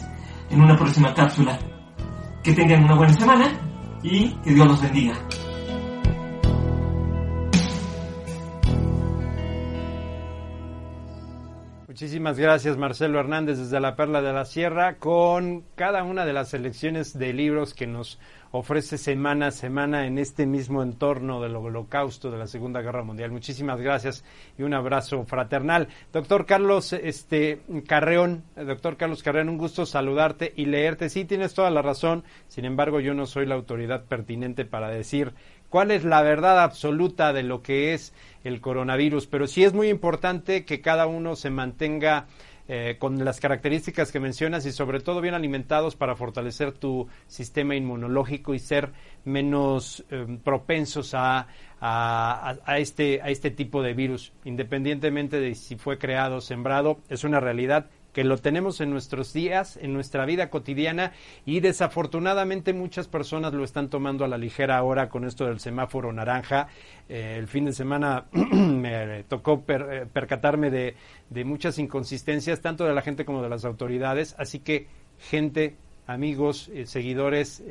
en 0.49 0.61
una 0.61 0.77
próxima 0.77 1.13
cápsula. 1.13 1.59
Que 2.41 2.53
tengan 2.53 2.85
una 2.85 2.95
buena 2.95 3.11
semana 3.11 3.51
y 4.01 4.29
que 4.35 4.53
Dios 4.53 4.67
los 4.67 4.81
bendiga. 4.81 5.15
Muchísimas 11.99 12.39
gracias 12.39 12.77
Marcelo 12.77 13.19
Hernández 13.19 13.57
desde 13.57 13.81
la 13.81 13.97
Perla 13.97 14.21
de 14.21 14.31
la 14.31 14.45
Sierra 14.45 14.95
con 14.99 15.65
cada 15.75 16.05
una 16.05 16.25
de 16.25 16.31
las 16.31 16.47
selecciones 16.47 17.19
de 17.19 17.33
libros 17.33 17.73
que 17.73 17.87
nos 17.87 18.19
ofrece 18.51 18.97
semana 18.97 19.47
a 19.47 19.51
semana 19.51 20.07
en 20.07 20.17
este 20.17 20.45
mismo 20.45 20.81
entorno 20.81 21.41
del 21.41 21.57
holocausto 21.57 22.31
de 22.31 22.37
la 22.37 22.47
Segunda 22.47 22.81
Guerra 22.81 23.03
Mundial. 23.03 23.31
Muchísimas 23.31 23.81
gracias 23.81 24.23
y 24.57 24.63
un 24.63 24.73
abrazo 24.73 25.25
fraternal. 25.25 25.89
Doctor 26.13 26.45
Carlos 26.45 26.93
este, 26.93 27.63
Carreón, 27.85 28.43
doctor 28.55 28.95
Carlos 28.95 29.21
Carreón, 29.21 29.49
un 29.49 29.57
gusto 29.57 29.85
saludarte 29.85 30.53
y 30.55 30.67
leerte. 30.67 31.09
Sí, 31.09 31.25
tienes 31.25 31.53
toda 31.53 31.69
la 31.69 31.81
razón, 31.81 32.23
sin 32.47 32.63
embargo 32.63 33.01
yo 33.01 33.13
no 33.13 33.25
soy 33.25 33.45
la 33.45 33.55
autoridad 33.55 34.05
pertinente 34.05 34.63
para 34.63 34.87
decir 34.89 35.33
cuál 35.69 35.91
es 35.91 36.03
la 36.03 36.21
verdad 36.21 36.61
absoluta 36.63 37.33
de 37.33 37.43
lo 37.43 37.61
que 37.61 37.93
es 37.93 38.13
el 38.43 38.61
coronavirus, 38.61 39.27
pero 39.27 39.47
sí 39.47 39.63
es 39.63 39.73
muy 39.73 39.89
importante 39.89 40.65
que 40.65 40.81
cada 40.81 41.07
uno 41.07 41.35
se 41.35 41.49
mantenga 41.49 42.27
eh, 42.71 42.97
con 42.99 43.25
las 43.25 43.39
características 43.39 44.11
que 44.11 44.19
mencionas 44.19 44.63
y 44.67 44.71
sobre 44.71 44.99
todo 44.99 45.21
bien 45.21 45.33
alimentados 45.33 45.95
para 45.95 46.15
fortalecer 46.15 46.71
tu 46.71 47.07
sistema 47.25 47.75
inmunológico 47.75 48.53
y 48.53 48.59
ser 48.59 48.91
menos 49.25 50.05
eh, 50.11 50.37
propensos 50.43 51.15
a, 51.15 51.47
este, 52.77 53.23
a 53.23 53.29
este 53.29 53.49
tipo 53.49 53.81
de 53.81 53.95
virus, 53.95 54.33
independientemente 54.45 55.39
de 55.39 55.55
si 55.55 55.77
fue 55.77 55.97
creado 55.97 56.35
o 56.35 56.41
sembrado, 56.41 56.99
es 57.09 57.23
una 57.23 57.39
realidad 57.39 57.89
que 58.19 58.25
lo 58.25 58.37
tenemos 58.37 58.81
en 58.81 58.89
nuestros 58.89 59.31
días, 59.31 59.79
en 59.81 59.93
nuestra 59.93 60.25
vida 60.25 60.49
cotidiana 60.49 61.13
y 61.45 61.61
desafortunadamente 61.61 62.73
muchas 62.73 63.07
personas 63.07 63.53
lo 63.53 63.63
están 63.63 63.89
tomando 63.89 64.25
a 64.25 64.27
la 64.27 64.37
ligera 64.37 64.77
ahora 64.77 65.07
con 65.07 65.23
esto 65.23 65.45
del 65.45 65.61
semáforo 65.61 66.11
naranja. 66.11 66.67
Eh, 67.07 67.37
el 67.39 67.47
fin 67.47 67.63
de 67.63 67.71
semana 67.71 68.25
me 68.33 69.23
tocó 69.29 69.63
eh, 69.69 70.05
percatarme 70.11 70.69
de, 70.69 70.95
muchas 71.45 71.79
inconsistencias, 71.79 72.59
tanto 72.59 72.83
de 72.83 72.93
la 72.93 73.03
gente 73.03 73.23
como 73.23 73.41
de 73.41 73.47
las 73.47 73.63
autoridades, 73.63 74.35
así 74.37 74.59
que 74.59 74.87
gente, 75.17 75.77
amigos, 76.05 76.69
eh, 76.73 76.87
seguidores, 76.87 77.63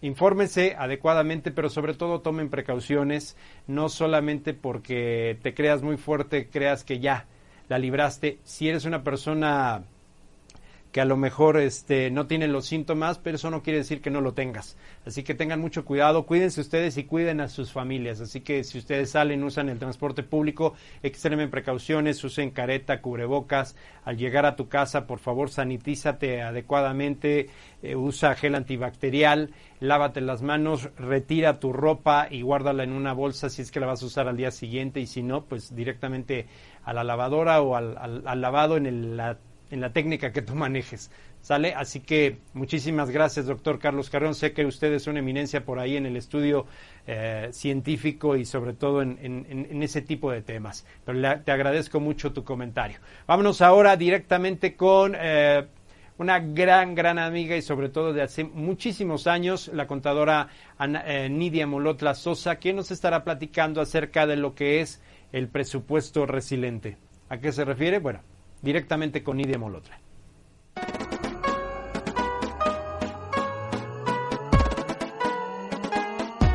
infórmense 0.00 0.74
adecuadamente, 0.78 1.50
pero 1.50 1.68
sobre 1.68 1.92
todo 1.92 2.22
tomen 2.22 2.48
precauciones, 2.48 3.36
no 3.66 3.90
solamente 3.90 4.54
porque 4.54 5.38
te 5.42 5.52
creas 5.52 5.82
muy 5.82 5.98
fuerte, 5.98 6.48
creas 6.48 6.82
que 6.82 6.98
ya 6.98 7.26
la 7.68 7.78
libraste. 7.78 8.38
Si 8.44 8.68
eres 8.68 8.84
una 8.84 9.02
persona 9.02 9.84
que 10.94 11.00
a 11.00 11.04
lo 11.04 11.16
mejor 11.16 11.56
este, 11.56 12.08
no 12.12 12.28
tiene 12.28 12.46
los 12.46 12.66
síntomas, 12.66 13.18
pero 13.18 13.34
eso 13.34 13.50
no 13.50 13.64
quiere 13.64 13.80
decir 13.80 14.00
que 14.00 14.10
no 14.10 14.20
lo 14.20 14.32
tengas. 14.32 14.76
Así 15.04 15.24
que 15.24 15.34
tengan 15.34 15.60
mucho 15.60 15.84
cuidado, 15.84 16.24
cuídense 16.24 16.60
ustedes 16.60 16.96
y 16.96 17.02
cuiden 17.02 17.40
a 17.40 17.48
sus 17.48 17.72
familias. 17.72 18.20
Así 18.20 18.42
que 18.42 18.62
si 18.62 18.78
ustedes 18.78 19.10
salen, 19.10 19.42
usan 19.42 19.68
el 19.68 19.80
transporte 19.80 20.22
público, 20.22 20.74
extremen 21.02 21.50
precauciones, 21.50 22.22
usen 22.22 22.52
careta, 22.52 23.00
cubrebocas. 23.00 23.74
Al 24.04 24.18
llegar 24.18 24.46
a 24.46 24.54
tu 24.54 24.68
casa, 24.68 25.08
por 25.08 25.18
favor, 25.18 25.50
sanitízate 25.50 26.42
adecuadamente, 26.42 27.48
eh, 27.82 27.96
usa 27.96 28.36
gel 28.36 28.54
antibacterial, 28.54 29.50
lávate 29.80 30.20
las 30.20 30.42
manos, 30.42 30.90
retira 30.96 31.58
tu 31.58 31.72
ropa 31.72 32.28
y 32.30 32.42
guárdala 32.42 32.84
en 32.84 32.92
una 32.92 33.14
bolsa 33.14 33.50
si 33.50 33.62
es 33.62 33.72
que 33.72 33.80
la 33.80 33.86
vas 33.86 34.04
a 34.04 34.06
usar 34.06 34.28
al 34.28 34.36
día 34.36 34.52
siguiente 34.52 35.00
y 35.00 35.08
si 35.08 35.24
no, 35.24 35.44
pues 35.44 35.74
directamente 35.74 36.46
a 36.84 36.92
la 36.92 37.04
lavadora 37.04 37.60
o 37.62 37.76
al, 37.76 38.22
al, 38.26 38.40
lavado 38.40 38.76
en 38.76 39.16
la 39.16 39.38
en 39.70 39.80
la 39.80 39.92
técnica 39.92 40.32
que 40.32 40.42
tú 40.42 40.54
manejes. 40.64 41.10
¿Sale? 41.40 41.74
Así 41.74 42.00
que 42.00 42.38
muchísimas 42.54 43.10
gracias, 43.10 43.44
doctor 43.44 43.78
Carlos 43.78 44.08
Carrón. 44.08 44.34
Sé 44.34 44.54
que 44.54 44.64
usted 44.64 44.94
es 44.94 45.06
una 45.06 45.18
eminencia 45.18 45.62
por 45.62 45.78
ahí 45.78 45.98
en 45.98 46.06
el 46.06 46.16
estudio 46.16 46.64
eh, 47.06 47.48
científico 47.52 48.34
y 48.34 48.46
sobre 48.46 48.72
todo 48.72 49.02
en, 49.02 49.82
ese 49.82 50.00
tipo 50.00 50.30
de 50.30 50.40
temas. 50.40 50.86
Pero 51.04 51.42
te 51.42 51.52
agradezco 51.52 52.00
mucho 52.00 52.32
tu 52.32 52.44
comentario. 52.44 52.98
Vámonos 53.26 53.60
ahora 53.60 53.94
directamente 53.94 54.74
con 54.74 55.14
eh, 55.20 55.66
una 56.16 56.40
gran, 56.40 56.94
gran 56.94 57.18
amiga 57.18 57.54
y 57.56 57.60
sobre 57.60 57.90
todo 57.90 58.14
de 58.14 58.22
hace 58.22 58.44
muchísimos 58.44 59.26
años, 59.26 59.68
la 59.68 59.86
contadora 59.86 60.48
eh, 60.80 61.28
Nidia 61.30 61.66
Molotla 61.66 62.14
Sosa, 62.14 62.56
quien 62.56 62.76
nos 62.76 62.90
estará 62.90 63.22
platicando 63.22 63.82
acerca 63.82 64.26
de 64.26 64.36
lo 64.36 64.54
que 64.54 64.80
es 64.80 65.02
el 65.34 65.48
presupuesto 65.48 66.26
resiliente. 66.26 66.96
¿A 67.28 67.38
qué 67.38 67.50
se 67.50 67.64
refiere? 67.64 67.98
Bueno, 67.98 68.20
directamente 68.62 69.24
con 69.24 69.36
Nidia 69.36 69.58
Molotra. 69.58 69.98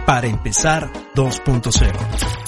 Para 0.06 0.28
empezar 0.28 0.90
2.0. 1.14 2.39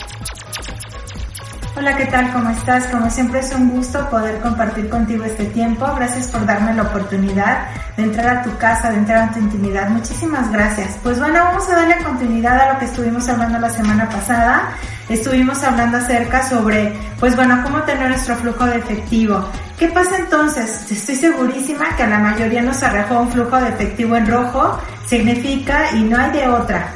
Hola, 1.82 1.98
¿qué 1.98 2.06
tal? 2.06 2.32
¿Cómo 2.32 2.52
estás? 2.52 2.86
Como 2.90 3.10
siempre 3.10 3.40
es 3.40 3.52
un 3.56 3.72
gusto 3.72 4.08
poder 4.12 4.40
compartir 4.40 4.88
contigo 4.88 5.24
este 5.24 5.46
tiempo. 5.46 5.92
Gracias 5.96 6.28
por 6.28 6.46
darme 6.46 6.76
la 6.76 6.84
oportunidad 6.84 7.70
de 7.98 8.04
entrar 8.04 8.38
a 8.38 8.44
tu 8.44 8.56
casa, 8.58 8.92
de 8.92 8.98
entrar 8.98 9.30
a 9.30 9.32
tu 9.32 9.40
intimidad. 9.40 9.90
Muchísimas 9.90 10.52
gracias. 10.52 11.00
Pues 11.02 11.18
bueno, 11.18 11.44
vamos 11.44 11.68
a 11.72 11.78
darle 11.78 11.98
continuidad 12.04 12.56
a 12.62 12.74
lo 12.74 12.80
que 12.80 12.86
estuvimos 12.86 13.28
hablando 13.28 13.58
la 13.58 13.72
semana 13.72 14.08
pasada 14.08 14.76
estuvimos 15.14 15.62
hablando 15.64 15.98
acerca 15.98 16.48
sobre, 16.48 16.94
pues 17.20 17.36
bueno, 17.36 17.62
cómo 17.64 17.82
tener 17.84 18.10
nuestro 18.10 18.36
flujo 18.36 18.66
de 18.66 18.78
efectivo. 18.78 19.46
¿Qué 19.78 19.88
pasa 19.88 20.18
entonces? 20.18 20.90
Estoy 20.92 21.16
segurísima 21.16 21.96
que 21.96 22.04
a 22.04 22.08
la 22.08 22.20
mayoría 22.20 22.62
nos 22.62 22.82
arrojó 22.84 23.22
un 23.22 23.32
flujo 23.32 23.60
de 23.60 23.70
efectivo 23.70 24.16
en 24.16 24.28
rojo. 24.28 24.80
Significa, 25.06 25.92
y 25.94 26.04
no 26.04 26.18
hay 26.18 26.32
de 26.32 26.48
otra, 26.48 26.94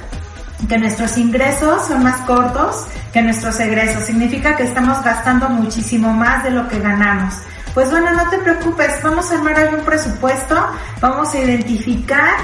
que 0.68 0.78
nuestros 0.78 1.18
ingresos 1.18 1.88
son 1.88 2.04
más 2.04 2.18
cortos 2.22 2.86
que 3.14 3.22
nuestros 3.22 3.60
egresos. 3.60 4.04
Significa 4.04 4.56
que 4.56 4.64
estamos 4.64 5.04
gastando 5.04 5.50
muchísimo 5.50 6.14
más 6.14 6.44
de 6.44 6.52
lo 6.52 6.68
que 6.68 6.80
ganamos. 6.80 7.36
Pues 7.74 7.92
bueno, 7.92 8.12
no 8.12 8.30
te 8.30 8.38
preocupes, 8.38 9.02
vamos 9.04 9.32
a 9.32 9.36
armar 9.36 9.60
algún 9.60 9.84
presupuesto, 9.84 10.56
vamos 11.02 11.34
a 11.34 11.40
identificar 11.40 12.36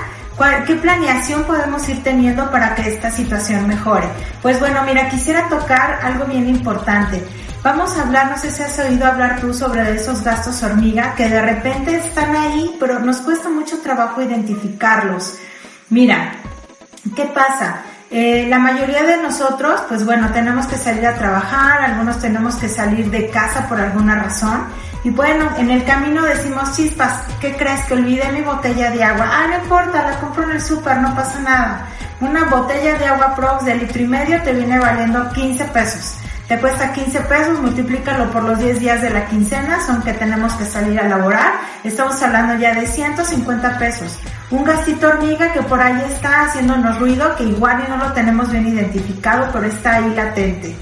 ¿Qué 0.65 0.75
planeación 0.75 1.43
podemos 1.43 1.87
ir 1.87 2.01
teniendo 2.01 2.49
para 2.49 2.73
que 2.73 2.89
esta 2.89 3.11
situación 3.11 3.67
mejore? 3.67 4.07
Pues 4.41 4.59
bueno, 4.59 4.81
mira, 4.85 5.07
quisiera 5.07 5.47
tocar 5.47 5.99
algo 6.01 6.25
bien 6.25 6.49
importante. 6.49 7.23
Vamos 7.61 7.95
a 7.95 8.01
hablar, 8.01 8.31
no 8.31 8.37
sé 8.39 8.49
si 8.49 8.63
has 8.63 8.79
oído 8.79 9.05
hablar 9.05 9.39
tú 9.39 9.53
sobre 9.53 9.93
esos 9.93 10.23
gastos 10.23 10.63
hormiga 10.63 11.13
que 11.13 11.29
de 11.29 11.41
repente 11.41 11.95
están 11.95 12.35
ahí, 12.35 12.75
pero 12.79 12.99
nos 12.99 13.17
cuesta 13.17 13.49
mucho 13.49 13.81
trabajo 13.81 14.23
identificarlos. 14.23 15.37
Mira, 15.89 16.33
¿qué 17.15 17.25
pasa? 17.25 17.83
Eh, 18.13 18.45
la 18.49 18.59
mayoría 18.59 19.03
de 19.03 19.17
nosotros, 19.17 19.81
pues 19.87 20.05
bueno, 20.05 20.29
tenemos 20.33 20.67
que 20.67 20.75
salir 20.75 21.07
a 21.07 21.15
trabajar, 21.15 21.81
algunos 21.81 22.19
tenemos 22.19 22.55
que 22.55 22.67
salir 22.67 23.09
de 23.09 23.29
casa 23.29 23.69
por 23.69 23.79
alguna 23.79 24.15
razón 24.15 24.65
y 25.03 25.09
bueno, 25.09 25.49
en 25.57 25.71
el 25.71 25.83
camino 25.83 26.21
decimos, 26.23 26.75
chispas, 26.75 27.23
¿qué 27.39 27.55
crees? 27.55 27.85
Que 27.85 27.93
olvidé 27.93 28.31
mi 28.31 28.41
botella 28.41 28.91
de 28.91 29.03
agua. 29.03 29.27
Ah, 29.31 29.47
no 29.47 29.63
importa, 29.63 30.03
la 30.03 30.19
compro 30.19 30.43
en 30.43 30.51
el 30.51 30.61
súper, 30.61 30.97
no 30.97 31.15
pasa 31.15 31.39
nada. 31.39 31.87
Una 32.19 32.43
botella 32.45 32.99
de 32.99 33.05
agua 33.05 33.33
Prox 33.33 33.65
de 33.65 33.75
litro 33.75 34.01
y 34.01 34.07
medio 34.07 34.41
te 34.43 34.53
viene 34.53 34.77
valiendo 34.77 35.31
15 35.31 35.65
pesos. 35.65 36.17
Te 36.47 36.59
cuesta 36.59 36.91
15 36.91 37.21
pesos, 37.21 37.59
multiplícalo 37.61 38.29
por 38.29 38.43
los 38.43 38.59
10 38.59 38.79
días 38.79 39.01
de 39.01 39.09
la 39.09 39.25
quincena, 39.25 39.79
son 39.85 40.03
que 40.03 40.13
tenemos 40.13 40.53
que 40.53 40.65
salir 40.65 40.99
a 40.99 41.07
laborar. 41.07 41.53
Estamos 41.83 42.21
hablando 42.21 42.55
ya 42.55 42.75
de 42.75 42.85
150 42.85 43.79
pesos. 43.79 44.19
Un 44.51 44.65
gastito 44.65 45.07
hormiga 45.07 45.53
que 45.53 45.61
por 45.61 45.79
ahí 45.79 46.03
está 46.11 46.43
haciéndonos 46.43 46.99
ruido, 46.99 47.33
que 47.37 47.45
igual 47.45 47.85
y 47.87 47.89
no 47.89 47.95
lo 47.95 48.11
tenemos 48.11 48.51
bien 48.51 48.67
identificado, 48.67 49.49
pero 49.53 49.65
está 49.65 49.95
ahí 49.95 50.13
latente. 50.13 50.75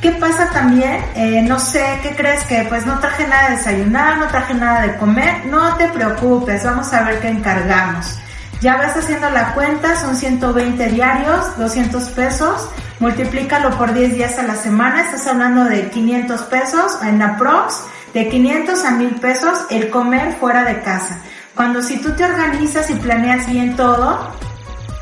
¿Qué 0.00 0.10
pasa 0.10 0.50
también? 0.50 1.00
Eh, 1.14 1.40
no 1.46 1.60
sé, 1.60 2.00
¿qué 2.02 2.16
crees 2.16 2.42
que 2.46 2.66
pues 2.68 2.84
no 2.84 2.98
traje 2.98 3.24
nada 3.28 3.50
de 3.50 3.56
desayunar, 3.56 4.18
no 4.18 4.26
traje 4.26 4.54
nada 4.54 4.82
de 4.82 4.96
comer? 4.96 5.46
No 5.46 5.76
te 5.76 5.86
preocupes, 5.90 6.64
vamos 6.64 6.92
a 6.92 7.02
ver 7.04 7.20
qué 7.20 7.28
encargamos. 7.28 8.18
Ya 8.60 8.76
vas 8.76 8.96
haciendo 8.96 9.30
la 9.30 9.54
cuenta, 9.54 9.94
son 10.00 10.16
120 10.16 10.88
diarios, 10.88 11.56
200 11.56 12.02
pesos, 12.10 12.68
multiplícalo 12.98 13.70
por 13.78 13.94
10 13.94 14.14
días 14.14 14.36
a 14.40 14.42
la 14.42 14.56
semana, 14.56 15.02
estás 15.02 15.28
hablando 15.28 15.64
de 15.64 15.88
500 15.90 16.42
pesos 16.42 16.98
en 17.02 17.20
la 17.20 17.36
prox, 17.36 17.84
de 18.12 18.28
500 18.28 18.84
a 18.84 18.90
1000 18.90 19.14
pesos 19.20 19.66
el 19.70 19.90
comer 19.90 20.34
fuera 20.40 20.64
de 20.64 20.80
casa. 20.82 21.18
Cuando 21.54 21.82
si 21.82 21.98
tú 21.98 22.12
te 22.12 22.24
organizas 22.24 22.90
y 22.90 22.94
planeas 22.94 23.46
bien 23.46 23.76
todo, 23.76 24.18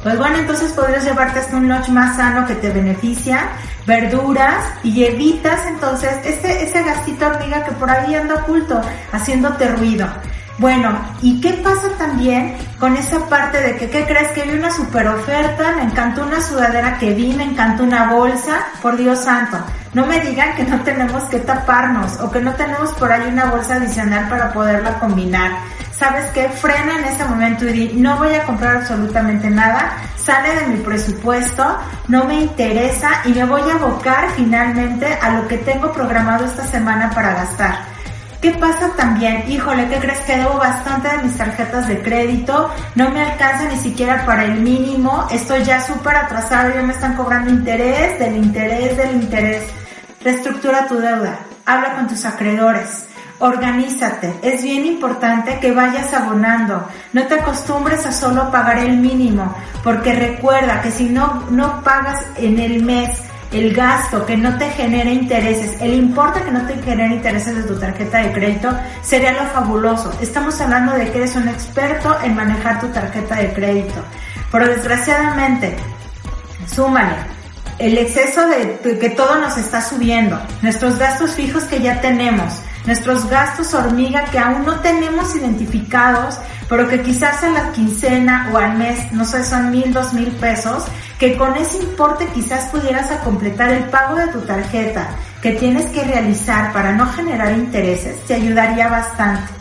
pues 0.02 0.18
bueno, 0.18 0.38
entonces 0.38 0.72
podrías 0.72 1.04
llevarte 1.04 1.40
hasta 1.40 1.56
un 1.56 1.68
lunch 1.68 1.88
más 1.88 2.16
sano 2.16 2.46
que 2.46 2.54
te 2.54 2.70
beneficia 2.70 3.50
verduras 3.86 4.64
y 4.82 5.04
evitas 5.04 5.66
entonces 5.66 6.10
ese, 6.24 6.62
ese 6.62 6.82
gastito 6.82 7.26
hormiga 7.26 7.64
que 7.64 7.72
por 7.72 7.90
ahí 7.90 8.14
anda 8.14 8.36
oculto, 8.36 8.80
haciéndote 9.12 9.68
ruido. 9.68 10.06
Bueno, 10.58 10.90
¿y 11.22 11.40
qué 11.40 11.54
pasa 11.54 11.88
también 11.96 12.54
con 12.78 12.94
esa 12.94 13.26
parte 13.28 13.60
de 13.62 13.76
que, 13.76 13.88
¿qué 13.88 14.04
crees? 14.04 14.30
Que 14.32 14.42
vi 14.42 14.58
una 14.58 14.70
super 14.70 15.08
oferta, 15.08 15.72
me 15.76 15.84
encantó 15.84 16.22
una 16.22 16.40
sudadera 16.42 16.98
que 16.98 17.14
vi, 17.14 17.32
me 17.32 17.44
encantó 17.44 17.82
una 17.82 18.12
bolsa, 18.12 18.66
por 18.82 18.98
Dios 18.98 19.20
santo. 19.20 19.56
No 19.94 20.04
me 20.04 20.20
digan 20.20 20.54
que 20.56 20.64
no 20.64 20.78
tenemos 20.82 21.24
que 21.24 21.38
taparnos 21.38 22.20
o 22.20 22.30
que 22.30 22.42
no 22.42 22.52
tenemos 22.54 22.92
por 22.92 23.10
ahí 23.10 23.26
una 23.26 23.46
bolsa 23.46 23.76
adicional 23.76 24.28
para 24.28 24.52
poderla 24.52 24.98
combinar. 24.98 25.50
¿Sabes 26.00 26.30
qué? 26.30 26.48
Frena 26.48 26.98
en 26.98 27.04
ese 27.04 27.26
momento 27.26 27.68
y 27.68 27.72
di, 27.72 27.92
no 27.92 28.16
voy 28.16 28.32
a 28.32 28.44
comprar 28.44 28.76
absolutamente 28.78 29.50
nada, 29.50 29.98
sale 30.16 30.54
de 30.54 30.66
mi 30.68 30.76
presupuesto, 30.78 31.62
no 32.08 32.24
me 32.24 32.40
interesa 32.40 33.20
y 33.26 33.34
me 33.34 33.44
voy 33.44 33.60
a 33.70 33.74
abocar 33.74 34.30
finalmente 34.34 35.06
a 35.20 35.32
lo 35.32 35.46
que 35.46 35.58
tengo 35.58 35.92
programado 35.92 36.46
esta 36.46 36.66
semana 36.66 37.10
para 37.10 37.34
gastar. 37.34 37.80
¿Qué 38.40 38.52
pasa 38.52 38.88
también? 38.96 39.44
Híjole, 39.46 39.88
¿qué 39.88 39.98
crees 39.98 40.20
que 40.20 40.38
debo 40.38 40.54
bastante 40.56 41.10
de 41.10 41.22
mis 41.22 41.36
tarjetas 41.36 41.86
de 41.86 42.00
crédito? 42.00 42.70
No 42.94 43.10
me 43.10 43.20
alcanza 43.20 43.68
ni 43.68 43.76
siquiera 43.76 44.24
para 44.24 44.46
el 44.46 44.58
mínimo. 44.58 45.28
Estoy 45.30 45.62
ya 45.64 45.82
súper 45.82 46.16
atrasado, 46.16 46.72
ya 46.72 46.80
me 46.80 46.94
están 46.94 47.14
cobrando 47.14 47.50
interés, 47.50 48.18
del 48.18 48.38
interés, 48.38 48.96
del 48.96 49.16
interés. 49.16 49.64
Reestructura 50.24 50.88
tu 50.88 50.96
deuda. 50.96 51.36
Habla 51.66 51.96
con 51.96 52.08
tus 52.08 52.24
acreedores 52.24 53.04
Organízate. 53.40 54.34
Es 54.42 54.62
bien 54.62 54.86
importante 54.86 55.58
que 55.60 55.72
vayas 55.72 56.12
abonando. 56.12 56.86
No 57.12 57.26
te 57.26 57.34
acostumbres 57.34 58.06
a 58.06 58.12
solo 58.12 58.50
pagar 58.50 58.78
el 58.78 58.98
mínimo, 58.98 59.54
porque 59.82 60.12
recuerda 60.12 60.82
que 60.82 60.90
si 60.90 61.08
no, 61.08 61.46
no 61.50 61.82
pagas 61.82 62.24
en 62.36 62.58
el 62.58 62.84
mes 62.84 63.22
el 63.50 63.74
gasto 63.74 64.24
que 64.26 64.36
no 64.36 64.56
te 64.58 64.70
genere 64.70 65.12
intereses, 65.12 65.80
el 65.80 65.94
importe 65.94 66.40
que 66.42 66.52
no 66.52 66.64
te 66.66 66.80
genere 66.82 67.16
intereses 67.16 67.56
de 67.56 67.62
tu 67.64 67.76
tarjeta 67.80 68.18
de 68.18 68.32
crédito, 68.32 68.70
sería 69.02 69.32
lo 69.32 69.44
fabuloso. 69.46 70.12
Estamos 70.20 70.60
hablando 70.60 70.92
de 70.92 71.10
que 71.10 71.18
eres 71.18 71.34
un 71.34 71.48
experto 71.48 72.16
en 72.22 72.36
manejar 72.36 72.78
tu 72.78 72.86
tarjeta 72.88 73.36
de 73.36 73.52
crédito. 73.52 74.04
Pero 74.52 74.68
desgraciadamente, 74.68 75.74
súmale 76.66 77.40
el 77.80 77.96
exceso 77.96 78.46
de 78.46 78.98
que 78.98 79.10
todo 79.10 79.36
nos 79.40 79.56
está 79.56 79.80
subiendo, 79.80 80.38
nuestros 80.60 80.98
gastos 80.98 81.34
fijos 81.34 81.64
que 81.64 81.80
ya 81.80 82.00
tenemos, 82.02 82.52
nuestros 82.86 83.28
gastos 83.28 83.74
hormiga 83.74 84.24
que 84.24 84.38
aún 84.38 84.64
no 84.64 84.80
tenemos 84.80 85.34
identificados, 85.36 86.38
pero 86.68 86.88
que 86.88 87.02
quizás 87.02 87.42
en 87.42 87.54
la 87.54 87.72
quincena 87.72 88.50
o 88.52 88.58
al 88.58 88.76
mes, 88.76 89.12
no 89.12 89.24
sé, 89.24 89.44
son 89.44 89.70
mil, 89.70 89.92
dos 89.92 90.12
mil 90.12 90.28
pesos, 90.32 90.84
que 91.18 91.36
con 91.36 91.56
ese 91.56 91.78
importe 91.78 92.26
quizás 92.34 92.70
pudieras 92.70 93.10
a 93.10 93.20
completar 93.20 93.70
el 93.70 93.84
pago 93.84 94.16
de 94.16 94.28
tu 94.28 94.40
tarjeta 94.40 95.08
que 95.42 95.52
tienes 95.52 95.86
que 95.86 96.04
realizar 96.04 96.72
para 96.72 96.92
no 96.92 97.06
generar 97.12 97.52
intereses, 97.52 98.24
te 98.26 98.34
ayudaría 98.34 98.88
bastante. 98.88 99.60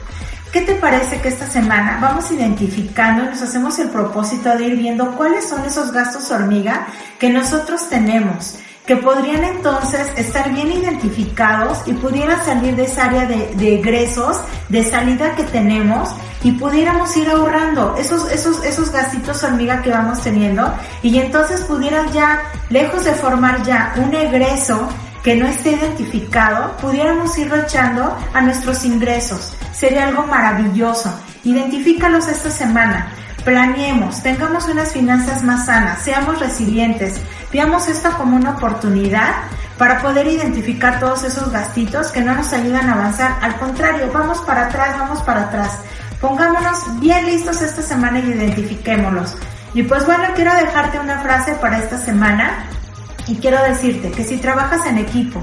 ¿Qué 0.51 0.61
te 0.61 0.73
parece 0.75 1.21
que 1.21 1.29
esta 1.29 1.45
semana 1.45 1.99
vamos 2.01 2.31
identificando 2.31 3.23
y 3.23 3.27
nos 3.27 3.41
hacemos 3.41 3.77
el 3.77 3.89
propósito 3.89 4.57
de 4.57 4.65
ir 4.65 4.77
viendo 4.77 5.15
cuáles 5.15 5.47
son 5.47 5.63
esos 5.63 5.91
gastos 5.91 6.31
hormiga 6.31 6.87
que 7.19 7.29
nosotros 7.29 7.87
tenemos? 7.87 8.55
Que 8.89 8.95
podrían 8.95 9.43
entonces 9.43 10.11
estar 10.17 10.51
bien 10.51 10.71
identificados 10.71 11.83
y 11.85 11.93
pudieran 11.93 12.43
salir 12.43 12.75
de 12.75 12.85
esa 12.85 13.05
área 13.05 13.27
de, 13.27 13.75
egresos, 13.75 14.41
de 14.67 14.83
salida 14.83 15.35
que 15.35 15.43
tenemos 15.43 16.09
y 16.43 16.53
pudiéramos 16.53 17.15
ir 17.15 17.29
ahorrando 17.29 17.95
esos, 17.99 18.31
esos, 18.31 18.65
esos 18.65 18.91
gastitos 18.91 19.43
hormiga 19.43 19.83
que 19.83 19.91
vamos 19.91 20.23
teniendo 20.23 20.73
y 21.03 21.19
entonces 21.19 21.61
pudieran 21.65 22.11
ya, 22.11 22.41
lejos 22.71 23.05
de 23.05 23.11
formar 23.11 23.61
ya 23.61 23.93
un 23.95 24.11
egreso 24.11 24.89
que 25.23 25.35
no 25.35 25.45
esté 25.45 25.73
identificado, 25.73 26.75
pudiéramos 26.77 27.37
irlo 27.37 27.57
echando 27.57 28.17
a 28.33 28.41
nuestros 28.41 28.85
ingresos. 28.85 29.53
Sería 29.71 30.07
algo 30.07 30.25
maravilloso. 30.25 31.13
Identifícalos 31.43 32.27
esta 32.27 32.49
semana. 32.49 33.13
Planeemos, 33.43 34.21
tengamos 34.21 34.67
unas 34.67 34.91
finanzas 34.91 35.43
más 35.43 35.65
sanas, 35.65 36.01
seamos 36.01 36.39
resilientes, 36.39 37.19
veamos 37.51 37.87
esto 37.87 38.11
como 38.17 38.35
una 38.35 38.51
oportunidad 38.51 39.35
para 39.77 40.01
poder 40.01 40.27
identificar 40.27 40.99
todos 40.99 41.23
esos 41.23 41.51
gastitos 41.51 42.07
que 42.07 42.21
no 42.21 42.35
nos 42.35 42.51
ayudan 42.51 42.89
a 42.89 42.93
avanzar. 42.93 43.37
Al 43.41 43.55
contrario, 43.57 44.11
vamos 44.13 44.39
para 44.39 44.65
atrás, 44.65 44.99
vamos 44.99 45.21
para 45.21 45.43
atrás. 45.43 45.79
Pongámonos 46.19 46.99
bien 46.99 47.25
listos 47.25 47.61
esta 47.61 47.81
semana 47.81 48.19
y 48.19 48.29
identifiquémoslos. 48.29 49.35
Y 49.73 49.83
pues 49.83 50.05
bueno, 50.05 50.25
quiero 50.35 50.53
dejarte 50.53 50.99
una 50.99 51.19
frase 51.19 51.53
para 51.55 51.79
esta 51.79 51.97
semana 51.97 52.65
y 53.27 53.35
quiero 53.35 53.63
decirte 53.63 54.11
que 54.11 54.25
si 54.25 54.37
trabajas 54.37 54.85
en 54.85 54.97
equipo, 54.97 55.41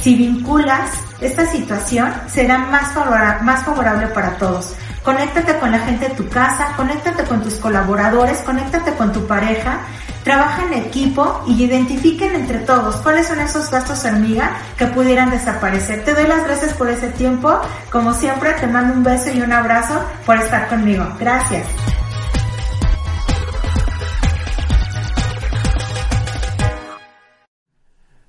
si 0.00 0.14
vinculas 0.14 0.90
esta 1.20 1.46
situación, 1.46 2.12
será 2.28 2.58
más, 2.58 2.94
más 3.42 3.62
favorable 3.64 4.06
para 4.08 4.36
todos. 4.38 4.74
Conéctate 5.06 5.56
con 5.60 5.70
la 5.70 5.78
gente 5.78 6.08
de 6.08 6.16
tu 6.16 6.28
casa, 6.28 6.72
conéctate 6.76 7.22
con 7.22 7.40
tus 7.40 7.54
colaboradores, 7.54 8.38
conéctate 8.38 8.92
con 8.94 9.12
tu 9.12 9.24
pareja, 9.24 9.78
trabaja 10.24 10.64
en 10.64 10.72
equipo 10.72 11.44
y 11.46 11.62
identifiquen 11.62 12.34
entre 12.34 12.58
todos 12.58 12.96
cuáles 12.96 13.28
son 13.28 13.38
esos 13.38 13.70
gastos 13.70 14.04
hormiga 14.04 14.56
que 14.76 14.86
pudieran 14.86 15.30
desaparecer. 15.30 16.04
Te 16.04 16.12
doy 16.12 16.26
las 16.26 16.42
gracias 16.42 16.72
por 16.72 16.90
ese 16.90 17.06
tiempo. 17.10 17.56
Como 17.88 18.14
siempre, 18.14 18.52
te 18.54 18.66
mando 18.66 18.94
un 18.94 19.04
beso 19.04 19.30
y 19.30 19.40
un 19.40 19.52
abrazo 19.52 19.94
por 20.26 20.38
estar 20.38 20.66
conmigo. 20.66 21.06
Gracias. 21.20 21.68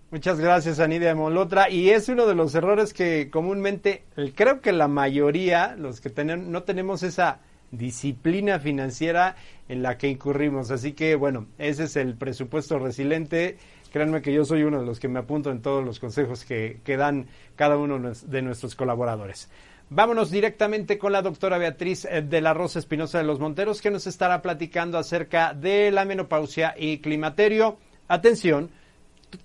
Muchas 0.10 0.40
gracias, 0.40 0.80
Anidia 0.80 1.14
Molotra. 1.16 1.70
Y 1.70 1.90
es 1.90 2.08
uno 2.08 2.26
de 2.26 2.36
los 2.36 2.56
errores 2.56 2.94
que 2.94 3.30
comúnmente, 3.30 4.06
creo 4.36 4.62
que 4.62 4.72
la 4.72 4.88
mayoría, 4.88 5.76
los 5.78 6.00
que 6.00 6.10
tenemos, 6.10 6.48
no 6.48 6.64
tenemos 6.64 7.04
esa 7.04 7.40
disciplina 7.72 8.60
financiera 8.60 9.36
en 9.68 9.84
la 9.84 9.98
que 9.98 10.08
incurrimos. 10.08 10.72
Así 10.72 10.94
que, 10.94 11.16
bueno, 11.16 11.48
ese 11.58 11.84
es 11.84 11.98
el 11.98 12.16
presupuesto 12.16 12.80
resiliente. 12.80 13.58
Créanme 13.92 14.22
que 14.22 14.34
yo 14.34 14.46
soy 14.46 14.64
uno 14.64 14.80
de 14.80 14.86
los 14.86 15.00
que 15.02 15.10
me 15.10 15.20
apunto 15.20 15.52
en 15.52 15.62
todos 15.62 15.84
los 15.84 16.00
consejos 16.00 16.46
que, 16.46 16.80
que 16.86 16.96
dan 16.96 17.28
cada 17.58 17.76
uno 17.76 18.00
de 18.00 18.42
nuestros 18.42 18.76
colaboradores. 18.76 19.50
Vámonos 19.90 20.32
directamente 20.32 20.98
con 20.98 21.12
la 21.12 21.22
doctora 21.22 21.58
Beatriz 21.58 22.06
eh, 22.06 22.22
de 22.22 22.42
la 22.42 22.54
Rosa 22.54 22.80
Espinosa 22.80 23.18
de 23.18 23.24
los 23.26 23.40
Monteros, 23.40 23.82
que 23.82 23.92
nos 23.92 24.08
estará 24.08 24.42
platicando 24.42 24.98
acerca 24.98 25.54
de 25.54 25.92
la 25.92 26.06
menopausia 26.06 26.76
y 26.78 27.00
climaterio. 27.00 27.78
Atención, 28.10 28.70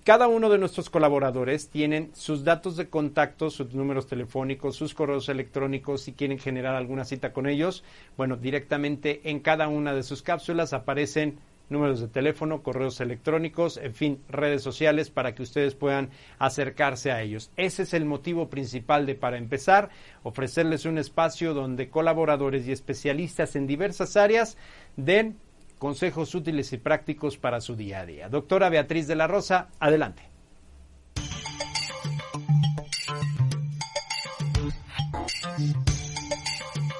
cada 0.03 0.27
uno 0.27 0.49
de 0.49 0.57
nuestros 0.57 0.89
colaboradores 0.89 1.69
tienen 1.69 2.11
sus 2.13 2.43
datos 2.43 2.77
de 2.77 2.89
contacto, 2.89 3.49
sus 3.49 3.73
números 3.73 4.07
telefónicos, 4.07 4.75
sus 4.75 4.93
correos 4.93 5.29
electrónicos, 5.29 6.01
si 6.01 6.13
quieren 6.13 6.39
generar 6.39 6.75
alguna 6.75 7.05
cita 7.05 7.33
con 7.33 7.47
ellos, 7.47 7.83
bueno, 8.15 8.37
directamente 8.37 9.21
en 9.29 9.39
cada 9.39 9.67
una 9.67 9.93
de 9.93 10.03
sus 10.03 10.21
cápsulas 10.21 10.73
aparecen 10.73 11.39
números 11.69 11.99
de 11.99 12.07
teléfono, 12.07 12.61
correos 12.61 13.01
electrónicos, 13.01 13.77
en 13.77 13.93
fin, 13.93 14.21
redes 14.29 14.61
sociales 14.61 15.09
para 15.09 15.35
que 15.35 15.43
ustedes 15.43 15.75
puedan 15.75 16.09
acercarse 16.39 17.11
a 17.11 17.21
ellos. 17.21 17.51
Ese 17.57 17.83
es 17.83 17.93
el 17.93 18.05
motivo 18.05 18.49
principal 18.49 19.05
de 19.05 19.15
para 19.15 19.37
empezar, 19.37 19.89
ofrecerles 20.23 20.85
un 20.85 20.97
espacio 20.97 21.53
donde 21.53 21.89
colaboradores 21.89 22.67
y 22.67 22.71
especialistas 22.71 23.55
en 23.55 23.67
diversas 23.67 24.15
áreas 24.15 24.57
den 24.95 25.37
consejos 25.77 26.33
útiles 26.35 26.71
y 26.73 26.77
prácticos 26.77 27.37
para 27.37 27.61
su 27.61 27.75
día 27.75 27.99
a 27.99 28.05
día. 28.05 28.29
Doctora 28.29 28.69
Beatriz 28.69 29.07
de 29.07 29.15
la 29.15 29.27
Rosa, 29.27 29.69
adelante. 29.79 30.29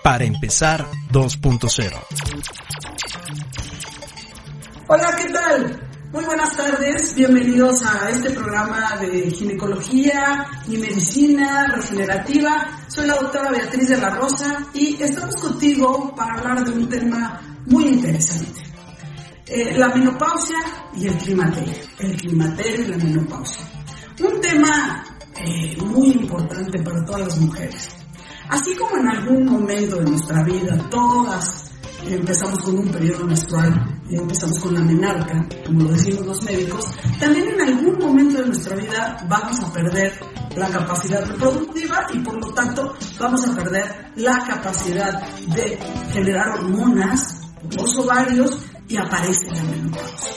Para 0.03 0.26
empezar 0.26 0.86
2.0. 1.11 1.93
Hola, 4.88 5.15
¿qué 5.17 5.30
tal? 5.32 5.89
Muy 6.11 6.26
buenas 6.26 6.55
tardes, 6.55 7.15
bienvenidos 7.15 7.84
a 7.84 8.09
este 8.11 8.30
programa 8.30 8.97
de 9.01 9.32
ginecología 9.32 10.45
y 10.67 10.78
medicina 10.78 11.65
regenerativa. 11.74 12.67
Soy 12.88 13.07
la 13.07 13.15
doctora 13.15 13.49
Beatriz 13.49 13.89
de 13.89 13.97
la 13.97 14.11
Rosa 14.11 14.67
y 14.76 15.01
estamos 15.01 15.36
contigo 15.38 16.13
para 16.15 16.36
hablar 16.36 16.63
de 16.65 16.71
un 16.71 16.88
tema 16.88 17.41
muy 17.66 17.86
interesante. 17.86 18.61
Eh, 19.45 19.78
la 19.78 19.89
menopausia 19.89 20.57
y 20.95 21.07
el 21.07 21.18
climaterio. 21.18 21.74
El 21.99 22.16
climaterio 22.18 22.86
y 22.86 22.88
la 22.88 22.97
menopausia. 22.97 23.66
Un 24.22 24.41
tema 24.41 25.05
eh, 25.36 25.78
muy 25.84 26.11
importante 26.11 26.82
para 26.82 27.03
todas 27.05 27.22
las 27.22 27.39
mujeres. 27.39 27.89
Así 28.49 28.76
como 28.76 28.97
en 28.97 29.07
algún 29.09 29.45
momento 29.45 29.97
de 29.97 30.09
nuestra 30.09 30.43
vida 30.43 30.78
todas 30.89 31.72
empezamos 32.05 32.59
con 32.59 32.78
un 32.80 32.89
periodo 32.89 33.26
menstrual, 33.26 34.01
empezamos 34.09 34.59
con 34.59 34.74
la 34.74 34.82
menarca, 34.82 35.47
como 35.66 35.84
lo 35.84 35.89
decimos 35.91 36.26
los 36.26 36.43
médicos, 36.43 36.86
también 37.20 37.49
en 37.49 37.61
algún 37.61 37.97
momento 37.99 38.39
de 38.39 38.47
nuestra 38.47 38.76
vida 38.76 39.26
vamos 39.28 39.59
a 39.61 39.72
perder 39.74 40.14
la 40.55 40.70
capacidad 40.70 41.26
reproductiva 41.26 42.05
y 42.14 42.20
por 42.20 42.36
lo 42.36 42.53
tanto 42.53 42.93
vamos 43.20 43.47
a 43.47 43.55
perder 43.55 44.11
la 44.16 44.38
capacidad 44.39 45.22
de 45.47 45.80
generar 46.11 46.59
hormonas, 46.59 47.41
los 47.72 47.97
ovarios 47.97 48.57
y 48.88 48.97
aparece 48.97 49.51
la 49.51 49.64
menopausia. 49.64 50.34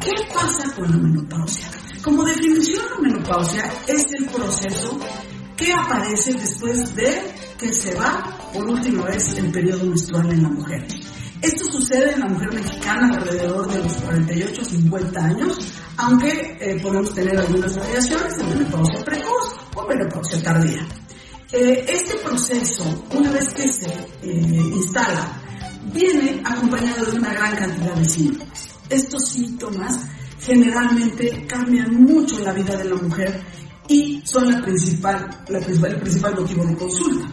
¿Qué 0.00 0.12
pasa 0.32 0.74
con 0.74 0.90
la 0.90 0.96
menopausia? 0.96 1.70
Como 2.02 2.24
definición, 2.24 2.84
la 2.94 3.08
menopausia 3.08 3.64
es 3.86 4.04
el 4.18 4.26
proceso 4.26 4.98
que 5.56 5.72
aparece 5.72 6.34
después 6.34 6.94
de 6.94 7.34
que 7.58 7.72
se 7.72 7.94
va 7.96 8.50
por 8.52 8.68
última 8.68 9.04
vez 9.06 9.36
el 9.36 9.50
periodo 9.50 9.84
menstrual 9.84 10.30
en 10.30 10.42
la 10.42 10.48
mujer. 10.48 10.86
Esto 11.42 11.64
sucede 11.70 12.14
en 12.14 12.20
la 12.20 12.28
mujer 12.28 12.52
mexicana 12.52 13.10
alrededor 13.16 13.70
de 13.70 13.82
los 13.82 13.92
48 13.94 14.64
50 14.64 15.20
años, 15.20 15.58
aunque 15.96 16.56
eh, 16.60 16.80
podemos 16.80 17.14
tener 17.14 17.38
algunas 17.38 17.76
variaciones 17.76 18.38
de 18.38 18.44
menopausia 18.44 19.04
precoz 19.04 19.56
o 19.74 19.86
menopausia 19.86 20.42
tardía. 20.42 20.86
Eh, 21.52 21.86
este 21.88 22.16
proceso, 22.18 22.84
una 23.14 23.30
vez 23.30 23.54
que 23.54 23.72
se 23.72 23.86
eh, 23.86 24.16
instala 24.22 25.47
viene 25.92 26.40
acompañado 26.44 27.06
de 27.06 27.18
una 27.18 27.32
gran 27.32 27.56
cantidad 27.56 27.94
de 27.94 28.04
síntomas. 28.04 28.68
Estos 28.88 29.28
síntomas 29.28 30.06
generalmente 30.40 31.46
cambian 31.46 31.94
mucho 32.04 32.38
la 32.40 32.52
vida 32.52 32.76
de 32.76 32.84
la 32.84 32.96
mujer 32.96 33.42
y 33.88 34.22
son 34.24 34.50
la 34.50 34.60
principal, 34.62 35.28
la 35.48 35.60
principal, 35.60 35.92
el 35.92 36.00
principal 36.00 36.34
motivo 36.34 36.64
de 36.64 36.76
consulta. 36.76 37.28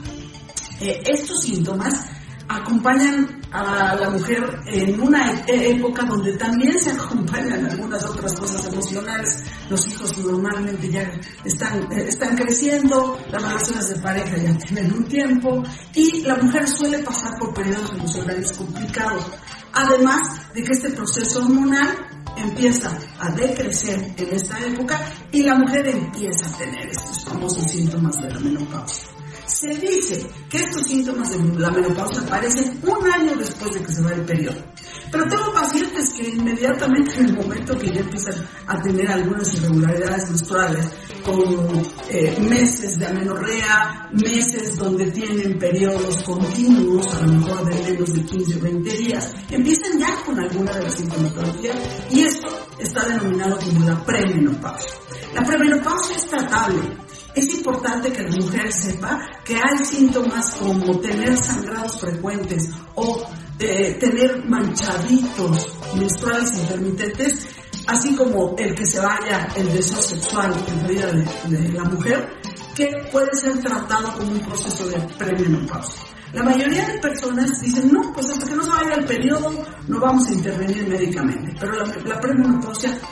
Eh, 0.82 1.02
estos 1.06 1.42
síntomas 1.42 2.15
acompañan 2.56 3.42
a 3.52 3.96
la 3.96 4.10
mujer 4.10 4.44
en 4.68 5.00
una 5.00 5.44
e-, 5.48 5.72
época 5.72 6.04
donde 6.04 6.36
también 6.38 6.78
se 6.80 6.92
acompañan 6.92 7.66
algunas 7.66 8.04
otras 8.06 8.34
cosas 8.34 8.66
emocionales. 8.72 9.44
Los 9.70 9.88
hijos 9.88 10.18
normalmente 10.18 10.90
ya 10.90 11.10
están, 11.44 11.92
eh, 11.92 12.06
están 12.08 12.36
creciendo, 12.36 13.18
las 13.32 13.42
relaciones 13.42 13.90
de 13.90 14.02
pareja 14.02 14.38
ya 14.38 14.58
tienen 14.58 14.94
un 14.94 15.06
tiempo 15.06 15.64
y 15.94 16.22
la 16.22 16.36
mujer 16.36 16.68
suele 16.68 17.00
pasar 17.00 17.38
por 17.40 17.54
periodos 17.54 17.92
emocionales 17.92 18.52
complicados. 18.54 19.26
Además 19.74 20.54
de 20.54 20.64
que 20.64 20.72
este 20.72 20.90
proceso 20.92 21.40
hormonal 21.40 21.90
empieza 22.38 22.98
a 23.20 23.30
decrecer 23.32 24.14
en 24.18 24.34
esta 24.34 24.60
época 24.60 25.00
y 25.32 25.44
la 25.44 25.56
mujer 25.56 25.88
empieza 25.88 26.48
a 26.48 26.58
tener 26.58 26.88
estos 26.90 27.26
famosos 27.26 27.70
síntomas 27.72 28.16
de 28.22 28.30
la 28.30 28.40
menopausia. 28.40 29.10
Se 29.56 29.70
dice 29.70 30.28
que 30.50 30.58
estos 30.58 30.86
síntomas 30.86 31.32
de 31.32 31.38
la 31.58 31.72
menopausia 31.72 32.24
aparecen 32.24 32.78
un 32.84 33.10
año 33.10 33.38
después 33.38 33.74
de 33.74 33.84
que 33.84 33.94
se 33.94 34.02
va 34.02 34.12
el 34.12 34.26
periodo. 34.26 34.62
Pero 35.10 35.24
tengo 35.30 35.54
pacientes 35.54 36.12
que 36.12 36.28
inmediatamente 36.28 37.14
en 37.16 37.28
el 37.28 37.38
momento 37.38 37.78
que 37.78 37.90
ya 37.90 38.02
empiezan 38.02 38.46
a 38.68 38.82
tener 38.82 39.10
algunas 39.10 39.54
irregularidades 39.54 40.30
menstruales, 40.30 40.86
como 41.24 41.72
eh, 42.10 42.38
meses 42.42 43.00
de 43.00 43.06
amenorrea, 43.06 44.10
meses 44.12 44.76
donde 44.76 45.10
tienen 45.12 45.58
periodos 45.58 46.22
continuos, 46.24 47.08
a 47.16 47.26
lo 47.26 47.34
mejor 47.36 47.64
de 47.64 47.92
menos 47.92 48.14
de 48.14 48.26
15 48.26 48.56
o 48.58 48.60
20 48.60 48.98
días, 48.98 49.34
empiezan 49.52 49.98
ya 49.98 50.22
con 50.26 50.38
alguna 50.38 50.74
de 50.74 50.84
las 50.84 50.96
sintomatologías 50.96 51.78
y 52.12 52.20
esto 52.26 52.50
está 52.78 53.08
denominado 53.08 53.58
como 53.58 53.88
la 53.88 54.04
premenopausia. 54.04 54.92
La 55.34 55.44
premenopausia 55.44 56.18
es 56.18 56.28
tratable. 56.28 57.05
Es 57.36 57.54
importante 57.54 58.14
que 58.14 58.24
la 58.24 58.32
mujer 58.38 58.72
sepa 58.72 59.20
que 59.44 59.56
hay 59.56 59.84
síntomas 59.84 60.56
como 60.56 60.98
tener 61.02 61.38
sangrados 61.38 62.00
frecuentes 62.00 62.70
o 62.96 63.22
eh, 63.60 63.98
tener 64.00 64.46
manchaditos 64.46 65.68
menstruales 65.96 66.58
intermitentes, 66.58 67.48
así 67.88 68.16
como 68.16 68.56
el 68.58 68.74
que 68.74 68.86
se 68.86 69.00
vaya 69.00 69.50
el 69.58 69.72
deseo 69.74 70.02
sexual 70.02 70.54
en 70.68 70.82
la 70.82 70.88
vida 70.88 71.08
de, 71.12 71.58
de 71.58 71.74
la 71.74 71.84
mujer, 71.84 72.30
que 72.74 72.90
puede 73.12 73.36
ser 73.36 73.60
tratado 73.60 74.14
como 74.14 74.32
un 74.32 74.40
proceso 74.40 74.88
de 74.88 75.00
premenopausia. 75.18 76.15
La 76.36 76.44
mayoría 76.44 76.86
de 76.86 77.00
personas 77.00 77.62
dicen, 77.62 77.90
no, 77.94 78.12
pues 78.12 78.30
hasta 78.30 78.46
que 78.46 78.56
no 78.56 78.64
se 78.64 78.70
vaya 78.70 78.96
el 78.96 79.06
periodo 79.06 79.66
no 79.88 80.00
vamos 80.02 80.28
a 80.28 80.34
intervenir 80.34 80.86
médicamente. 80.86 81.56
Pero 81.58 81.76
la, 81.76 81.86
la 81.86 82.20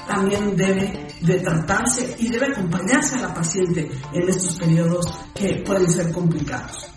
también 0.05 0.57
debe 0.57 1.07
de 1.21 1.39
tratarse 1.39 2.17
y 2.19 2.27
debe 2.27 2.47
acompañarse 2.47 3.15
a 3.15 3.21
la 3.21 3.33
paciente 3.33 3.89
en 4.11 4.27
estos 4.27 4.59
periodos 4.59 5.05
que 5.33 5.63
pueden 5.65 5.89
ser 5.89 6.11
complicados. 6.11 6.89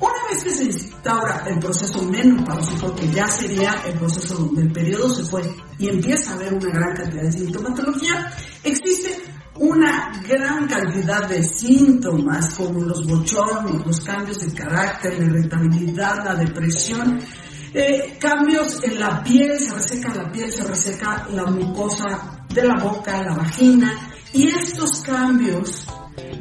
Una 0.00 0.30
vez 0.30 0.42
que 0.42 0.50
se 0.50 0.64
instaura 0.64 1.44
el 1.48 1.58
proceso 1.58 2.02
menopáusico, 2.02 2.94
que 2.94 3.08
ya 3.10 3.28
sería 3.28 3.74
el 3.86 3.98
proceso 3.98 4.36
donde 4.36 4.62
el 4.62 4.72
periodo 4.72 5.14
se 5.14 5.24
fue 5.24 5.42
y 5.78 5.90
empieza 5.90 6.30
a 6.30 6.34
haber 6.36 6.54
una 6.54 6.70
gran 6.70 6.96
cantidad 6.96 7.24
de 7.24 7.32
sintomatología, 7.32 8.32
existe 8.62 9.22
una 9.56 10.12
gran 10.26 10.66
cantidad 10.66 11.28
de 11.28 11.42
síntomas 11.42 12.54
como 12.54 12.80
los 12.80 13.06
bochornos, 13.06 13.86
los 13.86 14.00
cambios 14.00 14.38
de 14.40 14.52
carácter, 14.52 15.18
la 15.18 15.26
irritabilidad, 15.26 16.24
la 16.24 16.34
depresión, 16.34 17.20
eh, 17.72 18.16
cambios 18.20 18.82
en 18.82 18.98
la 18.98 19.22
piel, 19.22 19.58
se 19.58 19.74
reseca 19.74 20.14
la 20.14 20.30
piel, 20.30 20.50
se 20.50 20.64
reseca 20.64 21.28
la 21.32 21.46
mucosa 21.46 22.46
de 22.48 22.64
la 22.64 22.74
boca, 22.82 23.22
la 23.22 23.34
vagina, 23.34 23.92
y 24.32 24.48
estos 24.48 25.02
cambios 25.02 25.86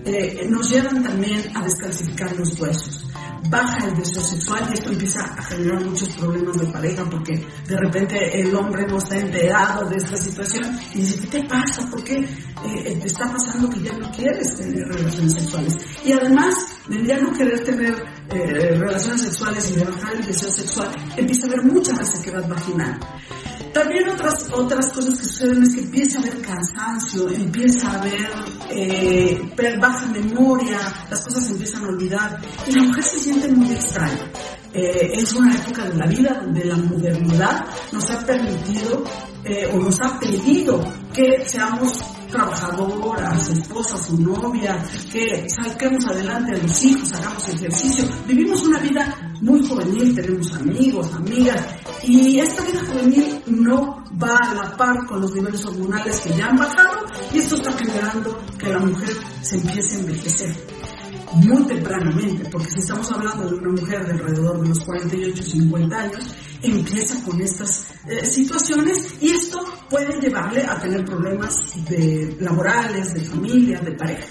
eh, 0.06 0.48
nos 0.50 0.70
llevan 0.70 1.04
también 1.04 1.42
a 1.56 1.64
descalcificar 1.64 2.36
los 2.36 2.60
huesos 2.60 3.13
baja 3.50 3.88
el 3.88 3.96
deseo 3.96 4.24
sexual 4.24 4.68
y 4.70 4.74
esto 4.74 4.92
empieza 4.92 5.24
a 5.24 5.42
generar 5.44 5.84
muchos 5.86 6.10
problemas 6.10 6.58
de 6.58 6.66
pareja 6.68 7.04
porque 7.10 7.46
de 7.68 7.78
repente 7.78 8.40
el 8.40 8.56
hombre 8.56 8.86
no 8.88 8.98
está 8.98 9.18
enterado 9.18 9.90
de 9.90 9.98
esta 9.98 10.18
situación 10.18 10.80
y 10.94 11.00
dice, 11.00 11.20
¿qué 11.20 11.40
te 11.40 11.48
pasa? 11.48 11.90
¿Por 11.90 12.04
qué 12.04 12.16
eh, 12.16 12.98
te 13.00 13.08
está 13.08 13.32
pasando 13.32 13.70
que 13.70 13.82
ya 13.82 13.94
no 13.94 14.10
quieres 14.12 14.56
tener 14.56 14.88
relaciones 14.88 15.34
sexuales? 15.34 15.76
Y 16.06 16.12
además 16.14 16.56
de 16.88 17.06
ya 17.06 17.20
no 17.20 17.34
querer 17.34 17.64
tener 17.64 17.94
eh, 18.30 18.76
relaciones 18.78 19.22
sexuales 19.22 19.72
y 19.72 19.76
de 19.76 19.84
bajar 19.86 20.16
el 20.16 20.26
deseo 20.26 20.52
sexual, 20.52 20.90
empieza 21.18 21.46
a 21.46 21.50
haber 21.50 21.64
mucha 21.66 21.94
resequedad 21.94 22.48
vaginal. 22.48 23.00
También 23.74 24.08
otras, 24.10 24.50
otras 24.54 24.90
cosas 24.90 25.18
que 25.18 25.26
suceden 25.26 25.64
es 25.64 25.74
que 25.74 25.82
empieza 25.82 26.20
a 26.20 26.22
haber 26.22 26.42
cansancio, 26.42 27.30
empieza 27.30 27.90
a 27.90 28.00
haber 28.00 28.30
eh, 28.70 29.42
baja 29.80 30.06
memoria, 30.08 30.80
las 31.10 31.24
cosas 31.24 31.48
se 31.48 31.54
empiezan 31.54 31.86
a 31.86 31.88
olvidar 31.88 32.40
y 32.68 32.72
la 32.72 32.84
mujer 32.84 33.04
se 33.04 33.20
siente 33.20 33.48
muy 33.50 33.72
extraña. 33.72 34.32
Eh, 34.74 35.12
es 35.14 35.34
una 35.34 35.56
época 35.56 35.86
de 35.86 35.96
la 35.96 36.06
vida 36.06 36.40
donde 36.44 36.66
la 36.66 36.76
modernidad 36.76 37.66
nos 37.92 38.10
ha 38.12 38.26
permitido 38.26 39.04
eh, 39.44 39.70
o 39.74 39.78
nos 39.78 40.00
ha 40.02 40.20
pedido 40.20 40.80
que 41.14 41.44
seamos 41.46 42.04
trabajadoras, 42.34 43.50
esposas 43.50 44.10
o 44.10 44.18
novias, 44.18 45.06
que 45.12 45.48
saquemos 45.50 46.06
adelante 46.08 46.56
a 46.56 46.58
los 46.58 46.84
hijos, 46.84 47.14
hagamos 47.14 47.48
ejercicio. 47.50 48.06
Vivimos 48.28 48.64
una 48.64 48.80
vida 48.80 49.34
muy 49.42 49.66
juvenil, 49.66 50.16
tenemos 50.16 50.52
amigos, 50.54 51.14
amigas, 51.14 51.66
y 52.04 52.40
esta 52.40 52.64
vida 52.64 52.82
juvenil 52.88 53.42
no 53.48 54.04
va 54.22 54.38
a 54.38 54.54
la 54.54 54.78
par 54.78 55.06
con 55.06 55.22
los 55.22 55.34
niveles 55.34 55.64
hormonales 55.66 56.20
que 56.22 56.34
ya 56.34 56.48
han 56.48 56.58
bajado 56.58 57.06
y 57.32 57.40
esto 57.40 57.56
está 57.56 57.72
generando 57.74 58.38
que 58.58 58.70
la 58.70 58.80
mujer 58.80 59.10
se 59.42 59.58
empiece 59.58 59.96
a 59.96 60.00
envejecer 60.00 60.83
muy 61.36 61.64
tempranamente, 61.66 62.50
porque 62.50 62.70
si 62.72 62.80
estamos 62.80 63.12
hablando 63.12 63.50
de 63.50 63.56
una 63.56 63.82
mujer 63.82 64.06
de 64.06 64.12
alrededor 64.12 64.62
de 64.62 64.70
los 64.70 64.80
48, 64.82 65.44
50 65.44 65.98
años, 65.98 66.36
empieza 66.62 67.24
con 67.24 67.42
estas 67.42 67.86
eh, 68.08 68.26
situaciones 68.26 69.16
y 69.22 69.32
esto 69.32 69.60
puede 69.90 70.20
llevarle 70.20 70.64
a 70.64 70.80
tener 70.80 71.04
problemas 71.06 71.60
de 71.90 72.38
laborales, 72.40 73.14
de 73.14 73.22
familia, 73.22 73.80
de 73.80 73.92
pareja. 73.94 74.28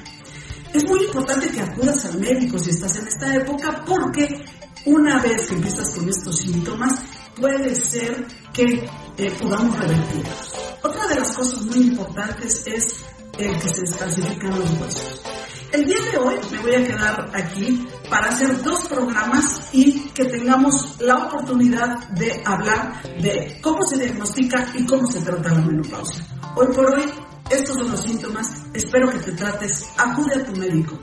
Es 0.72 0.84
muy 0.88 1.04
importante 1.04 1.48
que 1.48 1.60
acudas 1.60 2.04
al 2.06 2.18
médico 2.18 2.58
si 2.58 2.70
estás 2.70 2.96
en 2.96 3.06
esta 3.06 3.34
época 3.36 3.84
porque 3.86 4.42
una 4.86 5.20
vez 5.20 5.46
que 5.46 5.54
empiezas 5.54 5.90
con 5.90 6.08
estos 6.08 6.38
síntomas, 6.38 7.00
puede 7.36 7.74
ser 7.74 8.26
que 8.52 8.88
eh, 9.18 9.32
podamos 9.40 9.78
revertirlos. 9.78 10.52
Otra 10.82 11.06
de 11.08 11.16
las 11.16 11.32
cosas 11.32 11.62
muy 11.66 11.88
importantes 11.88 12.66
es 12.66 12.96
el 13.38 13.58
que 13.58 13.68
se 13.68 13.80
descalcifican 13.82 14.58
los 14.58 14.70
huesos. 14.80 15.31
El 15.72 15.86
día 15.86 15.96
de 16.12 16.18
hoy 16.18 16.34
me 16.50 16.58
voy 16.58 16.74
a 16.74 16.84
quedar 16.84 17.30
aquí 17.32 17.88
para 18.10 18.28
hacer 18.28 18.62
dos 18.62 18.86
programas 18.88 19.70
y 19.72 20.00
que 20.10 20.26
tengamos 20.26 21.00
la 21.00 21.16
oportunidad 21.16 22.08
de 22.10 22.42
hablar 22.44 23.02
de 23.22 23.58
cómo 23.62 23.82
se 23.86 23.96
diagnostica 23.96 24.70
y 24.74 24.84
cómo 24.84 25.06
se 25.06 25.22
trata 25.22 25.48
la 25.48 25.62
menopausia. 25.62 26.22
Hoy 26.56 26.66
por 26.74 26.94
hoy, 26.94 27.10
estos 27.48 27.78
son 27.78 27.90
los 27.90 28.02
síntomas. 28.02 28.64
Espero 28.74 29.10
que 29.10 29.18
te 29.20 29.32
trates. 29.32 29.88
Acude 29.96 30.34
a 30.34 30.44
tu 30.44 30.52
médico. 30.60 30.98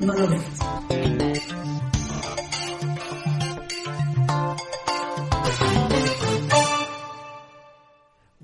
No 0.00 0.14
lo 0.14 0.26
dejes. 0.28 1.75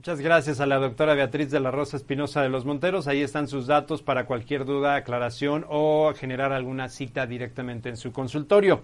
Muchas 0.02 0.20
gracias 0.20 0.58
a 0.58 0.66
la 0.66 0.80
doctora 0.80 1.14
Beatriz 1.14 1.52
de 1.52 1.60
la 1.60 1.70
Rosa 1.70 1.96
Espinosa 1.96 2.42
de 2.42 2.48
los 2.48 2.64
Monteros. 2.64 3.06
Ahí 3.06 3.20
están 3.20 3.46
sus 3.46 3.68
datos 3.68 4.02
para 4.02 4.26
cualquier 4.26 4.64
duda, 4.64 4.96
aclaración 4.96 5.64
o 5.68 6.12
generar 6.12 6.52
alguna 6.52 6.88
cita 6.88 7.24
directamente 7.24 7.88
en 7.88 7.96
su 7.96 8.10
consultorio. 8.10 8.82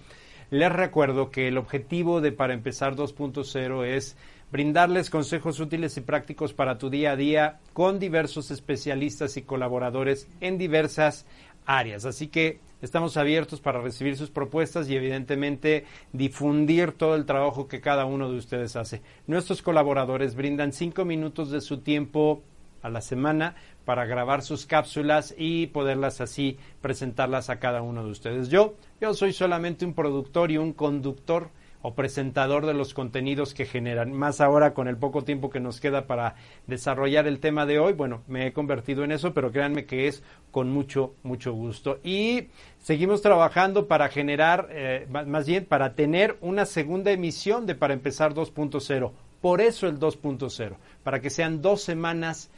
Les 0.50 0.70
recuerdo 0.70 1.32
que 1.32 1.48
el 1.48 1.58
objetivo 1.58 2.20
de 2.20 2.30
Para 2.30 2.54
Empezar 2.54 2.94
2.0 2.94 3.84
es 3.84 4.16
brindarles 4.52 5.10
consejos 5.10 5.58
útiles 5.58 5.96
y 5.96 6.02
prácticos 6.02 6.52
para 6.52 6.78
tu 6.78 6.88
día 6.88 7.10
a 7.10 7.16
día 7.16 7.58
con 7.72 7.98
diversos 7.98 8.52
especialistas 8.52 9.36
y 9.36 9.42
colaboradores 9.42 10.28
en 10.40 10.56
diversas 10.56 11.26
áreas. 11.66 12.04
Así 12.04 12.28
que 12.28 12.60
Estamos 12.80 13.16
abiertos 13.16 13.60
para 13.60 13.80
recibir 13.80 14.16
sus 14.16 14.30
propuestas 14.30 14.88
y 14.88 14.94
evidentemente 14.94 15.84
difundir 16.12 16.92
todo 16.92 17.16
el 17.16 17.26
trabajo 17.26 17.66
que 17.66 17.80
cada 17.80 18.04
uno 18.04 18.30
de 18.30 18.38
ustedes 18.38 18.76
hace. 18.76 19.02
Nuestros 19.26 19.62
colaboradores 19.62 20.36
brindan 20.36 20.72
cinco 20.72 21.04
minutos 21.04 21.50
de 21.50 21.60
su 21.60 21.78
tiempo 21.78 22.42
a 22.82 22.88
la 22.88 23.00
semana 23.00 23.56
para 23.84 24.06
grabar 24.06 24.42
sus 24.42 24.64
cápsulas 24.64 25.34
y 25.36 25.66
poderlas 25.68 26.20
así 26.20 26.56
presentarlas 26.80 27.50
a 27.50 27.58
cada 27.58 27.82
uno 27.82 28.04
de 28.04 28.10
ustedes. 28.10 28.48
Yo, 28.48 28.76
yo 29.00 29.12
soy 29.12 29.32
solamente 29.32 29.84
un 29.84 29.94
productor 29.94 30.52
y 30.52 30.58
un 30.58 30.72
conductor 30.72 31.50
o 31.82 31.94
presentador 31.94 32.66
de 32.66 32.74
los 32.74 32.94
contenidos 32.94 33.54
que 33.54 33.64
generan. 33.64 34.12
Más 34.12 34.40
ahora 34.40 34.74
con 34.74 34.88
el 34.88 34.96
poco 34.96 35.22
tiempo 35.22 35.50
que 35.50 35.60
nos 35.60 35.80
queda 35.80 36.06
para 36.06 36.34
desarrollar 36.66 37.26
el 37.26 37.40
tema 37.40 37.66
de 37.66 37.78
hoy, 37.78 37.92
bueno, 37.92 38.22
me 38.26 38.46
he 38.46 38.52
convertido 38.52 39.04
en 39.04 39.12
eso, 39.12 39.32
pero 39.32 39.52
créanme 39.52 39.86
que 39.86 40.08
es 40.08 40.22
con 40.50 40.70
mucho, 40.70 41.14
mucho 41.22 41.52
gusto. 41.52 42.00
Y 42.02 42.48
seguimos 42.80 43.22
trabajando 43.22 43.86
para 43.86 44.08
generar, 44.08 44.68
eh, 44.70 45.06
más 45.08 45.46
bien, 45.46 45.64
para 45.64 45.94
tener 45.94 46.36
una 46.40 46.66
segunda 46.66 47.12
emisión 47.12 47.66
de 47.66 47.74
Para 47.74 47.94
Empezar 47.94 48.34
2.0. 48.34 49.12
Por 49.40 49.60
eso 49.60 49.86
el 49.86 50.00
2.0, 50.00 50.76
para 51.04 51.20
que 51.20 51.30
sean 51.30 51.62
dos 51.62 51.82
semanas, 51.82 52.50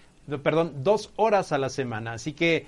perdón, 0.43 0.83
dos 0.83 1.13
horas 1.17 1.53
a 1.53 1.59
la 1.59 1.69
semana. 1.69 2.15
Así 2.15 2.33
que 2.33 2.67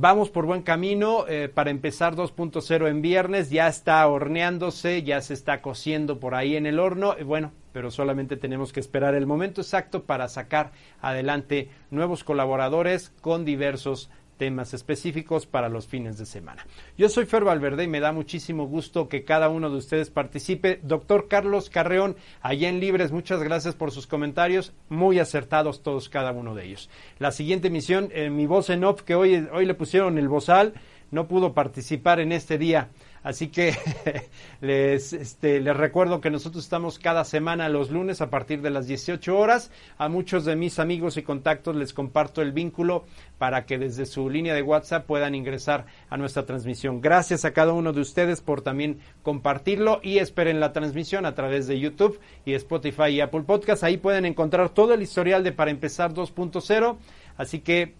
Vamos 0.00 0.30
por 0.30 0.46
buen 0.46 0.62
camino 0.62 1.26
eh, 1.26 1.50
para 1.52 1.70
empezar 1.70 2.14
2.0 2.14 2.88
en 2.88 3.02
viernes. 3.02 3.50
Ya 3.50 3.66
está 3.66 4.06
horneándose, 4.06 5.02
ya 5.02 5.20
se 5.20 5.34
está 5.34 5.60
cociendo 5.60 6.20
por 6.20 6.36
ahí 6.36 6.54
en 6.54 6.66
el 6.66 6.78
horno. 6.78 7.16
Bueno, 7.24 7.50
pero 7.72 7.90
solamente 7.90 8.36
tenemos 8.36 8.72
que 8.72 8.78
esperar 8.78 9.16
el 9.16 9.26
momento 9.26 9.60
exacto 9.60 10.04
para 10.04 10.28
sacar 10.28 10.70
adelante 11.00 11.70
nuevos 11.90 12.22
colaboradores 12.22 13.12
con 13.20 13.44
diversos 13.44 14.08
temas 14.38 14.72
específicos 14.72 15.44
para 15.46 15.68
los 15.68 15.86
fines 15.86 16.16
de 16.16 16.24
semana. 16.24 16.66
Yo 16.96 17.10
soy 17.10 17.26
Fer 17.26 17.44
Valverde 17.44 17.84
y 17.84 17.88
me 17.88 18.00
da 18.00 18.12
muchísimo 18.12 18.66
gusto 18.66 19.08
que 19.08 19.24
cada 19.24 19.50
uno 19.50 19.68
de 19.68 19.76
ustedes 19.76 20.08
participe. 20.08 20.80
Doctor 20.82 21.28
Carlos 21.28 21.68
Carreón, 21.68 22.16
allá 22.40 22.70
en 22.70 22.80
Libres, 22.80 23.12
muchas 23.12 23.42
gracias 23.42 23.74
por 23.74 23.90
sus 23.90 24.06
comentarios, 24.06 24.72
muy 24.88 25.18
acertados 25.18 25.82
todos 25.82 26.08
cada 26.08 26.32
uno 26.32 26.54
de 26.54 26.64
ellos. 26.64 26.88
La 27.18 27.32
siguiente 27.32 27.68
emisión, 27.68 28.10
mi 28.30 28.46
voz 28.46 28.70
en 28.70 28.84
off, 28.84 29.02
que 29.02 29.14
hoy, 29.14 29.46
hoy 29.52 29.66
le 29.66 29.74
pusieron 29.74 30.16
el 30.16 30.28
bozal, 30.28 30.74
no 31.10 31.26
pudo 31.26 31.52
participar 31.52 32.20
en 32.20 32.32
este 32.32 32.56
día. 32.56 32.88
Así 33.22 33.48
que 33.48 33.74
les, 34.60 35.12
este, 35.12 35.60
les 35.60 35.76
recuerdo 35.76 36.20
que 36.20 36.30
nosotros 36.30 36.64
estamos 36.64 36.98
cada 36.98 37.24
semana 37.24 37.68
los 37.68 37.90
lunes 37.90 38.20
a 38.20 38.30
partir 38.30 38.62
de 38.62 38.70
las 38.70 38.86
18 38.86 39.36
horas. 39.36 39.70
A 39.98 40.08
muchos 40.08 40.44
de 40.44 40.56
mis 40.56 40.78
amigos 40.78 41.16
y 41.16 41.22
contactos 41.22 41.76
les 41.76 41.92
comparto 41.92 42.42
el 42.42 42.52
vínculo 42.52 43.04
para 43.38 43.66
que 43.66 43.78
desde 43.78 44.06
su 44.06 44.28
línea 44.28 44.54
de 44.54 44.62
WhatsApp 44.62 45.06
puedan 45.06 45.34
ingresar 45.34 45.86
a 46.08 46.16
nuestra 46.16 46.46
transmisión. 46.46 47.00
Gracias 47.00 47.44
a 47.44 47.52
cada 47.52 47.72
uno 47.72 47.92
de 47.92 48.00
ustedes 48.00 48.40
por 48.40 48.62
también 48.62 49.00
compartirlo 49.22 50.00
y 50.02 50.18
esperen 50.18 50.60
la 50.60 50.72
transmisión 50.72 51.26
a 51.26 51.34
través 51.34 51.66
de 51.66 51.78
YouTube 51.78 52.20
y 52.44 52.54
Spotify 52.54 53.08
y 53.08 53.20
Apple 53.20 53.42
Podcast. 53.42 53.84
Ahí 53.84 53.96
pueden 53.96 54.24
encontrar 54.24 54.70
todo 54.70 54.94
el 54.94 55.02
historial 55.02 55.44
de 55.44 55.52
Para 55.52 55.70
Empezar 55.70 56.12
2.0. 56.12 56.96
Así 57.36 57.60
que 57.60 57.94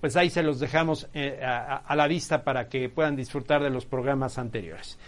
pues 0.00 0.16
ahí 0.16 0.30
se 0.30 0.42
los 0.42 0.60
dejamos 0.60 1.08
eh, 1.14 1.40
a, 1.42 1.76
a, 1.76 1.96
la 1.96 2.06
vista 2.06 2.44
para 2.44 2.68
que 2.68 2.88
puedan 2.88 3.16
disfrutar 3.16 3.62
de 3.62 3.70
los 3.70 3.86
programas 3.86 4.38
anteriores. 4.38 4.98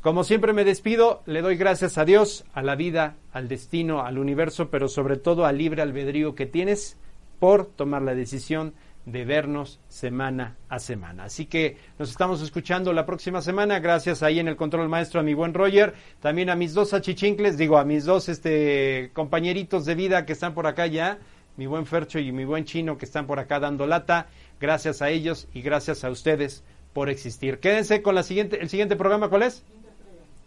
Como 0.00 0.24
siempre 0.24 0.52
me 0.52 0.64
despido, 0.64 1.22
le 1.26 1.42
doy 1.42 1.56
gracias 1.56 1.98
a 1.98 2.04
Dios, 2.04 2.44
a 2.52 2.62
la 2.62 2.76
vida, 2.76 3.16
al 3.32 3.48
destino, 3.48 4.02
al 4.02 4.18
universo, 4.18 4.70
pero 4.70 4.88
sobre 4.88 5.16
todo 5.16 5.44
al 5.44 5.58
libre 5.58 5.82
albedrío 5.82 6.34
que 6.34 6.46
tienes 6.46 6.96
por 7.40 7.66
tomar 7.66 8.02
la 8.02 8.14
decisión 8.14 8.74
de 9.06 9.24
vernos 9.24 9.80
semana 9.88 10.56
a 10.68 10.78
semana. 10.78 11.24
Así 11.24 11.46
que 11.46 11.78
nos 11.98 12.10
estamos 12.10 12.42
escuchando 12.42 12.92
la 12.92 13.06
próxima 13.06 13.40
semana. 13.40 13.78
Gracias 13.80 14.22
ahí 14.22 14.38
en 14.38 14.48
el 14.48 14.56
control 14.56 14.88
maestro 14.88 15.20
a 15.20 15.22
mi 15.22 15.34
buen 15.34 15.54
Roger, 15.54 15.94
también 16.20 16.50
a 16.50 16.56
mis 16.56 16.74
dos 16.74 16.92
achichincles, 16.92 17.56
digo 17.56 17.78
a 17.78 17.84
mis 17.84 18.04
dos 18.04 18.28
este 18.28 19.10
compañeritos 19.14 19.84
de 19.86 19.94
vida 19.94 20.26
que 20.26 20.34
están 20.34 20.54
por 20.54 20.66
acá 20.66 20.86
ya 20.86 21.18
mi 21.58 21.66
buen 21.66 21.84
Fercho 21.84 22.18
y 22.20 22.32
mi 22.32 22.44
buen 22.46 22.64
Chino 22.64 22.96
que 22.96 23.04
están 23.04 23.26
por 23.26 23.38
acá 23.38 23.60
dando 23.60 23.86
lata. 23.86 24.28
Gracias 24.60 25.02
a 25.02 25.10
ellos 25.10 25.48
y 25.52 25.60
gracias 25.60 26.04
a 26.04 26.10
ustedes 26.10 26.64
por 26.94 27.10
existir. 27.10 27.58
Quédense 27.58 28.00
con 28.00 28.14
la 28.14 28.22
siguiente, 28.22 28.62
el 28.62 28.70
siguiente 28.70 28.96
programa, 28.96 29.28
¿cuál 29.28 29.42
es? 29.42 29.64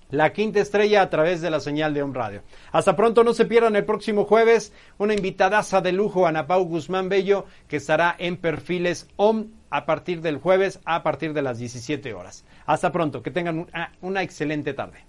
La 0.09 0.33
quinta 0.33 0.59
estrella 0.59 1.01
a 1.01 1.09
través 1.09 1.41
de 1.41 1.49
la 1.49 1.59
señal 1.59 1.93
de 1.93 2.01
Om 2.01 2.13
Radio. 2.13 2.41
Hasta 2.71 2.95
pronto, 2.95 3.23
no 3.23 3.33
se 3.33 3.45
pierdan 3.45 3.75
el 3.75 3.85
próximo 3.85 4.25
jueves 4.25 4.73
una 4.97 5.13
invitadaza 5.13 5.81
de 5.81 5.91
lujo, 5.91 6.27
Ana 6.27 6.47
Pau 6.47 6.63
Guzmán 6.65 7.07
Bello, 7.07 7.45
que 7.67 7.77
estará 7.77 8.15
en 8.17 8.37
Perfiles 8.37 9.07
Om 9.17 9.47
a 9.69 9.85
partir 9.85 10.21
del 10.21 10.37
jueves 10.37 10.79
a 10.85 11.03
partir 11.03 11.33
de 11.33 11.41
las 11.41 11.59
17 11.59 12.13
horas. 12.13 12.45
Hasta 12.65 12.91
pronto, 12.91 13.21
que 13.21 13.31
tengan 13.31 13.59
una, 13.59 13.93
una 14.01 14.21
excelente 14.21 14.73
tarde. 14.73 14.99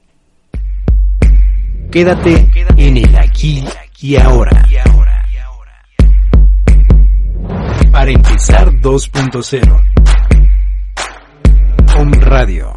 Quédate 1.90 2.48
en 2.76 2.96
el 2.96 3.16
aquí 3.16 3.64
y 4.00 4.16
ahora. 4.16 4.66
Para 8.02 8.10
empezar 8.10 8.68
2.0. 8.80 9.80
Home 11.96 12.16
Radio. 12.18 12.74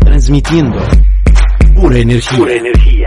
Transmitiendo 0.00 0.78
pura 1.76 1.96
energía. 1.96 2.36
Pura 2.36 2.54
energía. 2.54 3.06